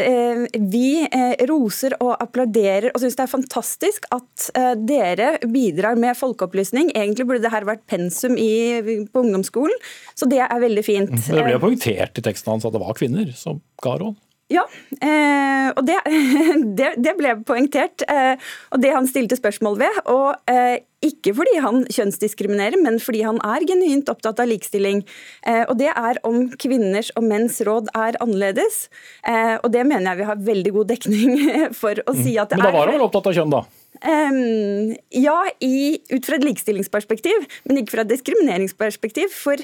Vi 0.74 0.90
uh, 1.06 1.34
roser 1.52 1.94
og 2.00 2.16
applauderer 2.18 2.90
og 2.92 3.02
syns 3.04 3.18
det 3.20 3.26
er 3.28 3.30
fantastisk 3.30 4.08
at 4.16 4.48
uh, 4.58 4.74
dere 4.90 5.36
bidrar 5.46 6.00
med 6.00 6.18
folkeopplysning. 6.18 6.90
Egentlig 6.98 7.28
burde 7.30 7.44
det 7.46 7.54
her 7.54 7.68
vært 7.68 7.86
pensum 7.90 8.40
i, 8.42 9.06
på 9.06 9.26
ungdomsskolen, 9.26 9.78
så 10.18 10.30
det 10.32 10.42
er 10.48 10.64
veldig 10.66 10.86
fint. 10.86 11.14
Men 11.14 11.40
Det 11.42 11.46
ble 11.52 11.62
poengtert 11.62 12.18
i 12.22 12.26
teksten 12.26 12.56
hans 12.56 12.66
at 12.66 12.74
det 12.74 12.82
var 12.82 12.98
kvinner 12.98 13.30
som 13.38 13.62
ga 13.86 14.00
råd. 14.02 14.18
Ja, 14.54 14.62
eh, 15.02 15.72
og 15.74 15.82
det, 15.90 16.90
det, 17.02 17.14
ble 17.18 17.32
poengtert. 17.48 18.04
Eh, 18.06 18.36
og 18.76 18.82
det 18.84 18.92
han 18.94 19.08
stilte 19.10 19.38
spørsmål 19.40 19.80
ved. 19.82 20.02
Og 20.12 20.52
eh, 20.52 20.84
ikke 21.06 21.34
fordi 21.38 21.56
han 21.64 21.82
kjønnsdiskriminerer, 21.90 22.78
men 22.82 23.00
fordi 23.02 23.24
han 23.26 23.40
er 23.46 23.66
genuint 23.66 24.10
opptatt 24.12 24.44
av 24.44 24.50
likestilling. 24.52 25.02
Eh, 25.50 25.64
og 25.66 25.80
det 25.82 25.90
er 25.90 26.22
om 26.30 26.44
kvinners 26.62 27.10
og 27.18 27.26
menns 27.26 27.58
råd 27.66 27.90
er 27.98 28.20
annerledes. 28.22 28.86
Eh, 29.26 29.56
og 29.58 29.72
det 29.74 29.82
mener 29.90 30.12
jeg 30.12 30.22
vi 30.22 30.30
har 30.30 30.46
veldig 30.52 30.76
god 30.78 30.94
dekning 30.94 31.42
for 31.82 32.06
å 32.06 32.14
si 32.18 32.38
at 32.38 32.54
det 32.54 32.60
er 32.60 32.62
Men 32.62 32.70
da 32.70 32.78
var 32.78 32.92
han 32.92 33.00
vel 33.00 33.08
opptatt 33.10 33.34
av 33.34 33.40
kjønn, 33.40 33.58
da? 33.58 33.66
Um, 34.04 34.96
ja, 35.16 35.38
i, 35.64 36.02
ut 36.12 36.28
fra 36.28 36.38
et 36.38 36.46
likestillingsperspektiv, 36.46 37.46
men 37.68 37.80
ikke 37.82 37.96
fra 37.96 38.04
et 38.06 38.12
diskrimineringsperspektiv. 38.12 39.32
For 39.36 39.62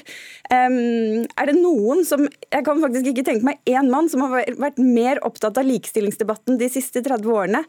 um, 0.52 1.24
er 1.26 1.50
det 1.50 1.56
noen 1.58 2.02
som 2.08 2.24
Jeg 2.24 2.64
kan 2.66 2.80
faktisk 2.82 3.08
ikke 3.10 3.24
tenke 3.26 3.46
meg 3.46 3.60
én 3.68 3.90
mann 3.92 4.08
som 4.12 4.22
har 4.24 4.46
vært 4.60 4.78
mer 4.80 5.20
opptatt 5.26 5.58
av 5.60 5.66
likestillingsdebatten 5.68 6.58
de 6.60 6.68
siste 6.72 7.02
30 7.04 7.32
årene, 7.32 7.62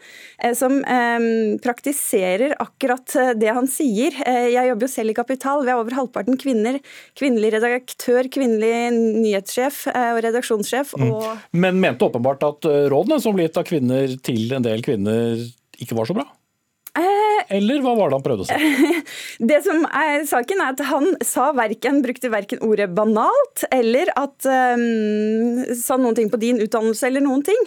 eh, 0.43 0.53
som 0.57 0.79
um, 0.81 1.27
praktiserer 1.63 2.55
akkurat 2.61 3.15
eh, 3.19 3.33
det 3.39 3.51
han 3.55 3.69
sier. 3.71 4.15
Eh, 4.27 4.49
jeg 4.53 4.69
jobber 4.69 4.87
jo 4.87 4.93
selv 4.95 5.13
i 5.13 5.17
Kapital. 5.17 5.63
Vi 5.65 5.73
er 5.73 5.81
over 5.81 5.97
halvparten 5.97 6.39
kvinner. 6.41 6.79
Kvinnelig 7.19 7.53
redaktør, 7.57 8.29
kvinnelig 8.33 8.93
nyhetssjef 8.93 9.85
og 9.93 10.21
redaksjonssjef. 10.25 10.95
Mm. 10.99 11.09
Og... 11.09 11.25
Mm. 11.25 11.43
Men 11.65 11.81
mente 11.83 12.07
åpenbart 12.07 12.45
at 12.47 12.69
rådene 12.91 13.19
som 13.23 13.35
ble 13.35 13.47
gitt 13.47 13.59
av 13.59 13.67
kvinner 13.67 14.15
til 14.25 14.55
en 14.55 14.65
del 14.65 14.83
kvinner, 14.85 15.43
ikke 15.81 15.97
var 15.97 16.09
så 16.09 16.17
bra? 16.17 16.27
Eh, 16.93 17.41
Eller 17.57 17.79
hva 17.81 17.95
var 17.97 18.11
det 18.11 18.17
han 18.19 18.25
prøvde 18.25 18.43
å 18.43 18.45
si? 18.45 18.53
Det 19.49 19.63
som 19.65 19.81
er 19.89 20.27
saken 20.29 20.59
er 20.61 20.75
at 20.75 20.81
Han 20.91 21.07
sa 21.25 21.47
verken, 21.57 22.03
brukte 22.05 22.29
verken 22.29 22.61
ordet 22.61 22.85
banalt 22.93 23.63
eller 23.73 24.11
at 24.19 24.45
um, 24.45 25.63
sa 25.73 25.97
noen 25.97 26.13
ting 26.19 26.29
på 26.29 26.37
din 26.41 26.61
utdannelse 26.61 27.07
eller 27.09 27.21
noen 27.25 27.41
ting. 27.45 27.61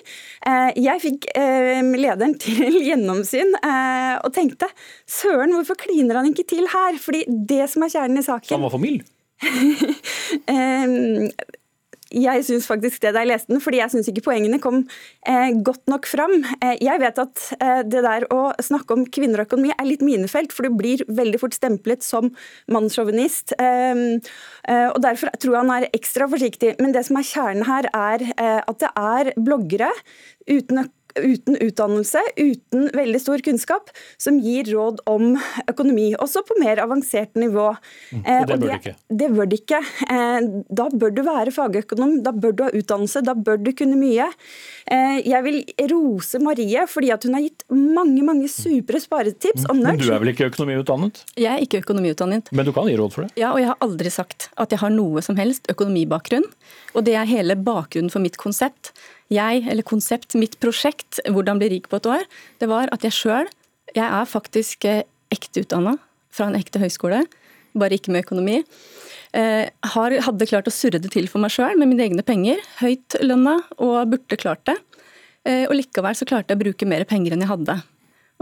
Uh, 0.46 0.70
jeg 0.78 1.02
fikk 1.02 1.26
uh, 1.34 1.82
lederen 1.98 2.38
til 2.44 2.78
gjennomsyn 2.86 3.50
uh, 3.58 4.22
og 4.22 4.30
tenkte 4.36 4.68
søren, 5.10 5.56
hvorfor 5.58 5.74
kliner 5.82 6.16
han 6.20 6.30
ikke 6.30 6.46
til 6.54 6.66
her? 6.70 6.94
Fordi 7.02 7.24
det 7.26 7.66
som 7.72 7.82
er 7.82 7.90
kjernen 7.96 8.22
i 8.22 8.26
saken 8.26 8.54
han 8.54 8.66
var 8.68 8.74
for 8.76 8.82
mild? 8.82 9.02
jeg 12.14 12.44
syns 12.46 12.66
faktisk 12.68 13.02
det 13.02 13.12
da 13.14 13.22
jeg 13.24 13.30
leste 13.32 13.50
den, 13.50 13.60
fordi 13.62 13.80
jeg 13.80 13.92
syns 13.92 14.10
ikke 14.10 14.24
poengene 14.28 14.60
kom 14.62 14.82
eh, 15.26 15.50
godt 15.66 15.84
nok 15.90 16.06
fram. 16.08 16.34
Eh, 16.60 16.76
jeg 16.84 17.02
vet 17.02 17.20
at 17.22 17.44
eh, 17.58 17.80
det 17.86 18.02
der 18.06 18.26
å 18.34 18.52
snakke 18.62 18.94
om 18.94 19.06
kvinner 19.10 19.42
og 19.42 19.50
økonomi 19.50 19.72
er 19.74 19.88
litt 19.88 20.04
minefelt, 20.06 20.54
for 20.54 20.66
du 20.66 20.76
blir 20.78 21.02
veldig 21.08 21.40
fort 21.42 21.56
stemplet 21.56 22.06
som 22.06 22.30
mannssjåvinist. 22.72 23.56
Eh, 23.58 24.04
eh, 24.70 24.88
og 24.92 25.00
Derfor 25.06 25.34
tror 25.38 25.56
jeg 25.56 25.64
han 25.64 25.74
er 25.76 25.88
ekstra 25.96 26.30
forsiktig. 26.30 26.76
Men 26.82 26.94
det 26.94 27.06
som 27.08 27.18
er 27.18 27.26
kjernen 27.26 27.66
her, 27.68 27.90
er 27.94 28.28
eh, 28.36 28.60
at 28.62 28.82
det 28.82 28.92
er 28.92 29.34
bloggere 29.36 29.90
uten 30.46 30.86
økonomi 30.86 30.95
uten 31.20 31.58
utdannelse, 31.62 32.22
uten 32.36 32.88
veldig 32.96 33.20
stor 33.22 33.42
kunnskap, 33.44 33.90
som 34.20 34.38
gir 34.42 34.68
råd 34.70 35.02
om 35.10 35.36
økonomi, 35.70 36.10
også 36.20 36.42
på 36.46 36.58
mer 36.60 36.80
avansert 36.82 37.34
nivå. 37.38 37.68
Mm, 38.12 38.22
det 38.26 38.46
bør 38.50 38.62
det 38.62 38.78
ikke. 38.78 38.94
Det 39.22 39.30
bør 39.34 39.50
det 39.50 39.60
ikke. 39.62 39.82
Eh, 40.06 40.48
da 40.80 40.88
bør 40.92 41.14
du 41.16 41.22
være 41.26 41.54
fagøkonom, 41.54 42.18
da 42.26 42.34
bør 42.36 42.56
du 42.56 42.64
ha 42.66 42.70
utdannelse, 42.76 43.24
da 43.26 43.36
bør 43.36 43.60
du 43.62 43.72
kunne 43.76 43.98
mye. 44.00 44.28
Eh, 44.86 45.18
jeg 45.26 45.42
vil 45.46 45.62
rose 45.90 46.40
Marie 46.42 46.84
fordi 46.86 47.10
at 47.14 47.24
hun 47.26 47.34
har 47.36 47.42
gitt 47.42 47.64
mange 47.72 48.22
mange 48.26 48.48
supre 48.50 49.00
sparetips 49.02 49.66
om 49.72 49.80
Men 49.82 49.98
du 49.98 50.06
er 50.12 50.22
vel 50.22 50.32
ikke 50.32 50.50
økonomiutdannet? 50.52 51.24
Jeg 51.34 51.50
er 51.52 51.64
ikke 51.64 51.80
økonomiutdannet. 51.82 52.52
Men 52.52 52.68
du 52.68 52.72
kan 52.76 52.88
gi 52.90 52.96
råd 52.98 53.16
for 53.16 53.26
det? 53.26 53.34
Ja, 53.40 53.52
og 53.54 53.62
jeg 53.62 53.70
har 53.72 53.80
aldri 53.84 54.12
sagt 54.12 54.48
at 54.56 54.74
jeg 54.74 54.82
har 54.82 54.94
noe 54.94 55.22
som 55.24 55.38
helst 55.40 55.66
økonomibakgrunn. 55.72 56.46
Og 56.94 57.04
det 57.06 57.16
er 57.18 57.28
hele 57.28 57.58
bakgrunnen 57.58 58.12
for 58.12 58.24
mitt 58.24 58.38
konsept 58.40 58.92
jeg, 59.32 59.64
eller 59.66 59.86
konsept, 59.86 60.36
mitt 60.38 60.58
prosjekt, 60.62 61.20
hvordan 61.26 61.58
bli 61.60 61.70
rik 61.76 61.88
på 61.90 61.98
et 61.98 62.08
år, 62.10 62.26
det 62.62 62.68
var 62.70 62.92
at 62.94 63.06
jeg 63.06 63.16
sjøl, 63.16 63.50
jeg 63.96 64.06
er 64.06 64.28
faktisk 64.28 64.86
eh, 64.88 65.02
ekte 65.34 65.64
utdanna 65.64 65.96
fra 66.34 66.50
en 66.50 66.58
ekte 66.58 66.80
høyskole, 66.82 67.24
bare 67.76 67.98
ikke 67.98 68.12
med 68.14 68.26
økonomi. 68.26 68.60
Eh, 69.36 69.66
har, 69.92 70.16
hadde 70.28 70.48
klart 70.48 70.68
å 70.70 70.74
surre 70.74 71.00
det 71.02 71.10
til 71.12 71.28
for 71.28 71.42
meg 71.42 71.52
sjøl 71.52 71.76
med 71.80 71.90
mine 71.90 72.06
egne 72.06 72.24
penger. 72.26 72.62
Høyt 72.80 73.18
lønna 73.24 73.58
og 73.76 73.98
burde 74.12 74.38
klart 74.40 74.62
det. 74.68 74.78
Eh, 75.46 75.64
og 75.66 75.76
likevel 75.78 76.16
så 76.16 76.28
klarte 76.28 76.52
jeg 76.52 76.60
å 76.60 76.64
bruke 76.64 76.88
mer 76.88 77.04
penger 77.08 77.34
enn 77.34 77.44
jeg 77.44 77.52
hadde. 77.52 77.78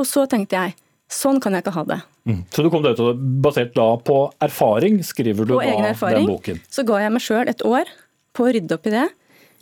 Og 0.01 0.09
så 0.09 0.25
tenkte 0.31 0.59
jeg 0.59 0.77
sånn 1.15 1.41
kan 1.43 1.55
jeg 1.55 1.65
ikke 1.65 1.75
ha 1.77 1.85
det. 1.89 1.99
Mm. 2.29 2.41
Så 2.51 2.65
du 2.65 2.71
kom 2.73 2.85
deg 2.85 2.97
ut 2.97 3.03
av 3.05 3.11
det 3.13 3.33
basert 3.45 3.75
da 3.77 3.89
på 4.01 4.19
erfaring, 4.43 5.03
skriver 5.05 5.47
du 5.47 5.55
på 5.57 5.61
da 5.61 6.15
den 6.17 6.31
boken? 6.31 6.63
Så 6.73 6.87
ga 6.89 7.03
jeg 7.03 7.13
meg 7.15 7.25
sjøl 7.25 7.51
et 7.51 7.65
år 7.67 7.91
på 8.35 8.47
å 8.47 8.55
rydde 8.57 8.79
opp 8.79 8.89
i 8.89 8.95
det. 8.95 9.05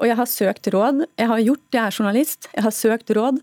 Og 0.00 0.08
jeg 0.08 0.18
har 0.18 0.30
søkt 0.30 0.68
råd. 0.72 1.04
Jeg 1.20 1.30
har 1.30 1.44
gjort, 1.44 1.66
jeg 1.72 1.82
er 1.82 1.98
journalist, 1.98 2.48
jeg 2.54 2.66
har 2.66 2.74
søkt 2.76 3.12
råd 3.16 3.42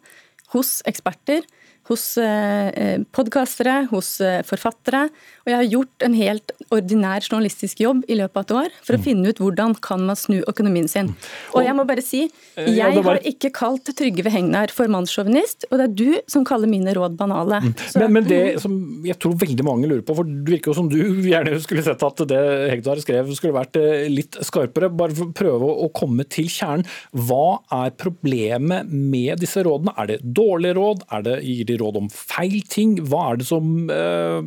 hos 0.53 0.79
eksperter 0.89 1.45
hos 1.89 2.05
eh, 2.21 2.69
eh, 2.69 3.01
podkastere, 3.15 3.87
hos 3.91 4.19
eh, 4.21 4.41
forfattere. 4.45 5.07
Og 5.49 5.55
jeg 5.55 5.63
har 5.63 5.69
gjort 5.71 6.03
en 6.05 6.13
helt 6.13 6.51
ordinær 6.69 7.25
journalistisk 7.25 7.79
jobb 7.81 8.03
i 8.05 8.19
løpet 8.19 8.37
av 8.37 8.43
et 8.43 8.51
år 8.59 8.75
for 8.85 8.93
å 8.93 8.99
mm. 8.99 9.05
finne 9.07 9.31
ut 9.31 9.39
hvordan 9.41 9.73
kan 9.81 10.03
man 10.05 10.17
snu 10.19 10.37
økonomien 10.43 10.85
sin. 10.91 11.09
Mm. 11.09 11.29
Og 11.57 11.65
jeg 11.65 11.77
må 11.79 11.85
bare 11.89 12.03
si, 12.05 12.19
jeg 12.59 13.03
har 13.07 13.21
ikke 13.25 13.49
kalt 13.57 13.89
Trygve 13.97 14.29
Hegnar 14.29 14.69
for 14.73 14.91
mannssjåvinist, 14.93 15.65
og 15.71 15.81
det 15.81 15.87
er 15.87 15.95
du 15.97 16.19
som 16.29 16.45
kaller 16.45 16.69
mine 16.69 16.93
råd 16.93 17.17
banale. 17.17 17.63
Så, 17.89 18.03
Men, 18.03 18.13
men, 18.19 18.27
det 18.29 18.61
som 18.61 18.75
jeg 19.07 19.17
tror 19.17 19.39
veldig 19.41 19.65
mange 19.65 19.89
lurer 19.89 20.05
på, 20.05 20.13
for 20.19 20.29
det 20.29 20.53
virker 20.53 20.69
jo 20.69 20.77
som 20.77 20.91
du 20.91 20.99
gjerne 21.25 21.57
skulle 21.63 21.85
sett 21.87 22.05
at 22.05 22.23
det 22.29 22.43
Hegnar 22.69 23.01
skrev 23.01 23.33
skulle 23.33 23.57
vært 23.57 23.81
litt 24.13 24.37
skarpere, 24.45 24.91
bare 24.93 25.17
for 25.17 25.31
å 25.31 25.37
prøve 25.41 25.73
å 25.87 25.89
komme 25.95 26.27
til 26.29 26.51
kjernen. 26.53 26.85
Hva 27.17 27.59
er 27.73 27.95
problemet 27.97 28.93
med 28.93 29.41
disse 29.41 29.65
rådene? 29.65 29.95
Er 29.97 30.13
det 30.13 30.19
dårlige 30.37 30.77
råd? 30.77 31.07
Er 31.17 31.25
det, 31.25 31.39
gir 31.47 31.65
de 31.65 31.79
råd 31.81 31.97
om 32.03 32.13
feil 32.13 32.61
ting. 32.69 32.95
Hva 33.09 33.31
er 33.31 33.41
det 33.41 33.47
som 33.49 33.89
eh, 33.89 34.39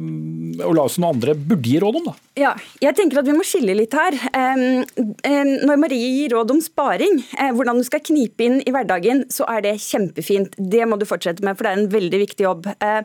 Olaisen 0.92 1.02
noen 1.02 1.16
andre 1.16 1.34
burde 1.34 1.68
gi 1.68 1.80
råd 1.80 1.96
om, 2.00 2.06
da? 2.10 2.14
Ja, 2.38 2.52
jeg 2.80 2.96
tenker 2.96 3.20
at 3.20 3.26
vi 3.28 3.34
må 3.36 3.44
skille 3.44 3.74
litt 3.76 3.92
her. 3.92 4.14
Når 4.32 5.80
Marie 5.80 6.08
gir 6.16 6.32
råd 6.32 6.52
om 6.54 6.60
sparing, 6.64 7.20
eh, 7.38 7.52
hvordan 7.52 7.78
du 7.78 7.84
skal 7.84 8.00
knipe 8.00 8.44
inn 8.44 8.62
i 8.64 8.72
hverdagen, 8.72 9.26
så 9.28 9.44
er 9.48 9.62
det 9.62 9.74
kjempefint. 9.80 10.56
Det 10.56 10.86
må 10.88 10.98
du 10.98 11.04
fortsette 11.04 11.44
med, 11.44 11.56
for 11.56 11.64
det 11.64 11.72
er 11.72 11.82
en 11.82 11.92
veldig 11.92 12.20
viktig 12.24 12.46
jobb. 12.46 12.68
Eh, 12.80 13.02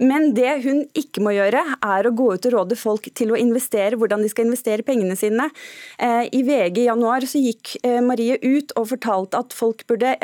men 0.00 0.34
det 0.34 0.64
hun 0.64 0.84
ikke 0.94 1.22
må 1.22 1.34
gjøre, 1.36 1.62
er 1.82 2.06
å 2.06 2.14
gå 2.14 2.34
ut 2.34 2.46
og 2.46 2.52
råde 2.56 2.78
folk 2.78 3.08
til 3.14 3.30
å 3.30 3.38
investere, 3.38 3.96
hvordan 3.96 4.22
de 4.22 4.32
skal 4.32 4.48
investere 4.48 4.86
pengene 4.86 5.16
sine. 5.16 5.50
Eh, 5.98 6.26
I 6.34 6.42
VG 6.42 6.82
i 6.82 6.88
januar 6.88 7.26
så 7.30 7.38
gikk 7.38 7.76
Marie 8.02 8.38
ut 8.42 8.72
og 8.76 8.88
fortalte 8.90 9.38
at 9.38 9.54
folk 9.54 9.84
burde 9.86 10.16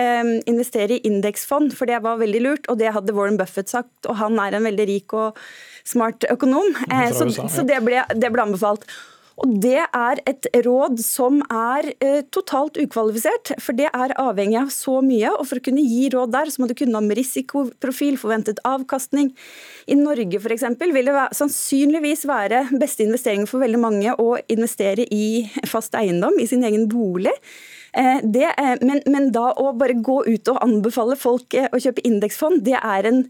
investere 0.50 0.98
i 0.98 1.04
indeksfond, 1.06 1.74
for 1.76 1.86
det 1.86 2.00
var 2.02 2.18
veldig 2.20 2.42
lurt, 2.42 2.68
og 2.68 2.80
det 2.80 2.92
hadde 2.94 3.14
Warren 3.14 3.38
Buffett 3.38 3.70
sagt, 3.70 3.92
og 4.08 4.18
han 4.18 4.38
er 4.42 4.56
en 4.56 4.66
veldig 4.66 4.86
rik 4.90 5.14
og 5.16 5.38
smart 5.90 6.26
økonom. 6.30 6.74
Så, 7.16 7.30
så 7.50 7.66
det, 7.66 7.80
ble, 7.86 8.04
det 8.14 8.30
ble 8.32 8.46
anbefalt. 8.48 8.86
Og 9.40 9.54
Det 9.62 9.78
er 9.80 10.20
et 10.28 10.46
råd 10.66 11.00
som 11.00 11.40
er 11.48 11.90
eh, 12.04 12.20
totalt 12.34 12.76
ukvalifisert, 12.80 13.54
for 13.62 13.76
det 13.76 13.88
er 13.88 14.14
avhengig 14.20 14.58
av 14.60 14.72
så 14.74 14.98
mye. 15.04 15.32
og 15.32 15.48
For 15.48 15.60
å 15.60 15.64
kunne 15.64 15.84
gi 15.84 16.10
råd 16.12 16.34
der, 16.34 16.52
så 16.52 16.60
må 16.60 16.68
du 16.68 16.76
kunne 16.76 17.00
ha 17.00 17.16
risikoprofil, 17.16 18.18
forventet 18.20 18.60
avkastning. 18.68 19.32
I 19.88 19.96
Norge 19.96 20.42
eksempel, 20.52 20.92
vil 20.92 21.08
det 21.08 21.16
være, 21.16 21.36
sannsynligvis 21.40 22.26
være 22.28 22.66
beste 22.82 23.06
investering 23.06 23.48
for 23.48 23.64
veldig 23.64 23.80
mange 23.80 24.16
å 24.20 24.34
investere 24.52 25.08
i 25.08 25.48
fast 25.68 25.96
eiendom, 25.96 26.36
i 26.40 26.48
sin 26.50 26.66
egen 26.66 26.88
bolig. 26.90 27.34
Eh, 27.92 28.20
det, 28.22 28.44
eh, 28.44 28.76
men, 28.80 29.00
men, 29.06 29.30
da 29.34 29.50
å 29.58 29.72
bare 29.78 29.96
gå 29.98 30.20
ut 30.26 30.50
og 30.52 30.60
anbefale 30.62 31.16
folk 31.18 31.54
eh, 31.58 31.66
å 31.72 31.80
kjøpe 31.82 32.04
indeksfond, 32.06 32.62
det 32.66 32.78
er 32.78 33.08
en 33.10 33.24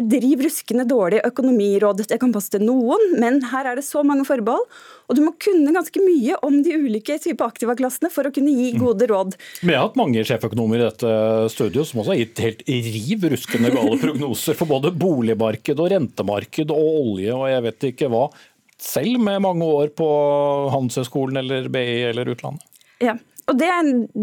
driv 0.00 0.44
ruskende 0.46 0.86
dårlig 0.88 1.20
økonomiråd. 1.28 2.06
Det 2.08 2.20
kan 2.22 2.32
passe 2.34 2.54
til 2.54 2.64
noen, 2.64 3.18
men 3.20 3.42
her 3.52 3.68
er 3.68 3.80
det 3.80 3.84
så 3.86 4.04
mange 4.06 4.26
forbehold. 4.28 4.64
Og 5.06 5.18
du 5.18 5.22
må 5.22 5.34
kunne 5.42 5.74
ganske 5.74 6.02
mye 6.02 6.38
om 6.46 6.58
de 6.66 6.74
ulike 6.80 7.18
typer 7.22 7.46
aktivaklassene 7.46 8.10
for 8.12 8.26
å 8.26 8.32
kunne 8.34 8.54
gi 8.56 8.72
mm. 8.74 8.80
gode 8.82 9.06
råd. 9.12 9.36
Jeg 9.60 9.76
har 9.76 9.84
hatt 9.84 10.00
mange 10.00 10.24
sjeføkonomer 10.26 10.80
i 10.80 10.86
dette 10.88 11.12
studio 11.52 11.84
som 11.86 12.02
også 12.02 12.14
har 12.14 12.22
gitt 12.24 12.42
helt 12.42 12.64
riv 12.66 13.28
ruskende 13.36 13.70
gale 13.74 14.00
prognoser 14.02 14.58
for 14.58 14.70
både 14.70 14.94
boligmarked 14.96 15.78
og 15.78 15.92
rentemarked 15.92 16.72
og 16.74 17.00
olje 17.04 17.36
og 17.36 17.48
jeg 17.52 17.66
vet 17.68 17.90
ikke 17.92 18.10
hva. 18.12 18.26
Selv 18.82 19.22
med 19.22 19.40
mange 19.44 19.64
år 19.64 19.92
på 19.96 20.06
Handelshøyskolen 20.74 21.38
eller 21.40 21.70
BI 21.72 22.02
eller 22.10 22.34
utlandet. 22.34 22.66
Ja, 23.00 23.14
og 23.46 23.58
det, 23.60 23.68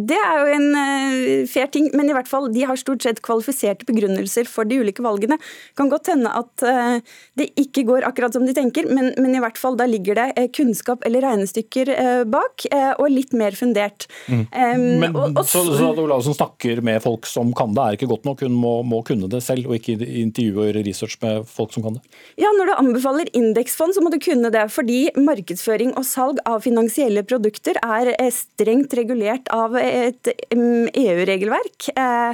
det, 0.09 0.17
er 0.19 0.39
jo 0.41 0.55
en 0.57 0.65
uh, 0.76 1.47
fair 1.47 1.69
ting, 1.71 1.88
men 1.95 2.09
i 2.11 2.15
hvert 2.15 2.28
fall, 2.28 2.49
de 2.51 2.65
har 2.67 2.80
stort 2.80 3.05
sett 3.05 3.21
kvalifiserte 3.24 3.88
begrunnelser 3.88 4.49
for 4.51 4.67
de 4.67 4.82
ulike 4.84 5.03
valgene. 5.05 5.38
Kan 5.80 5.91
godt 5.91 6.09
hende 6.11 6.32
at 6.36 6.65
uh, 6.67 6.97
det 7.39 7.47
ikke 7.59 7.86
går 7.88 8.07
akkurat 8.09 8.36
som 8.36 8.43
de 8.43 8.55
tenker, 8.55 8.89
men, 8.91 9.13
men, 9.15 9.38
i 9.38 9.43
hvert 9.43 9.59
fall 9.59 9.80
da 9.80 9.88
ligger 9.88 10.19
det 10.19 10.28
uh, 10.36 10.49
kunnskap 10.51 11.07
eller 11.07 11.24
regnestykker 11.24 11.93
bak, 12.30 12.65
og 12.99 13.07
litt 13.11 13.32
mer 13.38 13.55
fundert. 13.55 14.05
Mm. 14.28 14.41
Um, 14.51 14.84
men 15.01 15.15
og, 15.15 15.38
og, 15.39 15.47
Så, 15.47 15.61
så 15.78 15.91
Olavsen 16.03 16.36
snakker 16.36 16.82
med 16.86 16.99
folk 17.03 17.28
som 17.30 17.53
kan 17.55 17.71
det, 17.76 17.84
er 17.84 17.97
ikke 17.97 18.09
godt 18.11 18.28
nok? 18.28 18.43
Hun 18.43 18.57
må, 18.59 18.74
må 18.88 18.99
kunne 19.07 19.30
det 19.32 19.39
selv, 19.45 19.69
og 19.69 19.78
ikke 19.78 19.95
intervjue 20.03 20.74
research 20.84 21.15
med 21.24 21.47
folk 21.47 21.71
som 21.76 21.86
kan 21.86 21.97
det? 21.97 22.03
Ja, 22.41 22.51
når 22.57 22.71
du 22.71 22.76
anbefaler 22.76 23.32
indeksfond, 23.38 23.95
så 23.95 24.03
må 24.03 24.11
du 24.11 24.19
kunne 24.24 24.51
det, 24.53 24.65
fordi 24.74 25.05
markedsføring 25.15 25.95
og 25.95 26.07
salg 26.07 26.43
av 26.49 26.63
finansielle 26.65 27.24
produkter 27.28 27.80
er 27.80 28.11
strengt 28.36 28.91
regulert 28.97 29.12
regulert 29.14 29.49
av 29.53 29.76
et 29.78 30.30
EU-regelverk. 30.53 31.89
Eh, 31.95 32.34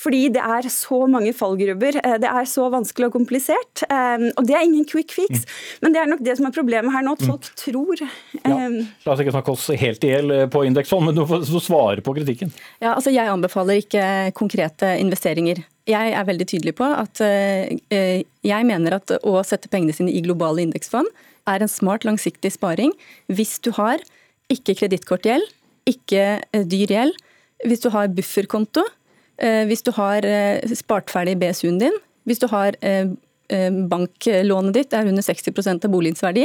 fordi 0.00 0.28
det 0.32 0.42
er 0.42 0.68
så 0.70 1.04
mange 1.10 1.32
fallgrubber. 1.36 2.00
Eh, 2.04 2.18
det 2.22 2.30
er 2.30 2.48
så 2.48 2.68
vanskelig 2.72 3.10
og 3.10 3.16
komplisert. 3.18 3.84
Eh, 3.88 4.30
og 4.36 4.46
det 4.46 4.56
er 4.56 4.66
ingen 4.66 4.86
quick 4.88 5.12
fix. 5.12 5.44
Mm. 5.44 5.80
Men 5.82 5.92
det 5.92 6.00
er 6.02 6.10
nok 6.10 6.24
det 6.24 6.36
som 6.38 6.46
er 6.46 6.54
problemet 6.54 6.94
her 6.94 7.04
nå, 7.06 7.16
at 7.18 7.26
folk 7.26 7.48
mm. 7.48 7.56
tror. 7.64 8.04
Ja. 8.40 8.58
La 9.04 9.14
oss 9.14 9.22
ikke 9.22 9.34
snakke 9.34 9.54
oss 9.54 9.66
helt 9.80 10.04
i 10.06 10.12
hjel 10.14 10.36
på 10.52 10.64
indeksfond, 10.68 11.08
men 11.08 11.18
du 11.18 11.24
får 11.26 11.64
svare 11.64 12.04
på 12.04 12.14
kritikken. 12.16 12.52
Ja, 12.80 12.94
altså 12.94 13.10
Jeg 13.10 13.28
anbefaler 13.30 13.80
ikke 13.82 14.30
konkrete 14.38 14.94
investeringer. 15.00 15.64
Jeg 15.90 16.12
er 16.14 16.26
veldig 16.28 16.46
tydelig 16.46 16.76
på 16.78 16.86
at 16.86 17.18
jeg 17.18 18.66
mener 18.68 18.94
at 18.94 19.10
å 19.26 19.40
sette 19.46 19.70
pengene 19.72 19.94
sine 19.96 20.12
i 20.14 20.22
globale 20.22 20.62
indeksfond 20.62 21.08
er 21.50 21.64
en 21.64 21.72
smart, 21.72 22.04
langsiktig 22.06 22.52
sparing 22.54 22.92
hvis 23.32 23.58
du 23.64 23.72
har 23.74 24.04
ikke 24.52 24.76
kredittkortgjeld, 24.82 25.46
ikke 25.88 26.24
eh, 26.40 26.66
dyr 26.68 26.94
gjeld. 26.94 27.18
Hvis 27.66 27.82
du 27.84 27.90
har 27.92 28.12
bufferkonto, 28.14 28.84
eh, 29.40 29.64
hvis 29.68 29.84
du 29.86 29.92
har 29.96 30.26
eh, 30.26 30.76
spart 30.76 31.12
ferdig 31.12 31.38
BSU-en 31.40 31.80
din, 31.82 31.98
hvis 32.28 32.40
du 32.42 32.48
har 32.50 32.76
banklånet 33.50 34.76
ditt 34.76 34.92
er 34.94 35.08
under 35.10 35.24
60% 35.26 35.82
av 35.82 35.90
boligens 35.90 36.20
verdi, 36.22 36.44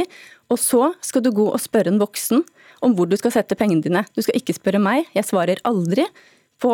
og 0.50 0.58
så 0.58 0.88
skal 1.06 1.22
du 1.22 1.28
gå 1.30 1.44
og 1.46 1.60
spørre 1.62 1.92
en 1.92 2.00
voksen 2.00 2.40
om 2.82 2.96
hvor 2.98 3.06
du 3.06 3.14
skal 3.14 3.30
sette 3.30 3.54
pengene 3.54 3.84
dine. 3.84 4.02
Du 4.16 4.24
skal 4.26 4.40
ikke 4.40 4.56
spørre 4.56 4.80
meg, 4.82 5.06
jeg 5.14 5.28
svarer 5.28 5.62
aldri 5.68 6.08
på 6.58 6.72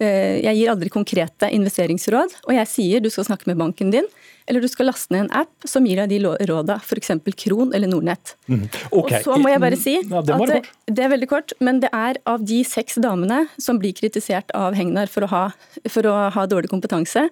Jeg 0.00 0.56
gir 0.56 0.70
aldri 0.72 0.88
konkrete 0.94 1.50
investeringsråd, 1.52 2.32
og 2.48 2.56
jeg 2.56 2.70
sier 2.70 3.04
du 3.04 3.10
skal 3.12 3.28
snakke 3.28 3.50
med 3.50 3.60
banken 3.60 3.92
din 3.92 4.08
eller 4.46 4.60
du 4.60 4.68
skal 4.68 4.90
laste 4.90 5.14
ned 5.14 5.26
en 5.26 5.44
app 5.44 5.68
som 5.68 5.86
gir 5.88 6.00
deg 6.02 6.12
de 6.12 6.32
råda, 6.50 6.76
f.eks. 6.82 7.12
Kron 7.40 7.72
eller 7.74 7.88
Nordnett. 7.88 8.34
Mm. 8.46 8.66
Okay. 8.90 9.20
Og 9.20 9.26
så 9.26 9.38
må 9.40 9.52
jeg 9.52 9.62
bare 9.62 9.78
si 9.80 9.94
ja, 9.96 10.22
det 10.24 10.34
at 10.36 10.50
det, 10.50 10.60
det, 10.90 11.04
er 11.06 11.12
veldig 11.14 11.30
kort, 11.30 11.54
men 11.64 11.80
det 11.84 11.90
er 11.96 12.20
av 12.28 12.44
de 12.44 12.60
seks 12.68 13.00
damene 13.02 13.44
som 13.60 13.80
blir 13.80 13.96
kritisert 13.96 14.52
av 14.56 14.76
Hegnar 14.76 15.12
for 15.12 15.26
å 15.26 15.30
ha, 15.32 15.44
for 15.88 16.10
å 16.10 16.16
ha 16.34 16.46
dårlig 16.50 16.72
kompetanse, 16.72 17.28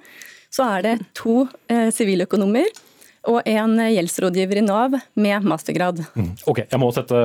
så 0.52 0.68
er 0.76 0.86
det 0.86 0.94
to 1.16 1.44
eh, 1.72 1.88
siviløkonomer 1.94 2.68
og 3.30 3.46
en 3.46 3.76
gjeldsrådgiver 3.78 4.58
i 4.58 4.64
Nav 4.66 4.96
med 5.14 5.46
mastergrad. 5.46 6.02
Mm. 6.18 6.32
Ok, 6.50 6.64
Jeg 6.64 6.80
må 6.82 6.90
sette 6.94 7.18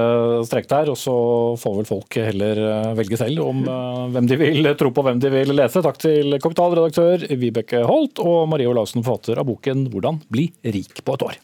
strek 0.47 0.69
der, 0.69 0.91
og 0.93 0.99
så 0.99 1.15
får 1.57 1.79
vel 1.79 1.89
folk 1.89 2.19
heller 2.21 2.61
eh, 2.67 2.91
velge 2.99 3.19
selv 3.19 3.41
om 3.47 3.63
uh, 3.65 4.05
hvem 4.13 4.29
de 4.29 4.37
vil 4.39 4.71
tro 4.77 4.91
på, 4.93 5.05
hvem 5.07 5.21
de 5.23 5.33
vil 5.33 5.55
lese. 5.57 5.81
Takk 5.85 5.99
til 6.01 6.37
kapitalredaktør 6.43 7.27
Vibeke 7.39 7.81
Holt 7.87 8.21
og 8.21 8.45
Marie 8.51 8.69
Olaussen, 8.69 9.05
forfatter 9.05 9.41
av 9.41 9.49
boken 9.49 9.87
'Hvordan 9.89 10.21
bli 10.29 10.51
rik 10.63 11.01
på 11.03 11.17
et 11.17 11.29
år'. 11.31 11.41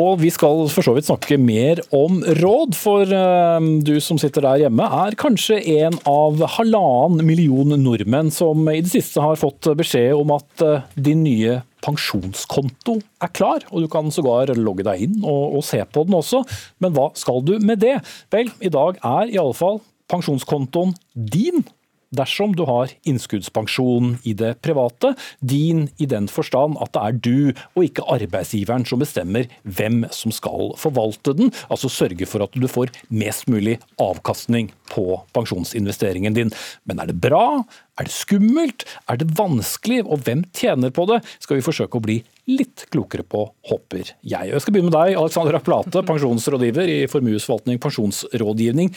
Og 0.00 0.22
vi 0.22 0.30
skal 0.32 0.62
for 0.72 0.84
så 0.86 0.94
vidt 0.96 1.08
snakke 1.08 1.36
mer 1.40 1.82
om 1.92 2.22
råd, 2.40 2.76
for 2.78 3.08
uh, 3.08 3.58
du 3.84 3.98
som 4.00 4.20
sitter 4.20 4.46
der 4.46 4.64
hjemme 4.64 4.86
er 5.04 5.16
kanskje 5.20 5.58
en 5.82 5.98
av 6.08 6.40
halvannen 6.56 7.26
million 7.28 7.76
nordmenn 7.76 8.32
som 8.32 8.64
i 8.72 8.80
det 8.80 8.94
siste 8.94 9.20
har 9.24 9.40
fått 9.40 9.68
beskjed 9.76 10.14
om 10.16 10.32
at 10.38 10.64
uh, 10.64 10.86
din 10.96 11.24
nye 11.26 11.60
pensjonskonto 11.84 12.96
er 13.20 13.32
klar, 13.36 13.66
og 13.68 13.84
du 13.84 13.90
kan 13.92 14.08
sågar 14.14 14.54
logge 14.56 14.86
deg 14.86 15.04
inn 15.08 15.20
og, 15.20 15.58
og 15.58 15.66
se 15.66 15.82
på 15.84 16.06
den 16.06 16.16
også. 16.16 16.44
Men 16.80 16.96
hva 16.96 17.10
skal 17.18 17.42
du 17.44 17.58
med 17.60 17.82
det? 17.82 17.98
Vel, 18.32 18.52
i 18.62 18.72
dag 18.72 19.00
er 19.02 19.28
i 19.28 19.40
alle 19.42 19.56
fall 19.58 19.82
pensjonskontoen 20.12 20.94
din 21.14 21.64
dersom 22.12 22.54
du 22.56 22.64
har 22.68 22.92
innskuddspensjon 23.08 24.16
i 24.28 24.34
det 24.38 24.54
private, 24.64 25.14
din 25.40 25.86
i 25.98 26.08
den 26.08 26.28
forstand 26.30 26.78
at 26.82 26.92
det 26.94 27.02
er 27.02 27.18
du 27.24 27.38
og 27.74 27.86
ikke 27.86 28.06
arbeidsgiveren 28.12 28.86
som 28.88 29.02
bestemmer 29.02 29.48
hvem 29.62 30.04
som 30.14 30.34
skal 30.34 30.74
forvalte 30.80 31.34
den, 31.38 31.52
altså 31.72 31.90
sørge 31.92 32.28
for 32.28 32.44
at 32.44 32.54
du 32.56 32.68
får 32.70 32.92
mest 33.08 33.48
mulig 33.50 33.78
avkastning 34.02 34.70
på 34.92 35.06
pensjonsinvesteringen 35.36 36.36
din. 36.36 36.52
Men 36.88 37.00
er 37.00 37.10
det 37.10 37.18
bra? 37.22 37.62
Er 38.00 38.08
det 38.08 38.14
skummelt? 38.14 38.86
Er 39.08 39.18
det 39.20 39.32
vanskelig? 39.38 40.02
Og 40.04 40.24
hvem 40.26 40.44
tjener 40.56 40.92
på 40.94 41.06
det? 41.10 41.22
Skal 41.42 41.58
vi 41.58 41.64
forsøke 41.64 41.98
å 41.98 42.04
bli 42.04 42.20
litt 42.50 42.86
klokere 42.92 43.24
på, 43.24 43.44
håper 43.70 44.14
jeg. 44.20 44.52
Jeg 44.52 44.62
skal 44.62 44.74
begynne 44.74 44.90
med 44.90 44.98
deg, 44.98 45.18
Alexandra 45.20 45.60
Plate, 45.62 46.02
pensjonsrådgiver 46.08 46.90
i 46.90 47.02
Formuesforvaltning 47.10 47.80
pensjonsrådgivning. 47.82 48.90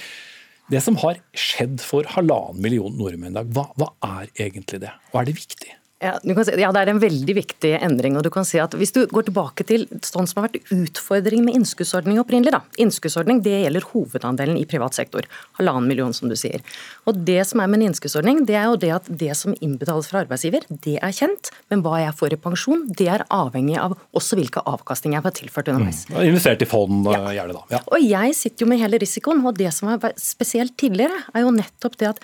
Det 0.71 0.81
som 0.81 0.95
har 1.03 1.19
skjedd 1.37 1.77
for 1.85 2.07
halvannen 2.15 2.61
million 2.63 2.93
nordmenn 2.97 3.35
i 3.35 3.37
dag, 3.37 3.49
hva, 3.53 3.67
hva 3.77 3.91
er 4.21 4.31
egentlig 4.47 4.81
det? 4.81 4.93
Og 5.11 5.19
er 5.21 5.27
det 5.27 5.35
viktig? 5.37 5.75
Ja, 6.03 6.17
si, 6.19 6.51
ja, 6.59 6.73
Det 6.75 6.81
er 6.81 6.89
en 6.91 6.99
veldig 6.99 7.33
viktig 7.37 7.69
endring. 7.79 8.17
og 8.17 8.23
du 8.23 8.29
kan 8.29 8.43
si 8.43 8.59
at 8.59 8.73
Hvis 8.75 8.91
du 8.91 9.05
går 9.07 9.29
tilbake 9.29 9.63
til 9.63 9.87
sånn 10.03 10.27
som 10.27 10.41
har 10.41 10.49
vært 10.49 10.67
utfordringen 10.67 11.45
med 11.45 11.55
innskuddsordning 11.55 12.19
opprinnelig 12.19 12.51
da. 12.51 12.61
Innskuddsordning 12.77 13.41
det 13.41 13.63
gjelder 13.63 13.87
hovedandelen 13.93 14.59
i 14.59 14.65
privat 14.65 14.93
sektor. 14.93 15.23
Halvannen 15.57 15.87
million, 15.87 16.11
som 16.13 16.27
du 16.27 16.35
sier. 16.35 16.59
Og 17.07 17.23
Det 17.25 17.47
som 17.47 17.61
er 17.61 17.67
med 17.67 17.79
en 17.79 17.87
innskuddsordning, 17.87 18.45
det 18.45 18.55
er 18.59 18.65
jo 18.65 18.75
det 18.75 18.91
at 18.91 19.07
det 19.07 19.31
som 19.37 19.55
innbetales 19.61 20.11
fra 20.11 20.25
arbeidsgiver, 20.25 20.67
det 20.69 20.99
er 21.01 21.15
kjent. 21.15 21.49
Men 21.71 21.81
hva 21.81 22.03
jeg 22.03 22.13
får 22.19 22.33
i 22.33 22.41
pensjon, 22.43 22.87
det 22.91 23.07
er 23.07 23.25
avhengig 23.31 23.79
av 23.79 23.95
også 24.13 24.35
hvilke 24.35 24.61
avkastninger 24.67 25.15
jeg 25.15 25.23
får 25.23 25.37
tilført 25.39 25.71
underveis. 25.71 26.05
Mm. 26.09 26.21
Investert 26.27 26.61
i 26.61 26.69
fond, 26.69 27.07
ja. 27.07 27.23
gjerne 27.39 27.55
da. 27.55 27.63
Ja. 27.71 27.83
Og 27.87 28.03
jeg 28.03 28.35
sitter 28.35 28.65
jo 28.65 28.69
med 28.69 28.83
hele 28.83 28.99
risikoen. 28.99 29.45
Og 29.45 29.55
det 29.55 29.71
som 29.71 29.95
er 29.95 30.11
spesielt 30.19 30.75
tidligere, 30.77 31.23
er 31.33 31.47
jo 31.47 31.55
nettopp 31.55 31.95
det 32.03 32.11
at 32.17 32.23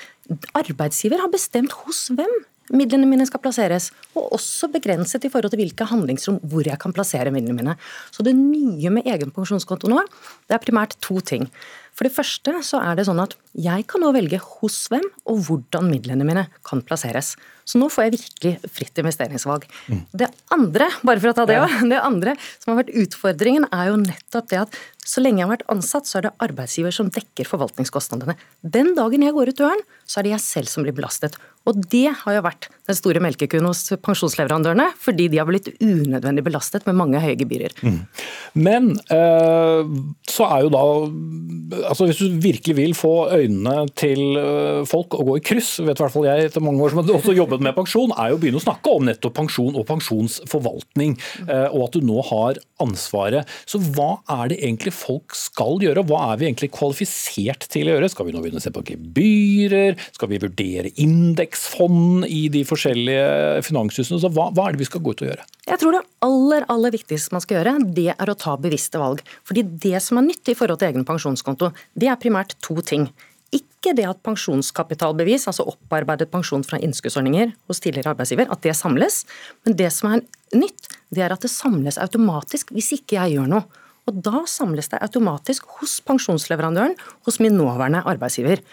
arbeidsgiver 0.59 1.23
har 1.23 1.31
bestemt 1.31 1.71
hos 1.85 2.09
hvem 2.11 2.41
midlene 2.71 3.09
mine 3.09 3.25
skal 3.27 3.41
plasseres. 3.43 3.89
Og 4.15 4.33
også 4.37 4.69
begrenset 4.73 5.25
i 5.25 5.31
forhold 5.33 5.53
til 5.53 5.63
hvilke 5.63 5.87
handlingsrom 5.89 6.39
hvor 6.51 6.67
jeg 6.67 6.79
kan 6.81 6.95
plassere 6.95 7.33
midlene 7.33 7.57
mine. 7.57 7.77
Så 8.13 8.25
det 8.25 8.35
nye 8.37 8.93
med 8.93 9.07
egen 9.09 9.33
pensjonskonto 9.35 9.91
nå, 9.91 10.03
det 10.47 10.57
er 10.57 10.63
primært 10.63 10.97
to 11.03 11.19
ting. 11.25 11.49
For 11.91 12.07
det 12.07 12.15
første 12.15 12.53
så 12.63 12.79
er 12.79 12.95
det 12.95 13.03
sånn 13.07 13.19
at 13.19 13.33
jeg 13.59 13.83
kan 13.91 14.01
nå 14.03 14.13
velge 14.15 14.39
hos 14.39 14.77
hvem 14.91 15.03
og 15.29 15.41
hvordan 15.47 15.89
midlene 15.91 16.25
mine 16.27 16.45
kan 16.67 16.79
plasseres. 16.87 17.33
Så 17.67 17.79
nå 17.79 17.89
får 17.91 18.07
jeg 18.07 18.13
virkelig 18.15 18.71
fritt 18.73 19.01
investeringsvalg. 19.03 19.67
Mm. 19.91 19.99
Det 20.23 20.29
andre, 20.55 20.87
bare 21.05 21.21
for 21.21 21.31
å 21.31 21.35
ta 21.35 21.45
det 21.49 21.59
òg, 21.61 21.75
det 21.91 21.99
andre 21.99 22.35
som 22.55 22.71
har 22.71 22.81
vært 22.81 22.95
utfordringen, 23.03 23.67
er 23.75 23.91
jo 23.91 23.99
nettopp 24.01 24.49
det 24.51 24.61
at 24.63 24.79
så 25.11 25.23
lenge 25.23 25.41
jeg 25.41 25.47
har 25.49 25.53
vært 25.53 25.69
ansatt, 25.73 26.07
så 26.07 26.19
er 26.19 26.27
det 26.27 26.33
arbeidsgiver 26.45 26.95
som 26.95 27.11
dekker 27.11 27.49
forvaltningskostnadene. 27.49 28.37
Den 28.63 28.93
dagen 28.97 29.25
jeg 29.25 29.35
går 29.35 29.51
ut 29.51 29.61
døren, 29.61 29.85
så 30.07 30.21
er 30.21 30.27
det 30.27 30.35
jeg 30.37 30.45
selv 30.45 30.71
som 30.71 30.87
blir 30.87 30.95
belastet. 30.95 31.35
Og 31.69 31.77
det 31.91 32.07
har 32.23 32.37
jo 32.37 32.43
vært 32.45 32.69
den 32.89 32.97
store 32.97 33.21
melkekuen 33.23 33.67
hos 33.69 33.83
pensjonsleverandørene, 34.03 34.87
fordi 34.99 35.27
de 35.31 35.39
har 35.39 35.47
blitt 35.49 35.69
unødvendig 35.77 36.43
belastet 36.47 36.87
med 36.87 36.97
mange 36.97 37.21
høye 37.21 37.37
gebyrer. 37.39 37.75
Mm. 37.85 37.99
Men 38.65 38.89
eh, 39.13 39.91
så 40.29 40.47
er 40.49 40.65
jo 40.65 40.71
da 40.73 40.81
altså 41.87 42.07
Hvis 42.09 42.19
du 42.19 42.39
virkelig 42.43 42.73
vil 42.75 42.93
få 42.97 43.29
øynene 43.31 43.85
til 43.95 44.35
eh, 44.39 44.81
folk 44.89 45.15
å 45.15 45.23
gå 45.27 45.37
i 45.39 45.43
kryss, 45.45 45.77
vet 45.79 45.95
i 45.95 46.03
hvert 46.03 46.13
fall 46.13 46.27
jeg 46.27 46.49
etter 46.49 46.63
mange 46.63 46.83
år 46.83 46.91
som 46.91 47.01
har 47.01 47.13
også 47.15 47.35
jobbet 47.37 47.63
med 47.63 47.77
pensjon, 47.77 48.11
er 48.17 48.31
jo 48.31 48.39
å 48.39 48.41
begynne 48.41 48.59
å 48.59 48.65
snakke 48.65 48.95
om 48.97 49.07
nettopp 49.07 49.37
pensjon 49.37 49.77
og 49.79 49.85
pensjonsforvaltning, 49.87 51.15
eh, 51.45 51.67
og 51.69 51.87
at 51.87 51.95
du 51.95 52.07
nå 52.07 52.25
har 52.31 52.59
ansvaret. 52.81 53.47
Så 53.69 53.79
hva 53.93 54.17
er 54.41 54.51
det 54.51 54.59
egentlig 54.59 54.95
folk 54.95 55.37
skal 55.37 55.79
gjøre, 55.83 56.03
hva 56.09 56.31
er 56.31 56.41
vi 56.41 56.49
egentlig 56.49 56.71
kvalifisert 56.75 57.69
til 57.71 57.87
å 57.87 57.95
gjøre? 57.95 58.11
Skal 58.11 58.27
vi 58.27 58.35
nå 58.35 58.43
begynne 58.43 58.61
å 58.61 58.65
se 58.65 58.73
på 58.73 58.83
gebyrer, 58.91 59.99
skal 60.17 60.33
vi 60.33 60.41
vurdere 60.41 60.93
indeks? 61.05 61.50
Indeksfond 61.51 62.25
i 62.25 62.49
de 62.49 62.63
forskjellige 62.65 63.63
finanshusene. 63.63 64.19
Så 64.19 64.29
hva, 64.31 64.51
hva, 64.51 64.67
er 64.67 64.73
det 64.73 64.81
vi 64.81 64.87
skal 64.87 65.01
gå 65.01 65.11
ut 65.11 65.21
og 65.21 65.27
gjøre? 65.29 65.45
Jeg 65.67 65.79
tror 65.79 65.95
det 65.95 66.03
aller 66.21 66.65
aller 66.69 66.91
viktigste 66.91 67.33
man 67.33 67.41
skal 67.41 67.59
gjøre, 67.59 67.93
det 67.93 68.13
er 68.15 68.29
å 68.29 68.35
ta 68.35 68.57
bevisste 68.57 68.99
valg. 68.99 69.21
Fordi 69.43 69.63
Det 69.63 70.01
som 70.01 70.17
er 70.17 70.27
nytt 70.27 70.47
i 70.47 70.55
forhold 70.55 70.79
til 70.79 70.91
egen 70.91 71.05
pensjonskonto, 71.05 71.71
det 71.95 72.07
er 72.07 72.19
primært 72.19 72.55
to 72.61 72.75
ting. 72.81 73.09
Ikke 73.51 73.93
det 73.93 74.05
at 74.07 74.21
pensjonskapitalbevis, 74.23 75.47
altså 75.47 75.65
opparbeidet 75.67 76.29
pensjon 76.31 76.63
fra 76.63 76.79
innskuddsordninger 76.79 77.51
hos 77.67 77.81
tidligere 77.81 78.13
arbeidsgiver, 78.13 78.47
at 78.49 78.61
det 78.61 78.75
samles. 78.75 79.25
Men 79.65 79.75
det 79.75 79.91
som 79.91 80.13
er 80.13 80.23
nytt, 80.55 80.87
det 81.11 81.25
er 81.25 81.33
at 81.33 81.41
det 81.41 81.51
samles 81.51 81.99
automatisk 81.99 82.71
hvis 82.71 82.93
ikke 82.95 83.19
jeg 83.19 83.35
gjør 83.35 83.51
noe. 83.51 83.67
Og 84.07 84.17
da 84.23 84.45
samles 84.47 84.89
det 84.89 85.01
automatisk 85.03 85.67
hos 85.77 85.99
pensjonsleverandøren, 86.07 86.95
hos 87.27 87.39
min 87.43 87.53
nåværende 87.53 88.01
arbeidsgiver. 88.07 88.63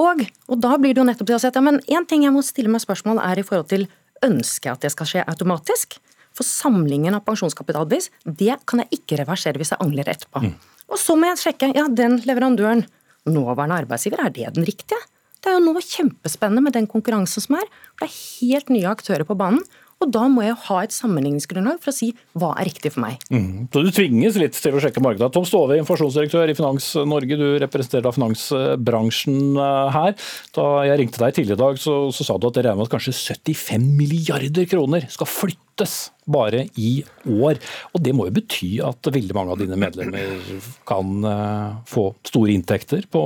Og, 0.00 0.22
og 0.48 0.60
da 0.62 0.76
blir 0.80 0.94
det 0.94 1.02
jo 1.02 1.08
nettopp 1.08 1.28
til 1.28 1.36
å 1.36 1.42
si 1.42 1.50
at 1.50 1.58
ja, 1.58 1.64
men 1.64 1.80
én 1.92 2.06
ting 2.08 2.24
jeg 2.24 2.32
må 2.32 2.44
stille 2.46 2.72
meg 2.72 2.80
spørsmål 2.84 3.20
er 3.20 3.40
i 3.40 3.44
forhold 3.46 3.68
til 3.72 3.86
ønsker 4.24 4.70
jeg 4.70 4.78
at 4.78 4.86
det 4.86 4.92
skal 4.94 5.10
skje 5.10 5.26
automatisk? 5.28 5.98
For 6.32 6.48
samlingen 6.48 7.16
av 7.16 7.26
pensjonskapitalbevis 7.26 8.08
det 8.24 8.56
kan 8.68 8.80
jeg 8.82 9.02
ikke 9.02 9.20
reversere 9.20 9.60
hvis 9.60 9.74
jeg 9.74 9.82
angler 9.84 10.08
etterpå. 10.08 10.46
Mm. 10.46 10.54
Og 10.92 11.00
så 11.00 11.16
må 11.16 11.28
jeg 11.28 11.42
sjekke 11.42 11.72
ja, 11.76 11.86
den 11.92 12.20
leverandøren, 12.28 12.86
nåværende 13.28 13.82
arbeidsgiver, 13.84 14.24
er 14.24 14.32
det 14.34 14.54
den 14.56 14.66
riktige? 14.66 14.98
Det 15.42 15.50
er 15.50 15.58
jo 15.58 15.64
nå 15.64 15.80
kjempespennende 15.82 16.62
med 16.64 16.74
den 16.76 16.88
konkurransen 16.90 17.44
som 17.44 17.56
er. 17.58 17.68
Det 17.98 18.06
er 18.06 18.16
helt 18.16 18.70
nye 18.72 18.90
aktører 18.90 19.26
på 19.26 19.36
banen. 19.38 19.62
Og 20.02 20.10
da 20.10 20.26
må 20.30 20.44
jeg 20.44 20.58
ha 20.66 20.78
et 20.82 20.94
sammenligningsgrunnlag 20.94 21.78
for 21.82 21.92
å 21.92 21.96
si 21.96 22.10
hva 22.38 22.52
er 22.58 22.68
riktig 22.68 22.94
for 22.94 23.04
meg. 23.04 23.22
Mm. 23.30 23.68
Så 23.72 23.84
du 23.84 23.90
tvinges 23.94 24.38
litt 24.40 24.58
til 24.58 24.76
å 24.76 24.82
sjekke 24.82 25.02
markedet. 25.04 25.30
Tom 25.34 25.46
Stove, 25.48 25.78
informasjonsdirektør 25.78 26.50
i 26.50 26.56
Finans 26.58 26.92
Norge, 27.08 27.38
du 27.38 27.46
representerer 27.62 28.06
da 28.06 28.14
finansbransjen 28.16 29.38
eh, 29.54 29.92
her. 29.96 30.16
Da 30.56 30.66
jeg 30.88 30.98
ringte 31.02 31.22
deg 31.22 31.36
tidligere 31.38 31.60
i 31.60 31.64
dag, 31.64 31.82
så, 31.82 31.98
så 32.14 32.26
sa 32.26 32.38
du 32.38 32.48
at 32.50 32.58
det 32.58 32.66
regner 32.66 32.82
med 32.82 32.90
at 32.90 32.96
kanskje 32.96 33.14
75 33.38 33.86
milliarder 34.00 34.68
kroner 34.70 35.06
skal 35.12 35.30
flyttes 35.30 36.00
bare 36.32 36.66
i 36.80 36.92
år. 37.28 37.60
Og 37.92 38.04
Det 38.04 38.14
må 38.16 38.28
jo 38.28 38.34
bety 38.38 38.70
at 38.84 39.10
veldig 39.14 39.36
mange 39.36 39.54
av 39.54 39.62
dine 39.62 39.78
medlemmer 39.80 40.36
kan 40.88 41.26
uh, 41.26 41.80
få 41.88 42.08
store 42.28 42.54
inntekter 42.56 43.06
på 43.12 43.22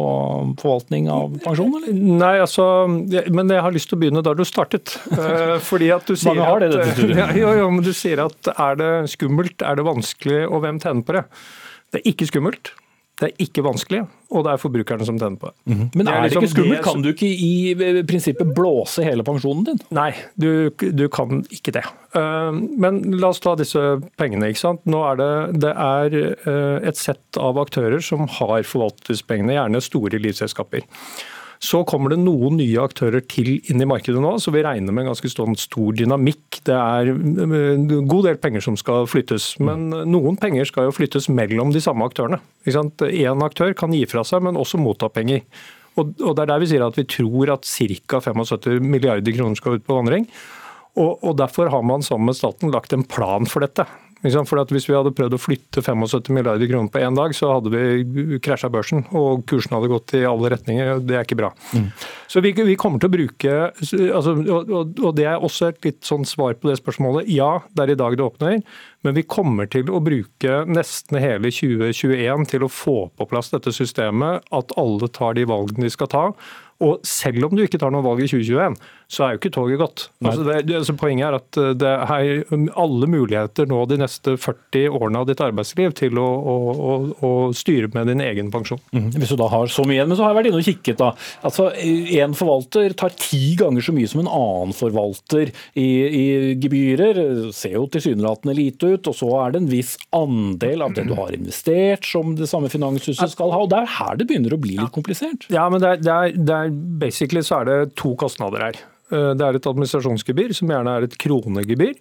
forvaltning 0.61 1.11
av 1.13 1.37
pensjon, 1.45 1.75
eller? 1.81 2.01
Nei, 2.23 2.35
altså, 2.43 2.67
men 2.87 3.53
jeg 3.53 3.65
har 3.67 3.75
lyst 3.75 3.91
til 3.93 3.99
å 3.99 4.03
begynne 4.05 4.25
der 4.27 4.39
du 4.39 4.45
startet. 4.49 4.97
Uh, 5.13 5.57
fordi 5.65 5.93
at 5.95 6.09
du 6.09 6.17
sier 6.23 6.43
at, 6.43 6.81
ja, 7.23 7.31
jo, 7.37 7.53
jo, 7.63 7.71
men 7.75 7.87
du 7.87 7.93
sier 7.97 8.27
at 8.27 8.53
er 8.57 8.81
det 8.81 8.93
skummelt, 9.15 9.63
er 9.63 9.79
det 9.79 9.87
vanskelig, 9.87 10.43
og 10.51 10.65
hvem 10.65 10.83
tjener 10.83 11.07
på 11.07 11.19
det? 11.19 11.27
Det 11.93 12.03
er 12.03 12.13
ikke 12.13 12.29
skummelt. 12.29 12.75
Det 13.17 13.31
er 13.31 13.41
ikke 13.41 13.63
vanskelig, 13.65 14.03
og 14.29 14.43
det 14.45 14.51
er 14.53 14.61
forbrukerne 14.61 15.07
som 15.09 15.17
tjener 15.17 15.39
på 15.41 15.49
det. 15.49 15.55
Mm 15.65 15.79
-hmm. 15.79 15.89
Men 15.95 16.09
er, 16.09 16.13
er 16.13 16.23
det, 16.23 16.23
liksom 16.25 16.43
ikke 16.43 16.55
skummelt? 16.55 16.83
Kan 16.85 17.03
du 17.03 17.09
ikke 17.09 17.27
i 17.27 18.03
prinsippet 18.09 18.55
blåse 18.55 19.05
hele 19.05 19.25
pensjonen 19.25 19.65
din? 19.65 19.79
Nei, 19.91 20.13
du, 20.37 20.71
du 20.93 21.09
kan 21.09 21.45
ikke 21.51 21.73
det. 21.73 21.85
Uh, 22.15 22.53
men 22.53 23.01
la 23.17 23.29
oss 23.29 23.41
ta 23.41 23.55
disse 23.55 24.01
pengene. 24.19 24.49
ikke 24.49 24.61
sant? 24.61 24.81
Nå 24.85 25.01
er 25.13 25.17
det, 25.17 25.61
det 25.61 25.73
er 25.73 26.37
uh, 26.47 26.89
et 26.89 26.97
sett 26.97 27.37
av 27.39 27.57
aktører 27.59 28.01
som 28.01 28.29
har 28.29 28.63
forvaltet 28.63 29.09
disse 29.09 29.25
pengene, 29.25 29.53
gjerne 29.53 29.81
store 29.81 30.19
livselskaper. 30.19 30.81
Så 31.63 31.83
kommer 31.89 32.13
det 32.13 32.19
noen 32.21 32.59
nye 32.61 32.83
aktører 32.83 33.23
til 33.25 33.57
inn 33.71 33.81
i 33.81 33.89
markedet 33.89 34.21
nå, 34.23 34.35
så 34.43 34.53
vi 34.55 34.65
regner 34.67 34.93
med 34.93 35.05
en 35.05 35.11
ganske 35.13 35.31
sånn 35.33 35.57
stor 35.61 35.97
dynamikk. 35.97 36.61
Det 36.69 36.77
er 36.77 37.13
en 37.15 37.87
god 38.09 38.29
del 38.29 38.39
penger 38.43 38.65
som 38.67 38.77
skal 38.81 39.09
flyttes, 39.11 39.55
men 39.63 39.89
noen 40.11 40.37
penger 40.41 40.69
skal 40.69 40.91
jo 40.91 40.97
flyttes 40.97 41.31
mellom 41.33 41.73
de 41.75 41.83
samme 41.85 42.07
aktørene. 42.09 42.43
Én 42.67 43.47
aktør 43.47 43.75
kan 43.79 43.95
gi 43.97 44.05
fra 44.11 44.25
seg, 44.27 44.45
men 44.45 44.61
også 44.61 44.81
motta 44.83 45.09
penger. 45.13 45.45
Og 45.97 46.13
Det 46.13 46.43
er 46.45 46.51
der 46.53 46.61
vi 46.61 46.69
sier 46.69 46.85
at 46.85 46.99
vi 46.99 47.07
tror 47.09 47.55
at 47.55 47.65
ca. 47.65 48.21
75 48.21 48.85
milliarder 48.85 49.33
kroner 49.33 49.57
skal 49.57 49.79
ut 49.79 49.87
på 49.87 49.97
vandring. 49.97 50.29
Og 50.97 51.33
Derfor 51.37 51.71
har 51.73 51.85
man 51.85 52.05
sammen 52.05 52.31
med 52.31 52.37
staten 52.37 52.73
lagt 52.73 52.93
en 52.93 53.05
plan 53.05 53.49
for 53.49 53.65
dette. 53.65 53.87
For 54.25 54.73
Hvis 54.73 54.87
vi 54.89 54.95
hadde 54.97 55.13
prøvd 55.15 55.37
å 55.37 55.39
flytte 55.39 55.83
75 55.85 56.33
milliarder 56.33 56.69
kroner 56.71 56.89
på 56.91 57.03
én 57.05 57.15
dag, 57.15 57.35
så 57.37 57.51
hadde 57.53 57.71
vi 57.71 58.39
krasja 58.43 58.71
børsen, 58.73 59.05
og 59.13 59.45
kursen 59.47 59.77
hadde 59.77 59.91
gått 59.93 60.15
i 60.17 60.25
alle 60.27 60.51
retninger. 60.55 61.03
Det 61.05 61.19
er 61.19 61.27
ikke 61.27 61.39
bra. 61.39 61.51
Mm. 61.77 61.91
Så 62.33 62.41
vi, 62.43 62.55
vi, 62.57 62.79
kommer 62.81 63.03
til 63.03 63.11
å 63.11 63.13
bruke 63.13 63.55
altså, 63.69 64.33
og, 64.41 64.73
og, 64.73 65.13
det 65.19 65.29
er 65.29 65.37
også 65.37 65.69
et 65.69 65.85
litt 65.87 66.01
sånn 66.09 66.25
svar 66.27 66.57
på 66.57 66.73
det 66.73 66.79
spørsmålet. 66.81 67.29
Ja, 67.31 67.61
det 67.77 67.85
er 67.85 67.93
i 67.93 67.99
dag 68.01 68.17
det 68.17 68.25
åpner, 68.25 68.59
men 69.07 69.19
vi 69.21 69.27
kommer 69.29 69.69
til 69.71 69.93
å 69.93 70.01
bruke 70.03 70.63
nesten 70.67 71.21
hele 71.21 71.53
2021 71.53 72.49
til 72.51 72.67
å 72.67 72.73
få 72.73 72.99
på 73.15 73.29
plass 73.31 73.53
dette 73.53 73.75
systemet, 73.77 74.49
at 74.49 74.75
alle 74.81 75.13
tar 75.13 75.37
de 75.37 75.47
valgene 75.47 75.87
de 75.87 75.93
skal 75.93 76.11
ta. 76.11 76.25
Og 76.85 77.01
selv 77.07 77.47
om 77.49 77.57
du 77.57 77.63
ikke 77.65 77.81
tar 77.81 77.93
noe 77.95 78.05
valg 78.05 78.21
i 78.25 78.29
2021, 78.29 78.77
så 79.07 79.23
er 79.23 79.35
jo 79.35 79.39
ikke 79.39 79.53
toget 79.55 79.79
gått. 79.81 80.03
Altså 80.27 80.43
det, 80.45 80.75
altså 80.75 80.97
poenget 80.99 81.29
er 81.29 81.37
at 81.39 81.59
eh, 81.63 81.73
det 81.79 81.93
er 81.93 82.73
alle 82.83 83.09
muligheter 83.11 83.69
nå 83.71 83.85
de 83.87 84.01
neste 84.01 84.35
40 84.35 84.91
årene 84.99 85.23
av 85.23 85.29
ditt 85.29 85.43
arbeidsliv 85.45 85.95
til 85.97 86.19
å, 86.19 86.27
å, 86.27 86.57
å, 86.75 86.97
å 87.29 87.31
styre 87.57 87.93
med 87.95 88.11
din 88.11 88.25
egen 88.25 88.51
pensjon. 88.55 88.81
Mm. 88.91 89.13
Hvis 89.15 89.33
du 89.33 89.39
da 89.39 89.49
har 89.53 89.71
så 89.73 89.87
mye 89.87 90.01
igjen, 90.01 90.11
men 90.11 90.19
så 90.19 90.27
har 90.27 90.35
jeg 90.35 90.39
vært 90.41 90.51
inne 90.51 90.63
og 90.63 90.69
kikket. 90.69 90.99
da. 91.01 91.13
Altså, 91.47 91.69
En 92.27 92.35
forvalter 92.37 92.97
tar 92.99 93.15
ti 93.17 93.55
ganger 93.59 93.87
så 93.87 93.95
mye 93.95 94.11
som 94.11 94.25
en 94.25 94.33
annen 94.33 94.75
forvalter 94.77 95.55
i, 95.79 95.87
i 95.87 96.27
gebyrer. 96.61 97.23
Ser 97.57 97.79
jo 97.79 97.87
tilsynelatende 97.95 98.57
lite 98.59 98.93
ut. 98.97 99.13
Og 99.13 99.17
så 99.17 99.31
er 99.45 99.55
det 99.55 99.63
en 99.63 99.71
viss 99.71 99.95
andel 100.17 100.85
av 100.85 100.97
det 100.99 101.07
du 101.07 101.15
har 101.17 101.35
investert 101.37 102.07
som 102.11 102.35
det 102.39 102.51
samme 102.51 102.71
finanshuset 102.73 103.33
skal 103.33 103.55
ha. 103.55 103.63
og 103.63 103.71
Det 103.73 103.81
er 103.85 103.95
her 104.01 104.19
det 104.19 104.29
begynner 104.29 104.57
å 104.57 104.61
bli 104.61 104.77
litt 104.81 104.95
komplisert. 104.95 105.47
Ja, 105.53 105.69
men 105.71 105.83
det 105.83 105.95
er, 105.95 106.03
det 106.03 106.17
er, 106.17 106.37
det 106.37 106.59
er 106.59 106.66
basically 106.73 107.43
så 107.45 107.63
er 107.63 107.71
det 107.71 107.97
to 107.99 108.15
kostnader 108.19 108.65
her. 108.69 108.81
Eh, 109.13 109.33
det 109.39 109.45
er 109.45 109.59
et 109.59 109.69
administrasjonsgebyr, 109.71 110.55
som 110.57 110.71
gjerne 110.73 110.97
er 110.97 111.07
et 111.07 111.19
kronegebyr. 111.23 111.95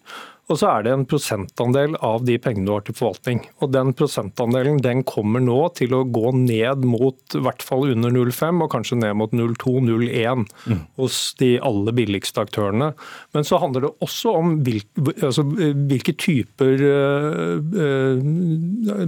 Og 0.46 0.60
så 0.62 0.68
er 0.70 0.84
det 0.86 0.92
en 0.94 1.06
prosentandel 1.10 1.96
av 2.06 2.26
de 2.28 2.36
pengene 2.42 2.68
du 2.68 2.74
har 2.76 2.84
til 2.86 2.94
forvaltning. 2.98 3.40
Og 3.66 3.72
Den 3.74 3.94
prosentandelen 3.98 4.78
den 4.84 5.02
kommer 5.08 5.42
nå 5.42 5.58
til 5.78 5.96
å 5.98 6.04
gå 6.06 6.32
ned 6.38 6.86
mot 6.86 7.38
i 7.38 7.42
hvert 7.42 7.66
fall 7.66 7.90
under 7.96 8.14
0,5 8.14 8.62
og 8.62 8.70
kanskje 8.76 9.00
ned 9.02 9.16
mot 9.18 9.34
0,2-0,1 9.34 10.46
mm. 10.46 10.84
hos 11.02 11.18
de 11.42 11.56
aller 11.66 11.98
billigste 11.98 12.44
aktørene. 12.46 12.92
Men 13.34 13.48
så 13.48 13.58
handler 13.62 13.88
det 13.88 13.92
også 14.06 14.36
om 14.38 14.54
hvilke, 14.66 15.16
altså, 15.26 15.46
hvilke 15.46 16.14
typer 16.22 16.86
uh, 16.86 17.58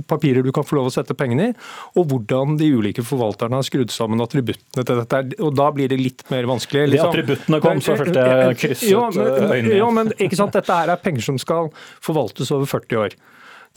papirer 0.10 0.42
du 0.42 0.52
kan 0.56 0.66
få 0.66 0.80
lov 0.80 0.90
å 0.90 0.96
sette 0.96 1.14
pengene 1.18 1.52
i, 1.52 1.56
og 2.00 2.10
hvordan 2.10 2.58
de 2.58 2.72
ulike 2.74 3.06
forvalterne 3.06 3.60
har 3.60 3.68
skrudd 3.68 3.94
sammen 3.94 4.26
attributtene 4.26 4.88
til 4.88 5.04
dette. 5.04 5.22
Og 5.38 5.54
Da 5.58 5.70
blir 5.76 5.94
det 5.94 6.02
litt 6.02 6.26
mer 6.34 6.50
vanskelig. 6.50 6.88
Liksom. 6.96 7.14
De 7.14 7.22
attributtene 7.22 7.62
kom, 7.62 7.86
så 7.86 8.00
følte 8.02 8.26
jeg 8.26 8.60
krysset 8.64 8.90
ja, 8.90 9.06
men, 9.14 9.32
øynene. 9.54 9.78
Ja, 9.78 9.94
men 9.94 10.14
ikke 10.18 10.42
sant, 10.42 10.58
dette 10.58 10.82
her 10.82 10.96
er 10.96 11.02
penger 11.02 11.27
som 11.28 11.40
skal 11.42 11.72
forvaltes 12.04 12.54
over 12.56 12.70
40 12.70 13.04
år. 13.06 13.18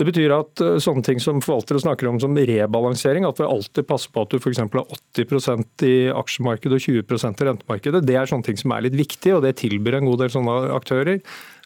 Det 0.00 0.06
betyr 0.08 0.32
at 0.32 0.62
eh, 0.64 0.78
sånne 0.80 1.04
ting 1.04 1.18
som 1.20 1.42
forvaltere 1.44 1.82
snakker 1.82 2.08
om 2.08 2.20
som 2.22 2.36
rebalansering, 2.36 3.26
at 3.28 3.40
vi 3.40 3.44
alltid 3.44 3.88
passer 3.88 4.12
på 4.14 4.24
at 4.24 4.32
du 4.32 4.38
f.eks. 4.38 4.62
har 4.62 4.94
80% 5.18 5.84
i 5.84 5.96
aksjemarkedet 6.14 6.78
og 6.78 6.86
20% 6.86 7.42
i 7.42 7.48
rentemarkedet, 7.50 8.04
det 8.08 8.16
er 8.16 8.30
sånne 8.30 8.48
ting 8.48 8.60
som 8.60 8.72
er 8.72 8.86
litt 8.86 8.96
viktig, 8.96 9.34
og 9.36 9.44
det 9.44 9.58
tilbyr 9.60 9.98
en 9.98 10.08
god 10.08 10.24
del 10.24 10.32
sånne 10.32 10.56
aktører. 10.72 11.20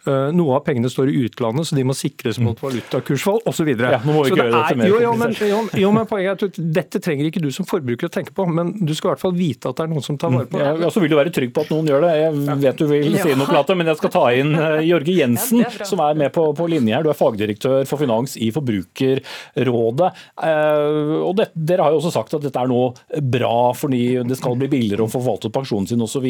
Eh, 0.05 0.31
noe 0.37 0.59
av 0.59 0.65
pengene 0.67 0.91
står 0.93 1.09
i 1.09 1.15
utlandet, 1.25 1.65
så 1.65 1.77
de 1.79 1.83
må 1.89 1.95
sikres 1.97 2.37
mot 2.37 2.59
mm. 2.59 2.61
valutakursfall 2.61 3.39
osv. 3.49 3.71
Ja, 3.73 4.01
nå 4.05 4.13
må 4.13 4.25
vi 4.27 4.35
ikke 4.35 4.43
gjøre 4.43 4.59
det 4.59 4.65
til 4.69 4.81
mer 4.81 4.91
jo, 4.91 4.99
jo, 5.01 5.13
men, 5.17 5.31
jo, 5.39 5.61
jo, 5.81 5.93
men 5.97 6.09
poenget 6.11 6.45
er 6.45 6.51
at 6.51 6.59
Dette 6.77 7.01
trenger 7.01 7.31
ikke 7.31 7.41
du 7.41 7.49
som 7.55 7.65
forbruker 7.69 8.11
å 8.11 8.13
tenke 8.13 8.35
på, 8.37 8.45
men 8.45 8.75
du 8.85 8.93
skal 8.93 9.09
i 9.09 9.13
hvert 9.15 9.23
fall 9.23 9.33
vite 9.37 9.71
at 9.71 9.79
det 9.79 9.87
er 9.87 9.93
noen 9.95 10.05
som 10.05 10.19
tar 10.21 10.35
vare 10.35 10.49
på 10.51 10.61
det. 10.61 10.67
Ja, 10.85 10.91
så 10.93 11.01
vil 11.01 11.13
du 11.13 11.17
være 11.17 11.33
trygg 11.33 11.55
på 11.57 11.65
at 11.65 11.73
noen 11.73 11.89
gjør 11.89 12.05
det. 12.05 12.11
Jeg 12.21 12.59
vet 12.67 12.83
du 12.83 12.89
vil 12.91 13.17
si 13.17 13.33
noe, 13.33 13.49
Plate, 13.49 13.77
men 13.81 13.89
jeg 13.89 14.01
skal 14.03 14.13
ta 14.13 14.25
inn 14.37 14.53
uh, 14.59 14.83
Jørge 14.91 15.17
Jensen, 15.17 15.63
ja, 15.65 15.73
som 15.89 16.05
er 16.05 16.21
med 16.21 16.35
på, 16.37 16.45
på, 16.59 16.69
linje 16.69 16.99
her. 16.99 17.07
Du 17.07 17.09
er 17.13 17.17
fagdirektør 17.17 17.89
for 17.89 18.03
finans 18.03 18.37
i 18.37 18.51
Forbrukerrådet. 18.53 20.13
Uh, 20.37 21.17
og 21.31 21.33
det, 21.41 21.49
Dere 21.57 21.89
har 21.89 21.97
jo 21.97 22.03
også 22.03 22.13
sagt 22.19 22.37
at 22.37 22.45
dette 22.45 22.61
er 22.61 22.69
noe 22.69 22.93
bra 23.25 23.73
fordi 23.73 24.05
det 24.29 24.37
skal 24.37 24.61
bli 24.61 24.69
billigere 24.73 25.07
å 25.07 25.09
få 25.09 25.23
forvaltet 25.23 25.55
pensjonen 25.57 25.89
sin 25.89 26.05
osv. 26.05 26.29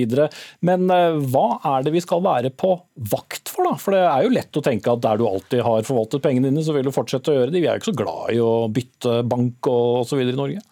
Men 0.62 0.86
hva 0.86 1.46
er 1.74 1.86
det 1.86 1.96
vi 1.96 2.02
skal 2.04 2.22
være 2.22 2.54
på 2.54 2.76
vakt 3.10 3.50
for? 3.50 3.63
Da? 3.66 3.74
For 3.80 3.96
det 3.96 4.02
er 4.04 4.26
jo 4.26 4.34
lett 4.34 4.60
å 4.60 4.64
tenke 4.64 4.92
at 4.92 5.02
der 5.04 5.18
du 5.20 5.26
alltid 5.28 5.64
har 5.66 5.88
forvaltet 5.88 6.22
pengene 6.24 6.50
dine, 6.50 6.64
så 6.64 6.76
vil 6.76 6.86
du 6.86 6.94
fortsette 6.94 7.32
å 7.32 7.40
gjøre 7.40 7.54
det. 7.54 7.62
Vi 7.62 7.68
er 7.68 7.76
jo 7.76 7.82
ikke 7.82 7.92
så 7.92 7.98
glad 8.02 8.30
i 8.34 8.38
å 8.44 8.52
bytte 8.72 9.18
bank 9.30 9.70
og 9.72 10.04
osv. 10.04 10.22
i 10.22 10.36
Norge. 10.36 10.62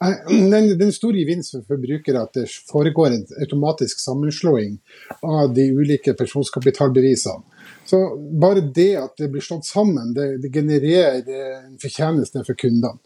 Den, 0.00 0.70
den 0.80 0.92
store 0.92 1.20
gevinsten 1.20 1.62
for 1.68 1.80
brukere 1.80 2.16
er 2.16 2.24
at 2.24 2.36
det 2.38 2.46
foregår 2.70 3.12
en 3.12 3.26
automatisk 3.44 4.00
sammenslåing 4.00 4.78
av 5.20 5.52
de 5.56 5.66
ulike 5.76 6.14
pensjonskapitalbevisene. 6.16 7.44
Så 7.86 8.00
Bare 8.40 8.64
det 8.74 8.92
at 8.98 9.14
det 9.20 9.28
blir 9.32 9.44
slått 9.44 9.68
sammen, 9.68 10.14
det, 10.16 10.38
det 10.42 10.52
genererer 10.54 11.28
en 11.60 11.76
fortjeneste 11.82 12.42
for 12.46 12.58
kundene. 12.58 12.96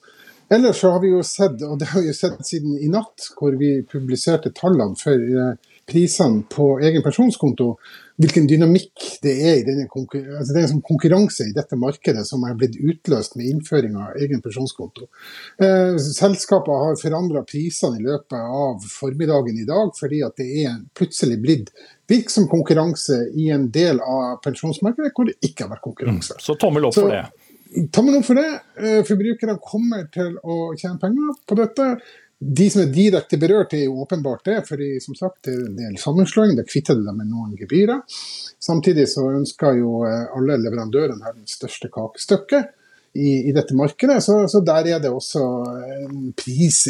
Ellers 0.51 0.81
så 0.83 0.91
har 0.91 1.03
vi 1.03 1.13
jo 1.13 1.21
sett, 1.23 1.61
og 1.63 1.77
det 1.79 1.93
har 1.93 2.03
vi 2.03 2.11
jo 2.11 2.17
sett 2.17 2.41
siden 2.47 2.79
i 2.83 2.89
natt, 2.91 3.29
hvor 3.39 3.55
vi 3.59 3.85
publiserte 3.87 4.51
tallene 4.57 4.99
for 4.99 5.15
eh, 5.15 5.53
prisene 5.91 6.45
på 6.51 6.73
egen 6.87 7.03
pensjonskonto, 7.05 7.75
hvilken 8.21 8.47
dynamikk 8.49 9.05
det 9.25 9.33
er 9.49 9.61
i 9.61 9.65
denne 9.65 9.87
altså 9.89 10.53
det 10.53 10.59
er 10.59 10.65
en 10.67 10.73
sånn 10.75 10.85
konkurranse 10.85 11.47
i 11.49 11.55
dette 11.57 11.79
markedet 11.81 12.23
som 12.29 12.45
er 12.47 12.57
blitt 12.59 12.77
utløst 12.77 13.37
med 13.39 13.49
innføring 13.49 13.97
av 13.99 14.19
egen 14.21 14.43
pensjonskonto. 14.45 15.09
Eh, 15.63 15.97
selskapet 16.05 16.85
har 16.85 17.01
forandra 17.01 17.45
prisene 17.49 18.01
i 18.01 18.05
løpet 18.05 18.37
av 18.41 18.85
formiddagen 18.85 19.61
i 19.63 19.69
dag, 19.69 19.95
fordi 19.97 20.23
at 20.27 20.37
det 20.41 20.49
er 20.65 20.81
plutselig 20.97 21.41
blitt 21.41 21.73
virksom 22.11 22.49
konkurranse 22.51 23.23
i 23.39 23.51
en 23.55 23.69
del 23.73 24.03
av 24.05 24.41
pensjonsmarkedet 24.45 25.15
hvor 25.17 25.31
det 25.31 25.39
ikke 25.47 25.67
har 25.67 25.77
vært 25.77 25.87
konkurranse. 25.87 26.37
Mm. 26.37 26.45
Så 26.45 26.59
tommel 26.61 26.91
opp 26.91 26.99
for 26.99 27.15
det. 27.15 27.25
Tommel 27.95 28.19
opp 28.19 28.27
for 28.27 28.39
det. 28.41 28.51
Eh, 28.83 29.01
forbrukerne 29.07 29.61
kommer 29.63 30.09
til 30.13 30.35
å 30.43 30.73
tjene 30.75 30.99
penger 31.01 31.37
på 31.47 31.59
dette. 31.61 31.93
De 32.41 32.71
som 32.73 32.81
er 32.81 32.93
direkte 32.95 33.37
berørt, 33.37 33.75
er 33.77 33.85
jo 33.85 34.01
åpenbart 34.01 34.47
det, 34.49 34.63
for 34.65 34.81
som 35.05 35.17
sagt, 35.19 35.43
det 35.45 35.53
er 35.53 35.65
en 35.67 35.77
del 35.77 35.99
sammenslåing. 36.01 36.55
Det 36.57 36.65
kvitter 36.71 36.97
det 36.97 37.13
med 37.13 37.29
noen 37.29 37.53
gebyrer. 37.59 38.01
Samtidig 38.61 39.05
så 39.13 39.27
ønsker 39.35 39.77
jo 39.77 40.07
eh, 40.09 40.25
alle 40.37 40.57
leverandørene 40.63 41.21
her 41.27 41.37
det 41.37 41.53
største 41.53 41.93
kakestykket 41.93 42.73
i, 43.15 43.49
i, 43.49 43.53
dette 43.53 43.75
markedet. 43.75 44.23
Så, 44.23 44.37
så, 44.49 44.61
der 44.65 44.87
er 44.95 45.01
det 45.03 45.11
også 45.11 45.43
en 45.97 46.31
pris, 46.39 46.83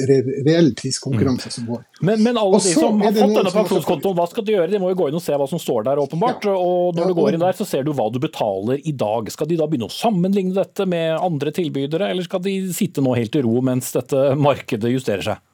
reell 0.44 0.72
priskonkurranse 0.76 1.48
mm. 1.48 1.54
som 1.54 1.68
går. 1.70 1.82
Men, 2.04 2.22
men 2.26 2.40
alle 2.40 2.60
de 2.60 2.74
som 2.74 3.00
har 3.00 3.16
fått 3.16 3.36
denne 3.38 3.54
pensjonskontoen, 3.54 4.16
hva 4.18 4.26
skal 4.28 4.46
de 4.46 4.56
gjøre? 4.56 4.70
De 4.72 4.82
må 4.82 4.92
jo 4.92 5.00
gå 5.00 5.08
inn 5.10 5.18
og 5.20 5.24
se 5.24 5.36
hva 5.40 5.48
som 5.50 5.62
står 5.62 5.88
der, 5.88 6.02
åpenbart. 6.02 6.44
Ja. 6.48 6.56
Og 6.56 6.96
når 6.96 7.06
ja, 7.06 7.10
du 7.10 7.18
går 7.20 7.36
inn 7.36 7.44
der, 7.44 7.56
så 7.56 7.68
ser 7.68 7.86
du 7.86 7.94
hva 7.96 8.10
du 8.12 8.20
betaler 8.22 8.82
i 8.84 8.92
dag. 8.92 9.32
Skal 9.32 9.48
de 9.50 9.60
da 9.60 9.68
begynne 9.70 9.88
å 9.88 9.94
sammenligne 9.94 10.56
dette 10.58 10.88
med 10.88 11.16
andre 11.16 11.54
tilbydere, 11.56 12.12
eller 12.12 12.28
skal 12.28 12.44
de 12.44 12.58
sitte 12.76 13.04
nå 13.04 13.16
helt 13.16 13.40
i 13.40 13.44
ro 13.46 13.60
mens 13.64 13.92
dette 13.96 14.32
markedet 14.40 14.92
justerer 14.92 15.24
seg? 15.32 15.46